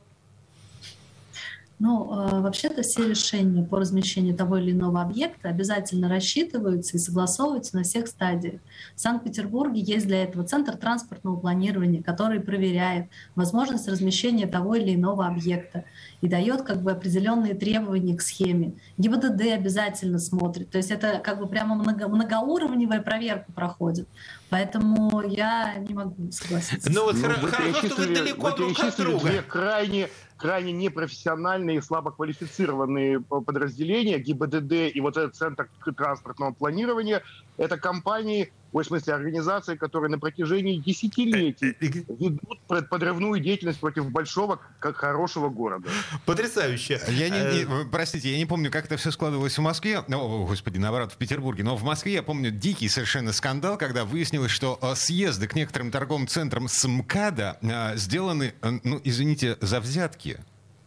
Ну, 1.80 2.12
э, 2.12 2.42
вообще-то 2.42 2.82
все 2.82 3.08
решения 3.08 3.64
по 3.64 3.80
размещению 3.80 4.36
того 4.36 4.58
или 4.58 4.72
иного 4.72 5.00
объекта 5.00 5.50
обязательно 5.50 6.10
рассчитываются 6.10 6.98
и 6.98 7.00
согласовываются 7.00 7.76
на 7.76 7.84
всех 7.84 8.08
стадиях. 8.08 8.62
В 8.96 9.00
Санкт-Петербурге 9.00 9.82
есть 9.82 10.08
для 10.08 10.24
этого 10.24 10.44
Центр 10.44 10.76
транспортного 10.76 11.36
планирования, 11.36 12.02
который 12.02 12.40
проверяет 12.40 13.10
возможность 13.36 13.88
размещения 13.88 14.48
того 14.48 14.74
или 14.74 14.96
иного 14.96 15.28
объекта 15.28 15.84
и 16.22 16.28
дает 16.28 16.64
как 16.64 16.82
бы 16.82 16.92
определенные 16.92 17.54
требования 17.54 18.18
к 18.18 18.22
схеме. 18.24 18.74
ГИБДД 18.98 19.54
обязательно 19.54 20.18
смотрит. 20.18 20.72
То 20.72 20.80
есть 20.80 20.90
это 20.90 21.20
как 21.24 21.38
бы 21.38 21.48
прямо 21.48 21.76
много, 21.76 22.08
многоуровневая 22.08 23.02
проверка 23.04 23.52
проходит. 23.52 24.08
Поэтому 24.50 25.22
я 25.22 25.76
не 25.76 25.94
могу 25.94 26.32
согласиться. 26.32 26.90
Ну 26.92 27.04
вот 27.06 27.16
ну, 27.18 27.48
хорошо, 27.48 27.88
что 27.88 27.96
вы 27.98 28.16
далеко 28.16 28.52
друг 28.52 28.80
от 28.80 28.98
друга. 28.98 29.28
Две 29.28 29.42
крайне 29.44 30.10
крайне 30.38 30.72
непрофессиональные 30.72 31.78
и 31.78 31.82
слабоквалифицированные 31.82 33.20
подразделения, 33.20 34.20
ГИБДД 34.20 34.96
и 34.96 35.02
вот 35.02 35.18
этот 35.18 35.36
Центр 35.36 35.70
транспортного 35.96 36.54
планирования, 36.54 37.24
это 37.58 37.78
компании, 37.78 38.52
в 38.72 38.84
смысле 38.84 39.14
организации, 39.14 39.76
которые 39.76 40.10
на 40.10 40.20
протяжении 40.20 40.78
десятилетий 40.78 41.76
э, 41.80 41.86
э, 41.86 42.04
ведут 42.20 42.88
подрывную 42.90 43.40
деятельность 43.40 43.80
против 43.80 44.10
большого, 44.12 44.60
как 44.80 44.98
хорошего 44.98 45.50
города. 45.50 45.90
Потрясающе. 46.26 47.02
Я 47.08 47.30
не, 47.30 47.40
не, 47.40 47.64
э, 47.64 47.86
простите, 47.92 48.32
я 48.32 48.38
не 48.38 48.46
помню, 48.46 48.72
как 48.72 48.86
это 48.86 48.98
все 48.98 49.12
складывалось 49.12 49.58
в 49.58 49.62
Москве, 49.62 50.00
о, 50.00 50.46
господи, 50.46 50.78
наоборот, 50.78 51.14
в 51.14 51.18
Петербурге, 51.18 51.64
но 51.64 51.76
в 51.76 51.84
Москве 51.84 52.14
я 52.14 52.24
помню 52.24 52.52
дикий 52.52 52.90
совершенно 52.90 53.32
скандал, 53.34 53.78
когда 53.78 54.06
выяснилось, 54.06 54.52
что 54.52 54.80
съезды 54.96 55.48
к 55.48 55.56
некоторым 55.56 55.92
торговым 55.92 56.28
центрам 56.28 56.68
с 56.68 56.88
МКАДа 56.88 57.60
сделаны, 57.96 58.54
ну, 58.84 59.02
извините, 59.04 59.58
за 59.62 59.80
взятки. 59.80 60.40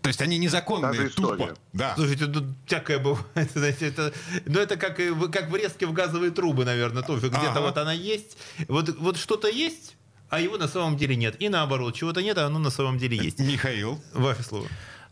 То 0.03 0.09
есть 0.09 0.23
они 0.23 0.39
незаконные, 0.39 1.11
тупо. 1.11 1.55
Да. 1.73 1.95
Слушайте, 1.95 2.27
тут 2.27 2.45
всякое 2.67 2.99
бывает. 2.99 3.27
знаете, 3.55 3.89
это, 3.89 4.13
ну, 4.47 4.59
это 4.59 4.77
как, 4.77 4.99
в- 4.99 5.31
как 5.31 5.51
врезки 5.51 5.85
в 5.85 5.93
газовые 5.93 6.31
трубы, 6.31 6.65
наверное, 6.65 7.03
тоже. 7.03 7.29
Где-то 7.29 7.51
Ага. 7.51 7.61
вот 7.61 7.77
она 7.79 7.93
есть. 7.93 8.39
Вот, 8.69 8.89
вот 8.99 9.17
что-то 9.19 9.49
есть, 9.49 9.97
а 10.31 10.41
его 10.41 10.57
на 10.57 10.69
самом 10.69 10.97
деле 10.97 11.17
нет. 11.17 11.37
И 11.39 11.49
наоборот, 11.49 11.95
чего-то 11.95 12.23
нет, 12.23 12.39
а 12.39 12.47
оно 12.47 12.59
на 12.59 12.71
самом 12.71 12.97
деле 12.99 13.17
есть. 13.19 13.39
Михаил. 13.41 14.03
Ваше 14.15 14.43
слово. 14.43 14.67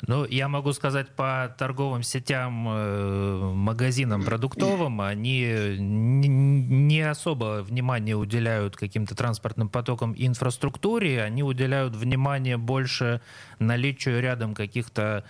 Ну, 0.07 0.24
я 0.24 0.49
могу 0.49 0.72
сказать 0.72 1.09
по 1.09 1.53
торговым 1.59 2.03
сетям, 2.05 2.66
э, 2.68 3.53
магазинам 3.53 4.22
продуктовым, 4.22 5.01
они 5.01 5.76
не 5.78 7.01
особо 7.01 7.62
внимание 7.62 8.14
уделяют 8.14 8.76
каким-то 8.76 9.16
транспортным 9.16 9.68
потокам 9.68 10.12
и 10.12 10.26
инфраструктуре, 10.26 11.22
они 11.22 11.42
уделяют 11.42 11.96
внимание 11.96 12.57
больше 12.57 13.20
наличию 13.59 14.20
рядом 14.22 14.55
каких-то 14.55 15.24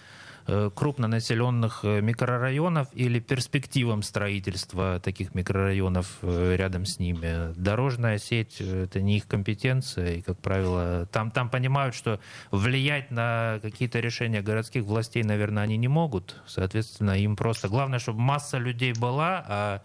крупнонаселенных 0.74 1.80
э, 1.82 2.01
микрорайонов 2.01 2.88
или 2.94 3.20
перспективам 3.20 4.03
строительства 4.03 4.99
таких 4.99 5.34
микрорайонов 5.34 6.18
э, 6.22 6.57
рядом 6.57 6.86
с 6.86 6.99
ними. 6.99 7.53
Дорожная 7.55 8.18
сеть 8.18 8.57
э,— 8.61 8.84
это 8.84 9.03
не 9.03 9.18
их 9.18 9.26
компетенция, 9.26 10.14
и, 10.14 10.22
как 10.22 10.38
правило, 10.38 11.07
там, 11.12 11.30
там 11.30 11.51
понимают, 11.51 11.94
что 11.94 12.18
влиять 12.51 13.11
на 13.11 13.59
какие-то 13.62 14.01
решения 14.01 14.40
городских 14.40 14.84
властей, 14.84 15.22
наверное, 15.22 15.64
они 15.64 15.76
не 15.76 15.88
могут. 15.88 16.36
Соответственно, 16.46 17.18
им 17.18 17.36
просто... 17.36 17.68
Главное, 17.68 17.99
чтобы 17.99 18.20
масса 18.20 18.57
людей 18.57 18.94
была, 18.94 19.44
а 19.46 19.82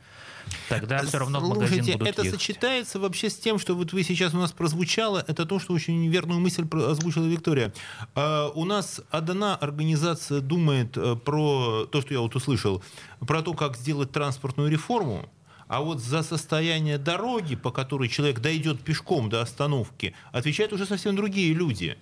тогда 0.70 1.04
все 1.04 1.18
равно 1.20 1.40
в 1.40 1.50
магазин 1.50 1.68
Слушайте, 1.68 1.92
будут 1.94 2.08
это 2.08 2.24
ехать. 2.24 2.40
сочетается 2.40 3.00
вообще 3.00 3.30
с 3.30 3.36
тем, 3.36 3.60
что 3.60 3.76
вот 3.76 3.94
вы 3.94 4.04
сейчас 4.04 4.34
у 4.34 4.38
нас 4.38 4.52
прозвучало, 4.52 5.24
это 5.28 5.46
то, 5.46 5.60
что 5.60 5.74
очень 5.74 6.08
верную 6.10 6.40
мысль 6.40 6.66
озвучила 6.72 7.26
Виктория. 7.26 7.74
А, 8.16 8.50
у 8.50 8.66
нас 8.66 9.02
одна 9.10 9.56
организация 9.56 10.42
думает 10.42 10.98
э, 10.98 11.16
про 11.16 11.86
то, 11.86 12.02
что 12.02 12.14
я 12.14 12.20
вот 12.20 12.36
услышал, 12.36 12.84
про 13.20 13.42
то, 13.42 13.54
как 13.54 13.78
сделать 13.78 14.12
транспортную 14.12 14.70
реформу, 14.70 15.30
а 15.68 15.82
вот 15.82 16.00
за 16.00 16.24
состояние 16.24 16.98
дороги, 16.98 17.56
по 17.56 17.72
которой 17.72 18.10
человек 18.10 18.40
дойдет 18.40 18.82
пешком 18.82 19.30
до 19.30 19.42
остановки, 19.42 20.14
отвечают 20.32 20.74
уже 20.74 20.86
совсем 20.86 21.16
другие 21.16 21.54
люди. 21.54 21.98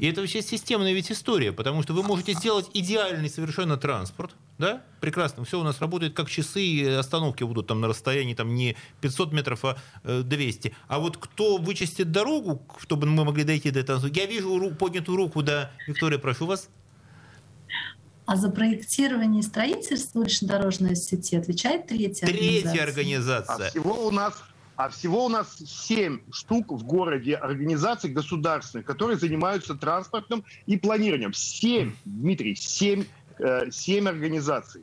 И 0.00 0.06
это 0.06 0.22
вообще 0.22 0.40
системная 0.40 0.94
ведь 0.94 1.12
история, 1.12 1.52
потому 1.52 1.82
что 1.82 1.92
вы 1.92 2.02
можете 2.02 2.32
сделать 2.32 2.70
идеальный 2.72 3.28
совершенно 3.28 3.76
транспорт, 3.76 4.30
да? 4.56 4.82
Прекрасно, 5.00 5.44
все 5.44 5.60
у 5.60 5.62
нас 5.62 5.78
работает 5.78 6.14
как 6.14 6.30
часы, 6.30 6.62
и 6.62 6.88
остановки 6.88 7.44
будут 7.44 7.66
там 7.66 7.82
на 7.82 7.88
расстоянии 7.88 8.32
там 8.32 8.54
не 8.54 8.76
500 9.02 9.32
метров, 9.34 9.62
а 9.66 9.76
э, 10.04 10.22
200. 10.24 10.74
А 10.88 11.00
вот 11.00 11.18
кто 11.18 11.58
вычистит 11.58 12.12
дорогу, 12.12 12.66
чтобы 12.80 13.06
мы 13.06 13.26
могли 13.26 13.44
дойти 13.44 13.70
до 13.70 13.80
этого? 13.80 14.06
Я 14.06 14.24
вижу 14.24 14.56
ру- 14.58 14.74
поднятую 14.74 15.16
руку, 15.18 15.42
да. 15.42 15.70
Виктория, 15.86 16.18
прошу 16.18 16.46
вас. 16.46 16.70
А 18.24 18.36
за 18.36 18.48
проектирование 18.48 19.40
и 19.40 19.42
строительство 19.42 20.20
улично-дорожной 20.20 20.96
сети 20.96 21.36
отвечает 21.36 21.88
третья 21.88 22.26
Третья 22.26 22.84
организация. 22.84 22.84
А 22.84 22.84
организация. 22.84 23.70
всего 23.70 24.06
у 24.06 24.10
нас 24.10 24.34
а 24.80 24.88
всего 24.88 25.26
у 25.26 25.28
нас 25.28 25.58
7 25.58 26.20
штук 26.32 26.72
в 26.72 26.84
городе 26.84 27.34
организаций 27.34 28.08
государственных, 28.08 28.86
которые 28.86 29.18
занимаются 29.18 29.74
транспортом 29.74 30.42
и 30.64 30.78
планированием. 30.78 31.34
7, 31.34 31.92
Дмитрий, 32.06 32.54
7, 32.54 33.04
э, 33.40 33.70
7 33.70 34.08
организаций. 34.08 34.82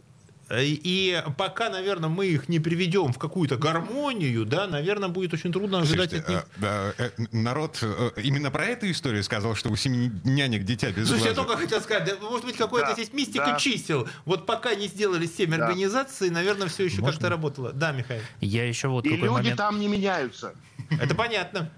Э, 0.49 0.63
И 0.63 1.21
пока, 1.37 1.69
наверное, 1.69 2.09
мы 2.09 2.27
их 2.27 2.47
не 2.49 2.59
приведем 2.59 3.11
в 3.11 3.17
какую-то 3.19 3.57
гармонию, 3.57 4.45
да, 4.45 4.67
наверное, 4.67 5.09
будет 5.09 5.33
очень 5.33 5.51
трудно 5.51 5.79
ожидать 5.79 6.11
Слушайте, 6.11 6.25
от 6.25 6.29
них. 6.29 6.39
э, 6.57 6.61
да, 6.61 6.93
э, 6.97 7.09
народ 7.31 7.79
э, 7.81 8.11
именно 8.23 8.49
про 8.51 8.65
эту 8.65 8.89
историю 8.89 9.23
сказал, 9.23 9.55
что 9.55 9.69
у 9.69 9.75
семи 9.75 10.11
нянек 10.23 10.63
дитя 10.63 10.91
без 10.91 11.07
Слушайте, 11.07 11.29
я 11.29 11.33
глаза. 11.35 11.47
только 11.49 11.61
хотел 11.63 11.81
сказать, 11.81 12.05
да, 12.05 12.15
может 12.29 12.45
быть, 12.45 12.55
какая-то 12.57 12.87
Да, 12.89 12.93
здесь 12.93 13.11
мистика 13.13 13.45
да. 13.45 13.59
чисел. 13.59 14.07
Вот 14.25 14.45
пока 14.45 14.73
не 14.75 14.87
сделали 14.87 15.25
7 15.27 15.49
Да. 15.57 15.65
организаций, 15.67 16.29
наверное, 16.29 16.67
все 16.67 16.85
еще 16.85 17.01
Можно? 17.01 17.11
как-то 17.13 17.29
работало. 17.29 17.73
Да, 17.73 17.91
Михаил. 17.91 18.21
Я 18.39 18.65
еще 18.67 18.87
вот 18.87 19.05
И 19.05 19.09
какой 19.09 19.23
люди 19.23 19.31
момент... 19.33 19.57
там 19.57 19.79
не 19.79 19.87
меняются. 19.87 20.53
Это 21.01 21.13
понятно. 21.15 21.69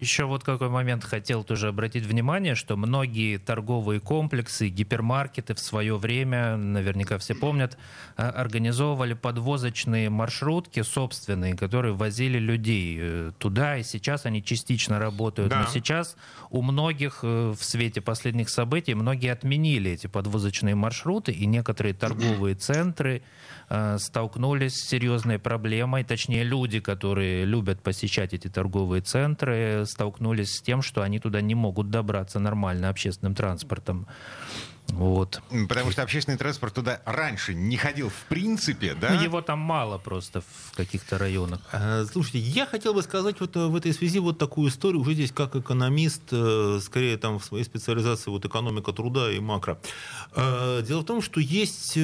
Еще 0.00 0.24
вот 0.24 0.44
какой 0.44 0.68
момент 0.68 1.04
хотел 1.04 1.44
тоже 1.44 1.68
обратить 1.68 2.04
внимание, 2.04 2.54
что 2.54 2.76
многие 2.76 3.38
торговые 3.38 4.00
комплексы, 4.00 4.68
гипермаркеты 4.68 5.54
в 5.54 5.60
свое 5.60 5.96
время, 5.96 6.56
наверняка 6.56 7.18
все 7.18 7.34
помнят, 7.34 7.78
а, 8.16 8.30
организовывали 8.30 9.14
подвозочные 9.14 10.10
маршрутки 10.10 10.82
собственные, 10.82 11.56
которые 11.56 11.94
возили 11.94 12.38
людей 12.38 12.98
э, 13.00 13.32
туда, 13.38 13.78
и 13.78 13.82
сейчас 13.82 14.26
они 14.26 14.42
частично 14.42 14.98
работают. 14.98 15.50
Да. 15.50 15.62
Но 15.62 15.66
сейчас 15.66 16.16
у 16.50 16.62
многих 16.62 17.20
э, 17.22 17.54
в 17.56 17.64
свете 17.64 18.00
последних 18.00 18.48
событий, 18.48 18.94
многие 18.94 19.32
отменили 19.32 19.92
эти 19.92 20.06
подвозочные 20.06 20.74
маршруты, 20.74 21.32
и 21.32 21.46
некоторые 21.46 21.94
торговые 21.94 22.56
центры 22.56 23.22
э, 23.68 23.98
столкнулись 23.98 24.74
с 24.74 24.88
серьезной 24.88 25.38
проблемой, 25.38 26.04
точнее 26.04 26.42
люди, 26.42 26.80
которые 26.80 27.44
любят 27.44 27.82
посещать 27.82 28.34
эти 28.34 28.48
торговые 28.48 29.02
центры, 29.02 29.83
столкнулись 29.86 30.56
с 30.56 30.62
тем, 30.62 30.82
что 30.82 31.02
они 31.02 31.18
туда 31.18 31.40
не 31.40 31.54
могут 31.54 31.90
добраться 31.90 32.38
нормально 32.38 32.88
общественным 32.88 33.34
транспортом. 33.34 34.06
Вот. 34.88 35.40
Потому 35.68 35.90
что 35.90 36.02
общественный 36.02 36.36
транспорт 36.36 36.74
туда 36.74 37.00
раньше 37.06 37.54
не 37.54 37.76
ходил 37.76 38.10
в 38.10 38.28
принципе, 38.28 38.94
да? 38.94 39.14
Ну, 39.14 39.22
Его 39.22 39.40
там 39.40 39.58
мало 39.58 39.98
просто 39.98 40.42
в 40.42 40.76
каких-то 40.76 41.18
районах. 41.18 41.60
Э, 41.72 42.04
Слушайте, 42.12 42.38
я 42.40 42.66
хотел 42.66 42.92
бы 42.94 43.02
сказать 43.02 43.40
вот 43.40 43.56
э, 43.56 43.66
в 43.66 43.74
этой 43.76 43.92
связи 43.94 44.18
вот 44.18 44.38
такую 44.38 44.68
историю, 44.68 45.00
уже 45.00 45.14
здесь 45.14 45.32
как 45.32 45.56
экономист, 45.56 46.22
э, 46.32 46.80
скорее 46.82 47.16
там 47.16 47.38
в 47.38 47.44
своей 47.44 47.64
специализации 47.64 48.30
вот 48.30 48.44
экономика 48.44 48.92
труда 48.92 49.32
и 49.32 49.40
макро. 49.40 49.78
Э, 50.36 50.82
Дело 50.86 51.00
в 51.00 51.06
том, 51.06 51.22
что 51.22 51.40
есть 51.40 51.98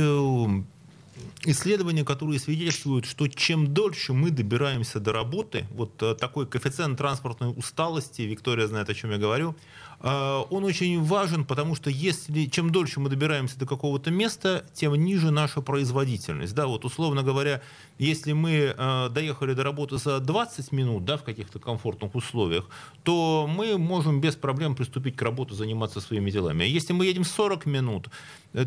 исследования, 1.45 2.05
которые 2.05 2.39
свидетельствуют, 2.39 3.07
что 3.07 3.29
чем 3.29 3.73
дольше 3.73 4.13
мы 4.13 4.31
добираемся 4.31 5.01
до 5.01 5.13
работы, 5.13 5.67
вот 5.71 6.03
э, 6.03 6.15
такой 6.15 6.47
коэффициент 6.47 6.99
транспортной 6.99 7.53
усталости, 7.57 8.23
Виктория 8.23 8.67
знает, 8.67 8.89
о 8.91 8.95
чем 8.95 9.11
я 9.11 9.19
говорю, 9.19 9.55
он 10.03 10.65
очень 10.65 11.03
важен, 11.03 11.45
потому 11.45 11.75
что 11.75 11.91
если 11.91 12.47
чем 12.47 12.71
дольше 12.71 13.01
мы 13.01 13.11
добираемся 13.11 13.59
до 13.59 13.67
какого-то 13.67 14.11
места, 14.11 14.65
тем 14.73 14.95
ниже 14.95 15.31
наша 15.31 15.61
производительность. 15.61 16.55
Да, 16.55 16.67
вот 16.67 16.85
условно 16.85 17.23
говоря, 17.23 17.61
если 17.99 18.33
мы 18.33 18.75
э, 18.77 19.09
доехали 19.11 19.53
до 19.53 19.63
работы 19.63 19.99
за 19.99 20.21
20 20.21 20.73
минут, 20.73 21.05
да, 21.05 21.17
в 21.17 21.23
каких-то 21.23 21.59
комфортных 21.59 22.15
условиях, 22.15 22.69
то 23.03 23.47
мы 23.49 23.77
можем 23.77 24.21
без 24.21 24.37
проблем 24.37 24.75
приступить 24.75 25.17
к 25.17 25.23
работе, 25.23 25.55
заниматься 25.55 26.01
своими 26.01 26.31
делами. 26.31 26.65
А 26.65 26.67
Если 26.67 26.95
мы 26.95 27.05
едем 27.05 27.25
40 27.25 27.67
минут, 27.67 28.09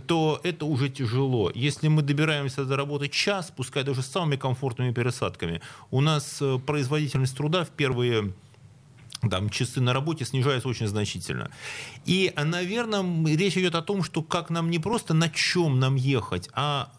то 0.07 0.39
это 0.43 0.65
уже 0.65 0.89
тяжело. 0.89 1.51
Если 1.55 1.87
мы 1.87 2.03
добираемся 2.03 2.63
до 2.65 2.77
работы 2.77 3.09
час, 3.09 3.51
пускай 3.55 3.83
даже 3.83 4.01
с 4.01 4.07
самыми 4.07 4.35
комфортными 4.35 4.93
пересадками, 4.93 5.61
у 5.89 6.01
нас 6.01 6.37
э, 6.41 6.59
производительность 6.65 7.35
труда 7.35 7.65
в 7.65 7.69
первые 7.69 8.33
там, 9.29 9.49
часы 9.49 9.81
на 9.81 9.93
работе 9.93 10.25
снижаются 10.25 10.69
очень 10.69 10.87
значительно. 10.87 11.51
И, 12.05 12.33
наверное, 12.35 13.03
речь 13.35 13.57
идет 13.57 13.75
о 13.75 13.81
том, 13.81 14.03
что 14.03 14.21
как 14.21 14.49
нам 14.49 14.69
не 14.69 14.79
просто 14.79 15.13
на 15.13 15.29
чем 15.29 15.79
нам 15.79 15.95
ехать, 15.95 16.49
а 16.53 16.91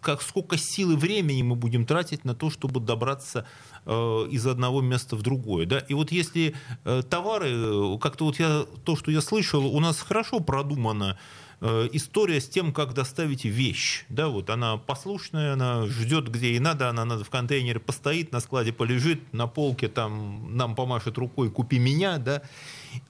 как, 0.00 0.22
сколько 0.22 0.56
сил 0.56 0.92
и 0.92 0.96
времени 0.96 1.42
мы 1.42 1.56
будем 1.56 1.84
тратить 1.84 2.24
на 2.24 2.34
то, 2.34 2.50
чтобы 2.50 2.80
добраться 2.80 3.46
э, 3.86 3.92
из 4.30 4.46
одного 4.46 4.80
места 4.80 5.16
в 5.16 5.22
другое. 5.22 5.66
Да? 5.66 5.78
И 5.78 5.94
вот 5.94 6.12
если 6.12 6.54
э, 6.84 7.02
товары, 7.08 7.50
э, 7.50 7.98
как-то 8.00 8.26
вот 8.26 8.38
я, 8.38 8.64
то, 8.84 8.96
что 8.96 9.10
я 9.10 9.20
слышал, 9.20 9.66
у 9.66 9.80
нас 9.80 10.00
хорошо 10.00 10.40
продумано 10.40 11.18
история 11.60 12.40
с 12.40 12.48
тем, 12.48 12.72
как 12.72 12.94
доставить 12.94 13.44
вещь. 13.44 14.04
Да, 14.08 14.28
вот 14.28 14.50
она 14.50 14.76
послушная, 14.76 15.52
она 15.52 15.86
ждет, 15.86 16.28
где 16.28 16.50
ей 16.52 16.58
надо, 16.58 16.88
она 16.88 17.04
надо 17.04 17.24
в 17.24 17.30
контейнере 17.30 17.80
постоит, 17.80 18.32
на 18.32 18.40
складе 18.40 18.72
полежит, 18.72 19.32
на 19.32 19.46
полке 19.46 19.88
там 19.88 20.56
нам 20.56 20.74
помашет 20.74 21.18
рукой 21.18 21.50
«купи 21.50 21.78
меня», 21.78 22.18
да. 22.18 22.42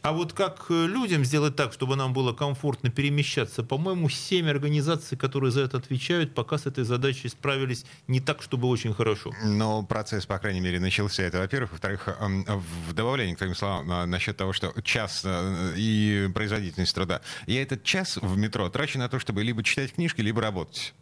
А 0.03 0.13
вот 0.13 0.33
как 0.33 0.67
э, 0.71 0.87
людям 0.87 1.25
сделать 1.25 1.57
так, 1.57 1.73
чтобы 1.73 1.97
нам 1.97 2.13
было 2.13 2.33
комфортно 2.33 2.91
перемещаться? 2.91 3.63
По-моему, 3.63 4.09
семь 4.09 4.49
организаций, 4.49 5.17
которые 5.17 5.51
за 5.51 5.63
это 5.63 5.77
отвечают, 5.77 6.35
пока 6.35 6.59
с 6.59 6.67
этой 6.67 6.85
задачей 6.85 7.29
справились 7.29 7.85
не 8.09 8.21
так, 8.21 8.43
чтобы 8.43 8.69
очень 8.69 8.95
хорошо. 8.95 9.33
Но 9.45 9.83
процесс, 9.83 10.27
по 10.27 10.39
крайней 10.39 10.61
мере, 10.61 10.81
начался. 10.81 11.23
Это, 11.23 11.39
во-первых. 11.39 11.73
Во-вторых, 11.73 12.09
эм, 12.21 12.45
в 12.89 12.93
добавлении 12.93 13.35
к 13.35 13.39
твоим 13.39 13.55
словам 13.55 13.91
а, 13.91 14.07
насчет 14.07 14.37
того, 14.37 14.53
что 14.53 14.73
час 14.83 15.23
э, 15.25 15.75
и 15.77 16.29
производительность 16.35 16.95
труда. 16.95 17.21
Я 17.47 17.63
этот 17.63 17.85
час 17.85 18.17
в 18.17 18.37
метро 18.37 18.69
трачу 18.69 18.99
на 18.99 19.09
то, 19.09 19.19
чтобы 19.19 19.43
либо 19.43 19.63
читать 19.63 19.93
книжки, 19.93 20.21
либо 20.21 20.41
работать. 20.41 20.95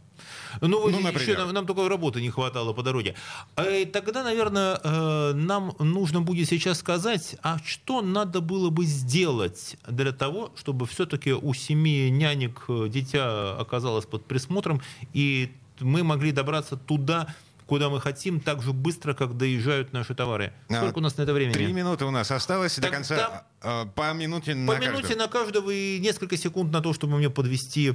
Ну, 0.61 0.80
вот 0.80 0.92
Ну, 0.92 0.99
еще 1.09 1.36
нам, 1.36 1.53
нам 1.53 1.66
только 1.66 1.88
работы 1.88 2.20
не 2.20 2.30
хватало 2.30 2.72
по 2.72 2.82
дороге. 2.82 3.14
Э, 3.57 3.84
Тогда, 3.86 4.22
наверное, 4.22 4.80
э, 4.82 5.32
нам 5.34 5.74
нужно 5.78 6.20
будет 6.20 6.49
сейчас 6.49 6.78
сказать, 6.78 7.36
а 7.42 7.59
что 7.64 8.03
надо 8.03 8.40
было 8.40 8.70
бы 8.70 8.84
сделать 8.84 9.76
для 9.86 10.12
того, 10.12 10.53
чтобы 10.57 10.86
все-таки 10.86 11.32
у 11.32 11.55
семи 11.55 12.11
нянек 12.11 12.64
э, 12.68 12.88
дитя 12.88 13.57
оказалось 13.59 14.07
под 14.07 14.24
присмотром, 14.24 14.80
и 15.12 15.53
мы 15.80 16.03
могли 16.03 16.32
добраться 16.32 16.76
туда, 16.76 17.28
куда 17.66 17.88
мы 17.90 18.01
хотим, 18.01 18.40
так 18.40 18.62
же 18.62 18.72
быстро, 18.72 19.14
как 19.14 19.36
доезжают 19.36 19.92
наши 19.92 20.14
товары. 20.14 20.53
Сколько 20.68 20.99
у 20.99 21.03
нас 21.03 21.16
на 21.16 21.22
это 21.22 21.32
времени? 21.32 21.53
Три 21.55 21.72
минуты 21.72 22.05
у 22.05 22.11
нас 22.11 22.30
осталось 22.30 22.74
так, 22.76 22.84
до 22.84 22.90
конца. 22.90 23.44
Там, 23.61 23.90
по 23.90 24.12
минуте 24.14 24.55
на 24.55 24.72
По 24.72 24.80
минуте 24.80 25.16
на 25.16 25.28
каждого 25.28 25.70
и 25.70 25.99
несколько 25.99 26.36
секунд 26.36 26.72
на 26.72 26.80
то, 26.80 26.92
чтобы 26.94 27.18
мне 27.18 27.30
подвести 27.30 27.94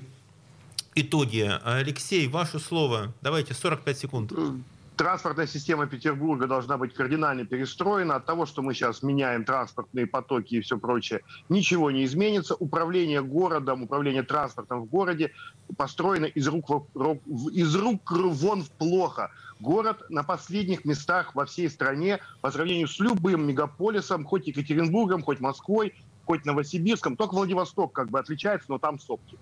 итоги. 0.96 1.52
Алексей, 1.64 2.28
ваше 2.28 2.60
слово. 2.60 3.14
Давайте, 3.22 3.54
45 3.54 3.98
секунд. 3.98 4.34
Транспортная 4.96 5.48
система 5.48 5.88
Петербурга 5.88 6.46
должна 6.46 6.78
быть 6.78 6.94
кардинально 6.94 7.46
перестроена. 7.46 8.16
От 8.16 8.26
того, 8.26 8.46
что 8.46 8.62
мы 8.62 8.76
сейчас 8.76 9.02
меняем 9.02 9.44
транспортные 9.44 10.06
потоки 10.06 10.56
и 10.56 10.62
все 10.62 10.78
прочее, 10.78 11.22
ничего 11.50 11.90
не 11.90 12.06
изменится. 12.06 12.54
Управление 12.56 13.24
городом, 13.24 13.84
управление 13.84 14.22
транспортом 14.22 14.82
в 14.82 14.86
городе 14.86 15.32
построено 15.78 16.26
из 16.26 16.48
рук, 16.48 16.70
из 17.52 17.76
рук 17.76 18.12
вон 18.12 18.66
плохо. 18.78 19.32
Город 19.60 20.04
на 20.10 20.24
последних 20.24 20.86
местах 20.86 21.34
во 21.34 21.46
всей 21.46 21.70
стране 21.70 22.20
по 22.42 22.52
сравнению 22.52 22.88
с 22.88 23.00
любым 23.00 23.48
мегаполисом, 23.48 24.26
хоть 24.26 24.48
Екатеринбургом, 24.48 25.24
хоть 25.24 25.40
Москвой, 25.40 25.96
хоть 26.26 26.46
Новосибирском, 26.46 27.16
только 27.16 27.34
Владивосток 27.36 27.94
как 27.94 28.10
бы 28.10 28.20
отличается, 28.20 28.68
но 28.70 28.78
там 28.78 29.00
сопки. 29.00 29.38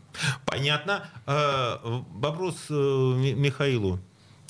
Понятно. 0.46 1.04
Э, 1.26 1.78
вопрос 1.82 2.66
э, 2.70 2.74
Михаилу. 2.74 4.00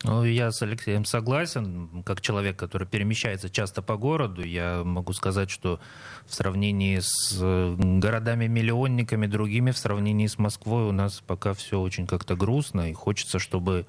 Ну, 0.04 0.24
я 0.24 0.52
с 0.52 0.62
Алексеем 0.64 1.06
согласен. 1.06 2.04
Как 2.04 2.22
человек, 2.22 2.58
который 2.58 2.88
перемещается 2.88 3.50
часто 3.50 3.84
по 3.84 3.98
городу, 3.98 4.44
я 4.44 4.84
могу 4.84 5.14
сказать, 5.14 5.52
что 5.52 5.80
в 6.26 6.34
сравнении 6.34 7.00
с 7.00 7.38
э, 7.40 7.76
городами-миллионниками, 7.78 9.28
другими, 9.28 9.72
в 9.72 9.78
сравнении 9.78 10.26
с 10.26 10.40
Москвой 10.40 10.86
у 10.86 10.92
нас 10.92 11.22
пока 11.26 11.54
все 11.54 11.80
очень 11.80 12.08
как-то 12.08 12.36
грустно, 12.36 12.90
и 12.90 12.94
хочется, 12.94 13.38
чтобы 13.38 13.86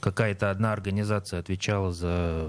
какая-то 0.00 0.50
одна 0.50 0.72
организация 0.72 1.40
отвечала 1.40 1.92
за 1.92 2.48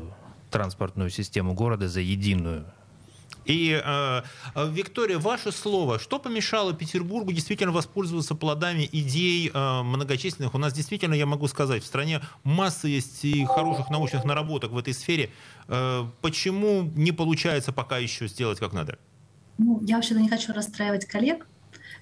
транспортную 0.50 1.10
систему 1.10 1.54
города, 1.54 1.90
за 1.90 2.00
единую. 2.00 2.66
И, 3.46 3.82
э, 3.84 4.22
Виктория, 4.56 5.20
ваше 5.20 5.52
слово, 5.52 6.00
что 6.00 6.20
помешало 6.20 6.74
Петербургу 6.74 7.32
действительно 7.32 7.72
воспользоваться 7.72 8.36
плодами 8.36 8.90
идей 8.92 9.52
э, 9.54 9.82
многочисленных? 9.84 10.56
У 10.56 10.58
нас 10.58 10.74
действительно, 10.74 11.14
я 11.14 11.26
могу 11.26 11.48
сказать, 11.48 11.84
в 11.84 11.86
стране 11.86 12.22
масса 12.44 12.88
есть 12.88 13.24
и 13.24 13.46
хороших 13.46 13.90
научных 13.90 14.26
наработок 14.26 14.72
в 14.72 14.78
этой 14.78 14.94
сфере. 14.94 15.30
Э, 15.68 16.06
почему 16.22 16.92
не 16.96 17.12
получается 17.12 17.72
пока 17.72 17.98
еще 17.98 18.28
сделать 18.28 18.60
как 18.60 18.74
надо? 18.74 18.98
Ну, 19.58 19.80
я 19.84 19.96
вообще-то 19.96 20.20
не 20.20 20.30
хочу 20.30 20.52
расстраивать 20.52 21.06
коллег, 21.06 21.48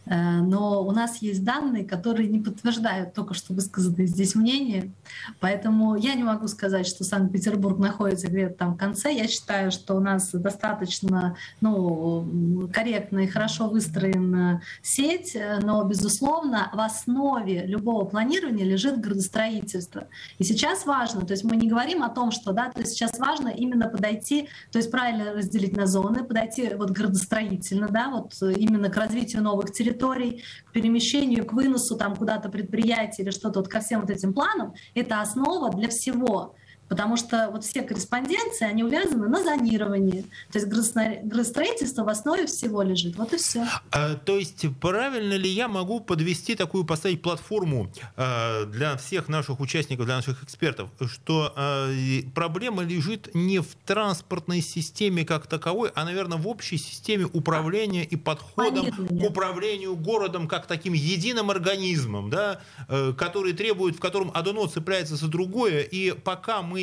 но 0.05 0.83
у 0.83 0.91
нас 0.91 1.21
есть 1.21 1.43
данные, 1.43 1.85
которые 1.85 2.27
не 2.27 2.39
подтверждают 2.39 3.13
только 3.13 3.33
что 3.33 3.53
высказанные 3.53 4.07
здесь 4.07 4.35
мнения. 4.35 4.91
Поэтому 5.39 5.95
я 5.95 6.13
не 6.15 6.23
могу 6.23 6.47
сказать, 6.47 6.87
что 6.87 7.03
Санкт-Петербург 7.03 7.79
находится 7.79 8.27
где-то 8.27 8.55
там 8.55 8.73
в 8.73 8.77
конце. 8.77 9.13
Я 9.13 9.27
считаю, 9.27 9.71
что 9.71 9.95
у 9.95 9.99
нас 9.99 10.31
достаточно 10.31 11.37
ну, 11.61 12.69
корректно 12.73 13.19
и 13.19 13.27
хорошо 13.27 13.69
выстроена 13.69 14.61
сеть, 14.81 15.37
но, 15.61 15.83
безусловно, 15.83 16.69
в 16.73 16.79
основе 16.79 17.65
любого 17.65 18.05
планирования 18.05 18.65
лежит 18.65 18.99
градостроительство. 18.99 20.07
И 20.37 20.43
сейчас 20.43 20.85
важно, 20.85 21.25
то 21.25 21.31
есть 21.31 21.43
мы 21.43 21.55
не 21.55 21.69
говорим 21.69 22.03
о 22.03 22.09
том, 22.09 22.31
что 22.31 22.51
да, 22.51 22.71
то 22.71 22.81
есть 22.81 22.93
сейчас 22.93 23.19
важно 23.19 23.49
именно 23.49 23.87
подойти, 23.87 24.49
то 24.71 24.77
есть 24.79 24.91
правильно 24.91 25.33
разделить 25.33 25.75
на 25.77 25.85
зоны, 25.85 26.23
подойти 26.23 26.73
вот 26.75 26.91
градостроительно, 26.91 27.87
да, 27.87 28.09
вот 28.09 28.33
именно 28.41 28.89
к 28.89 28.97
развитию 28.97 29.43
новых 29.43 29.71
территорий, 29.71 29.92
территорий, 29.93 30.43
к 30.65 30.71
перемещению, 30.71 31.45
к 31.45 31.53
выносу 31.53 31.97
там 31.97 32.15
куда-то 32.15 32.49
предприятия 32.49 33.23
или 33.23 33.31
что-то 33.31 33.59
вот 33.59 33.69
ко 33.69 33.79
всем 33.79 34.01
вот 34.01 34.09
этим 34.09 34.33
планам, 34.33 34.73
это 34.95 35.21
основа 35.21 35.71
для 35.71 35.89
всего. 35.89 36.55
Потому 36.93 37.17
что 37.17 37.49
вот 37.51 37.65
все 37.65 37.81
корреспонденции, 37.81 38.67
они 38.67 38.83
увязаны 38.83 39.27
на 39.27 39.41
зонировании. 39.41 40.25
То 40.51 40.59
есть 40.59 40.67
градостроительство 40.67 42.03
в 42.03 42.07
основе 42.09 42.45
всего 42.45 42.83
лежит. 42.83 43.15
Вот 43.15 43.33
и 43.33 43.37
все. 43.37 43.65
А, 43.89 44.13
то 44.13 44.37
есть 44.37 44.67
правильно 44.79 45.33
ли 45.33 45.49
я 45.49 45.67
могу 45.67 46.01
подвести 46.01 46.53
такую, 46.53 46.83
поставить 46.83 47.23
платформу 47.23 47.91
а, 48.15 48.65
для 48.65 48.95
всех 48.97 49.27
наших 49.27 49.59
участников, 49.59 50.05
для 50.05 50.17
наших 50.17 50.43
экспертов, 50.43 50.91
что 51.07 51.51
а, 51.55 51.89
проблема 52.35 52.83
лежит 52.83 53.33
не 53.33 53.57
в 53.57 53.73
транспортной 53.87 54.61
системе 54.61 55.25
как 55.25 55.47
таковой, 55.47 55.89
а, 55.95 56.05
наверное, 56.05 56.37
в 56.37 56.47
общей 56.47 56.77
системе 56.77 57.25
управления 57.25 58.03
и 58.03 58.15
подходом 58.15 58.91
к 58.91 59.11
управлению 59.11 59.95
городом 59.95 60.47
как 60.47 60.67
таким 60.67 60.93
единым 60.93 61.49
организмом, 61.49 62.29
да, 62.29 62.61
э, 62.87 63.13
который 63.17 63.53
требует, 63.53 63.95
в 63.95 63.99
котором 63.99 64.29
одно 64.35 64.67
цепляется 64.67 65.15
за 65.15 65.27
другое, 65.27 65.81
и 65.81 66.11
пока 66.11 66.61
мы 66.61 66.82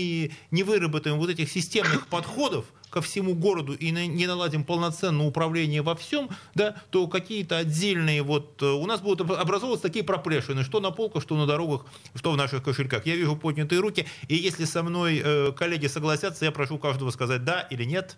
не 0.50 0.62
выработаем 0.62 1.18
вот 1.18 1.30
этих 1.30 1.50
системных 1.50 2.06
подходов 2.08 2.66
ко 2.90 3.00
всему 3.00 3.34
городу 3.34 3.72
и 3.72 3.90
не 3.90 4.26
наладим 4.26 4.64
полноценное 4.64 5.26
управление 5.26 5.82
во 5.82 5.94
всем, 5.94 6.28
да, 6.54 6.74
то 6.90 7.06
какие-то 7.06 7.58
отдельные 7.58 8.22
вот... 8.22 8.60
Э, 8.62 8.66
у 8.66 8.86
нас 8.86 9.00
будут 9.00 9.30
образовываться 9.30 9.86
такие 9.86 10.04
проплешины, 10.04 10.64
что 10.64 10.80
на 10.80 10.90
полках, 10.90 11.22
что 11.22 11.36
на 11.36 11.46
дорогах, 11.46 11.86
что 12.14 12.32
в 12.32 12.36
наших 12.36 12.62
кошельках. 12.62 13.06
Я 13.06 13.16
вижу 13.16 13.36
поднятые 13.36 13.80
руки, 13.80 14.06
и 14.28 14.34
если 14.34 14.64
со 14.64 14.82
мной 14.82 15.22
э, 15.24 15.52
коллеги 15.52 15.86
согласятся, 15.86 16.44
я 16.44 16.52
прошу 16.52 16.78
каждого 16.78 17.10
сказать 17.10 17.44
«да» 17.44 17.60
или 17.62 17.84
«нет». 17.84 18.16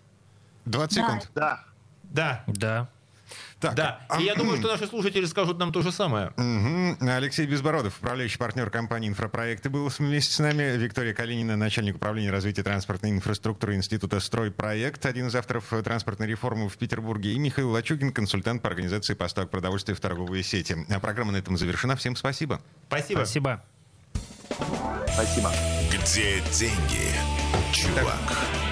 20 0.65 0.93
секунд. 0.93 1.31
Да. 1.35 1.63
Да. 2.03 2.43
Да. 2.47 2.89
Так. 3.69 3.75
Да, 3.75 4.19
и 4.19 4.23
я 4.23 4.35
думаю, 4.35 4.57
что 4.57 4.67
наши 4.71 4.87
слушатели 4.87 5.25
скажут 5.25 5.57
нам 5.57 5.71
то 5.71 5.81
же 5.81 5.91
самое. 5.91 6.33
Угу. 6.37 7.09
Алексей 7.09 7.45
Безбородов, 7.45 7.97
управляющий 7.99 8.37
партнер 8.37 8.69
компании 8.69 9.09
«Инфропроекты», 9.09 9.69
был 9.69 9.87
вместе 9.87 10.33
с 10.33 10.39
нами. 10.39 10.77
Виктория 10.77 11.13
Калинина, 11.13 11.55
начальник 11.55 11.95
управления 11.95 12.31
развития 12.31 12.63
транспортной 12.63 13.11
инфраструктуры 13.11 13.75
Института 13.75 14.19
«Стройпроект», 14.19 15.05
один 15.05 15.27
из 15.27 15.35
авторов 15.35 15.73
транспортной 15.83 16.27
реформы 16.27 16.69
в 16.69 16.77
Петербурге, 16.77 17.33
и 17.33 17.39
Михаил 17.39 17.71
Лачугин, 17.71 18.11
консультант 18.11 18.61
по 18.61 18.69
организации 18.69 19.13
поставок 19.13 19.49
продовольствия 19.51 19.95
в 19.95 19.99
торговые 19.99 20.43
сети. 20.43 20.75
А 20.89 20.99
программа 20.99 21.31
на 21.31 21.37
этом 21.37 21.57
завершена. 21.57 21.95
Всем 21.95 22.15
спасибо. 22.15 22.61
Спасибо. 22.87 23.19
Спасибо. 23.19 23.63
Спасибо. 25.13 25.51
Где 25.91 26.41
деньги, 26.51 27.11
чувак? 27.71 28.17
Так. 28.27 28.62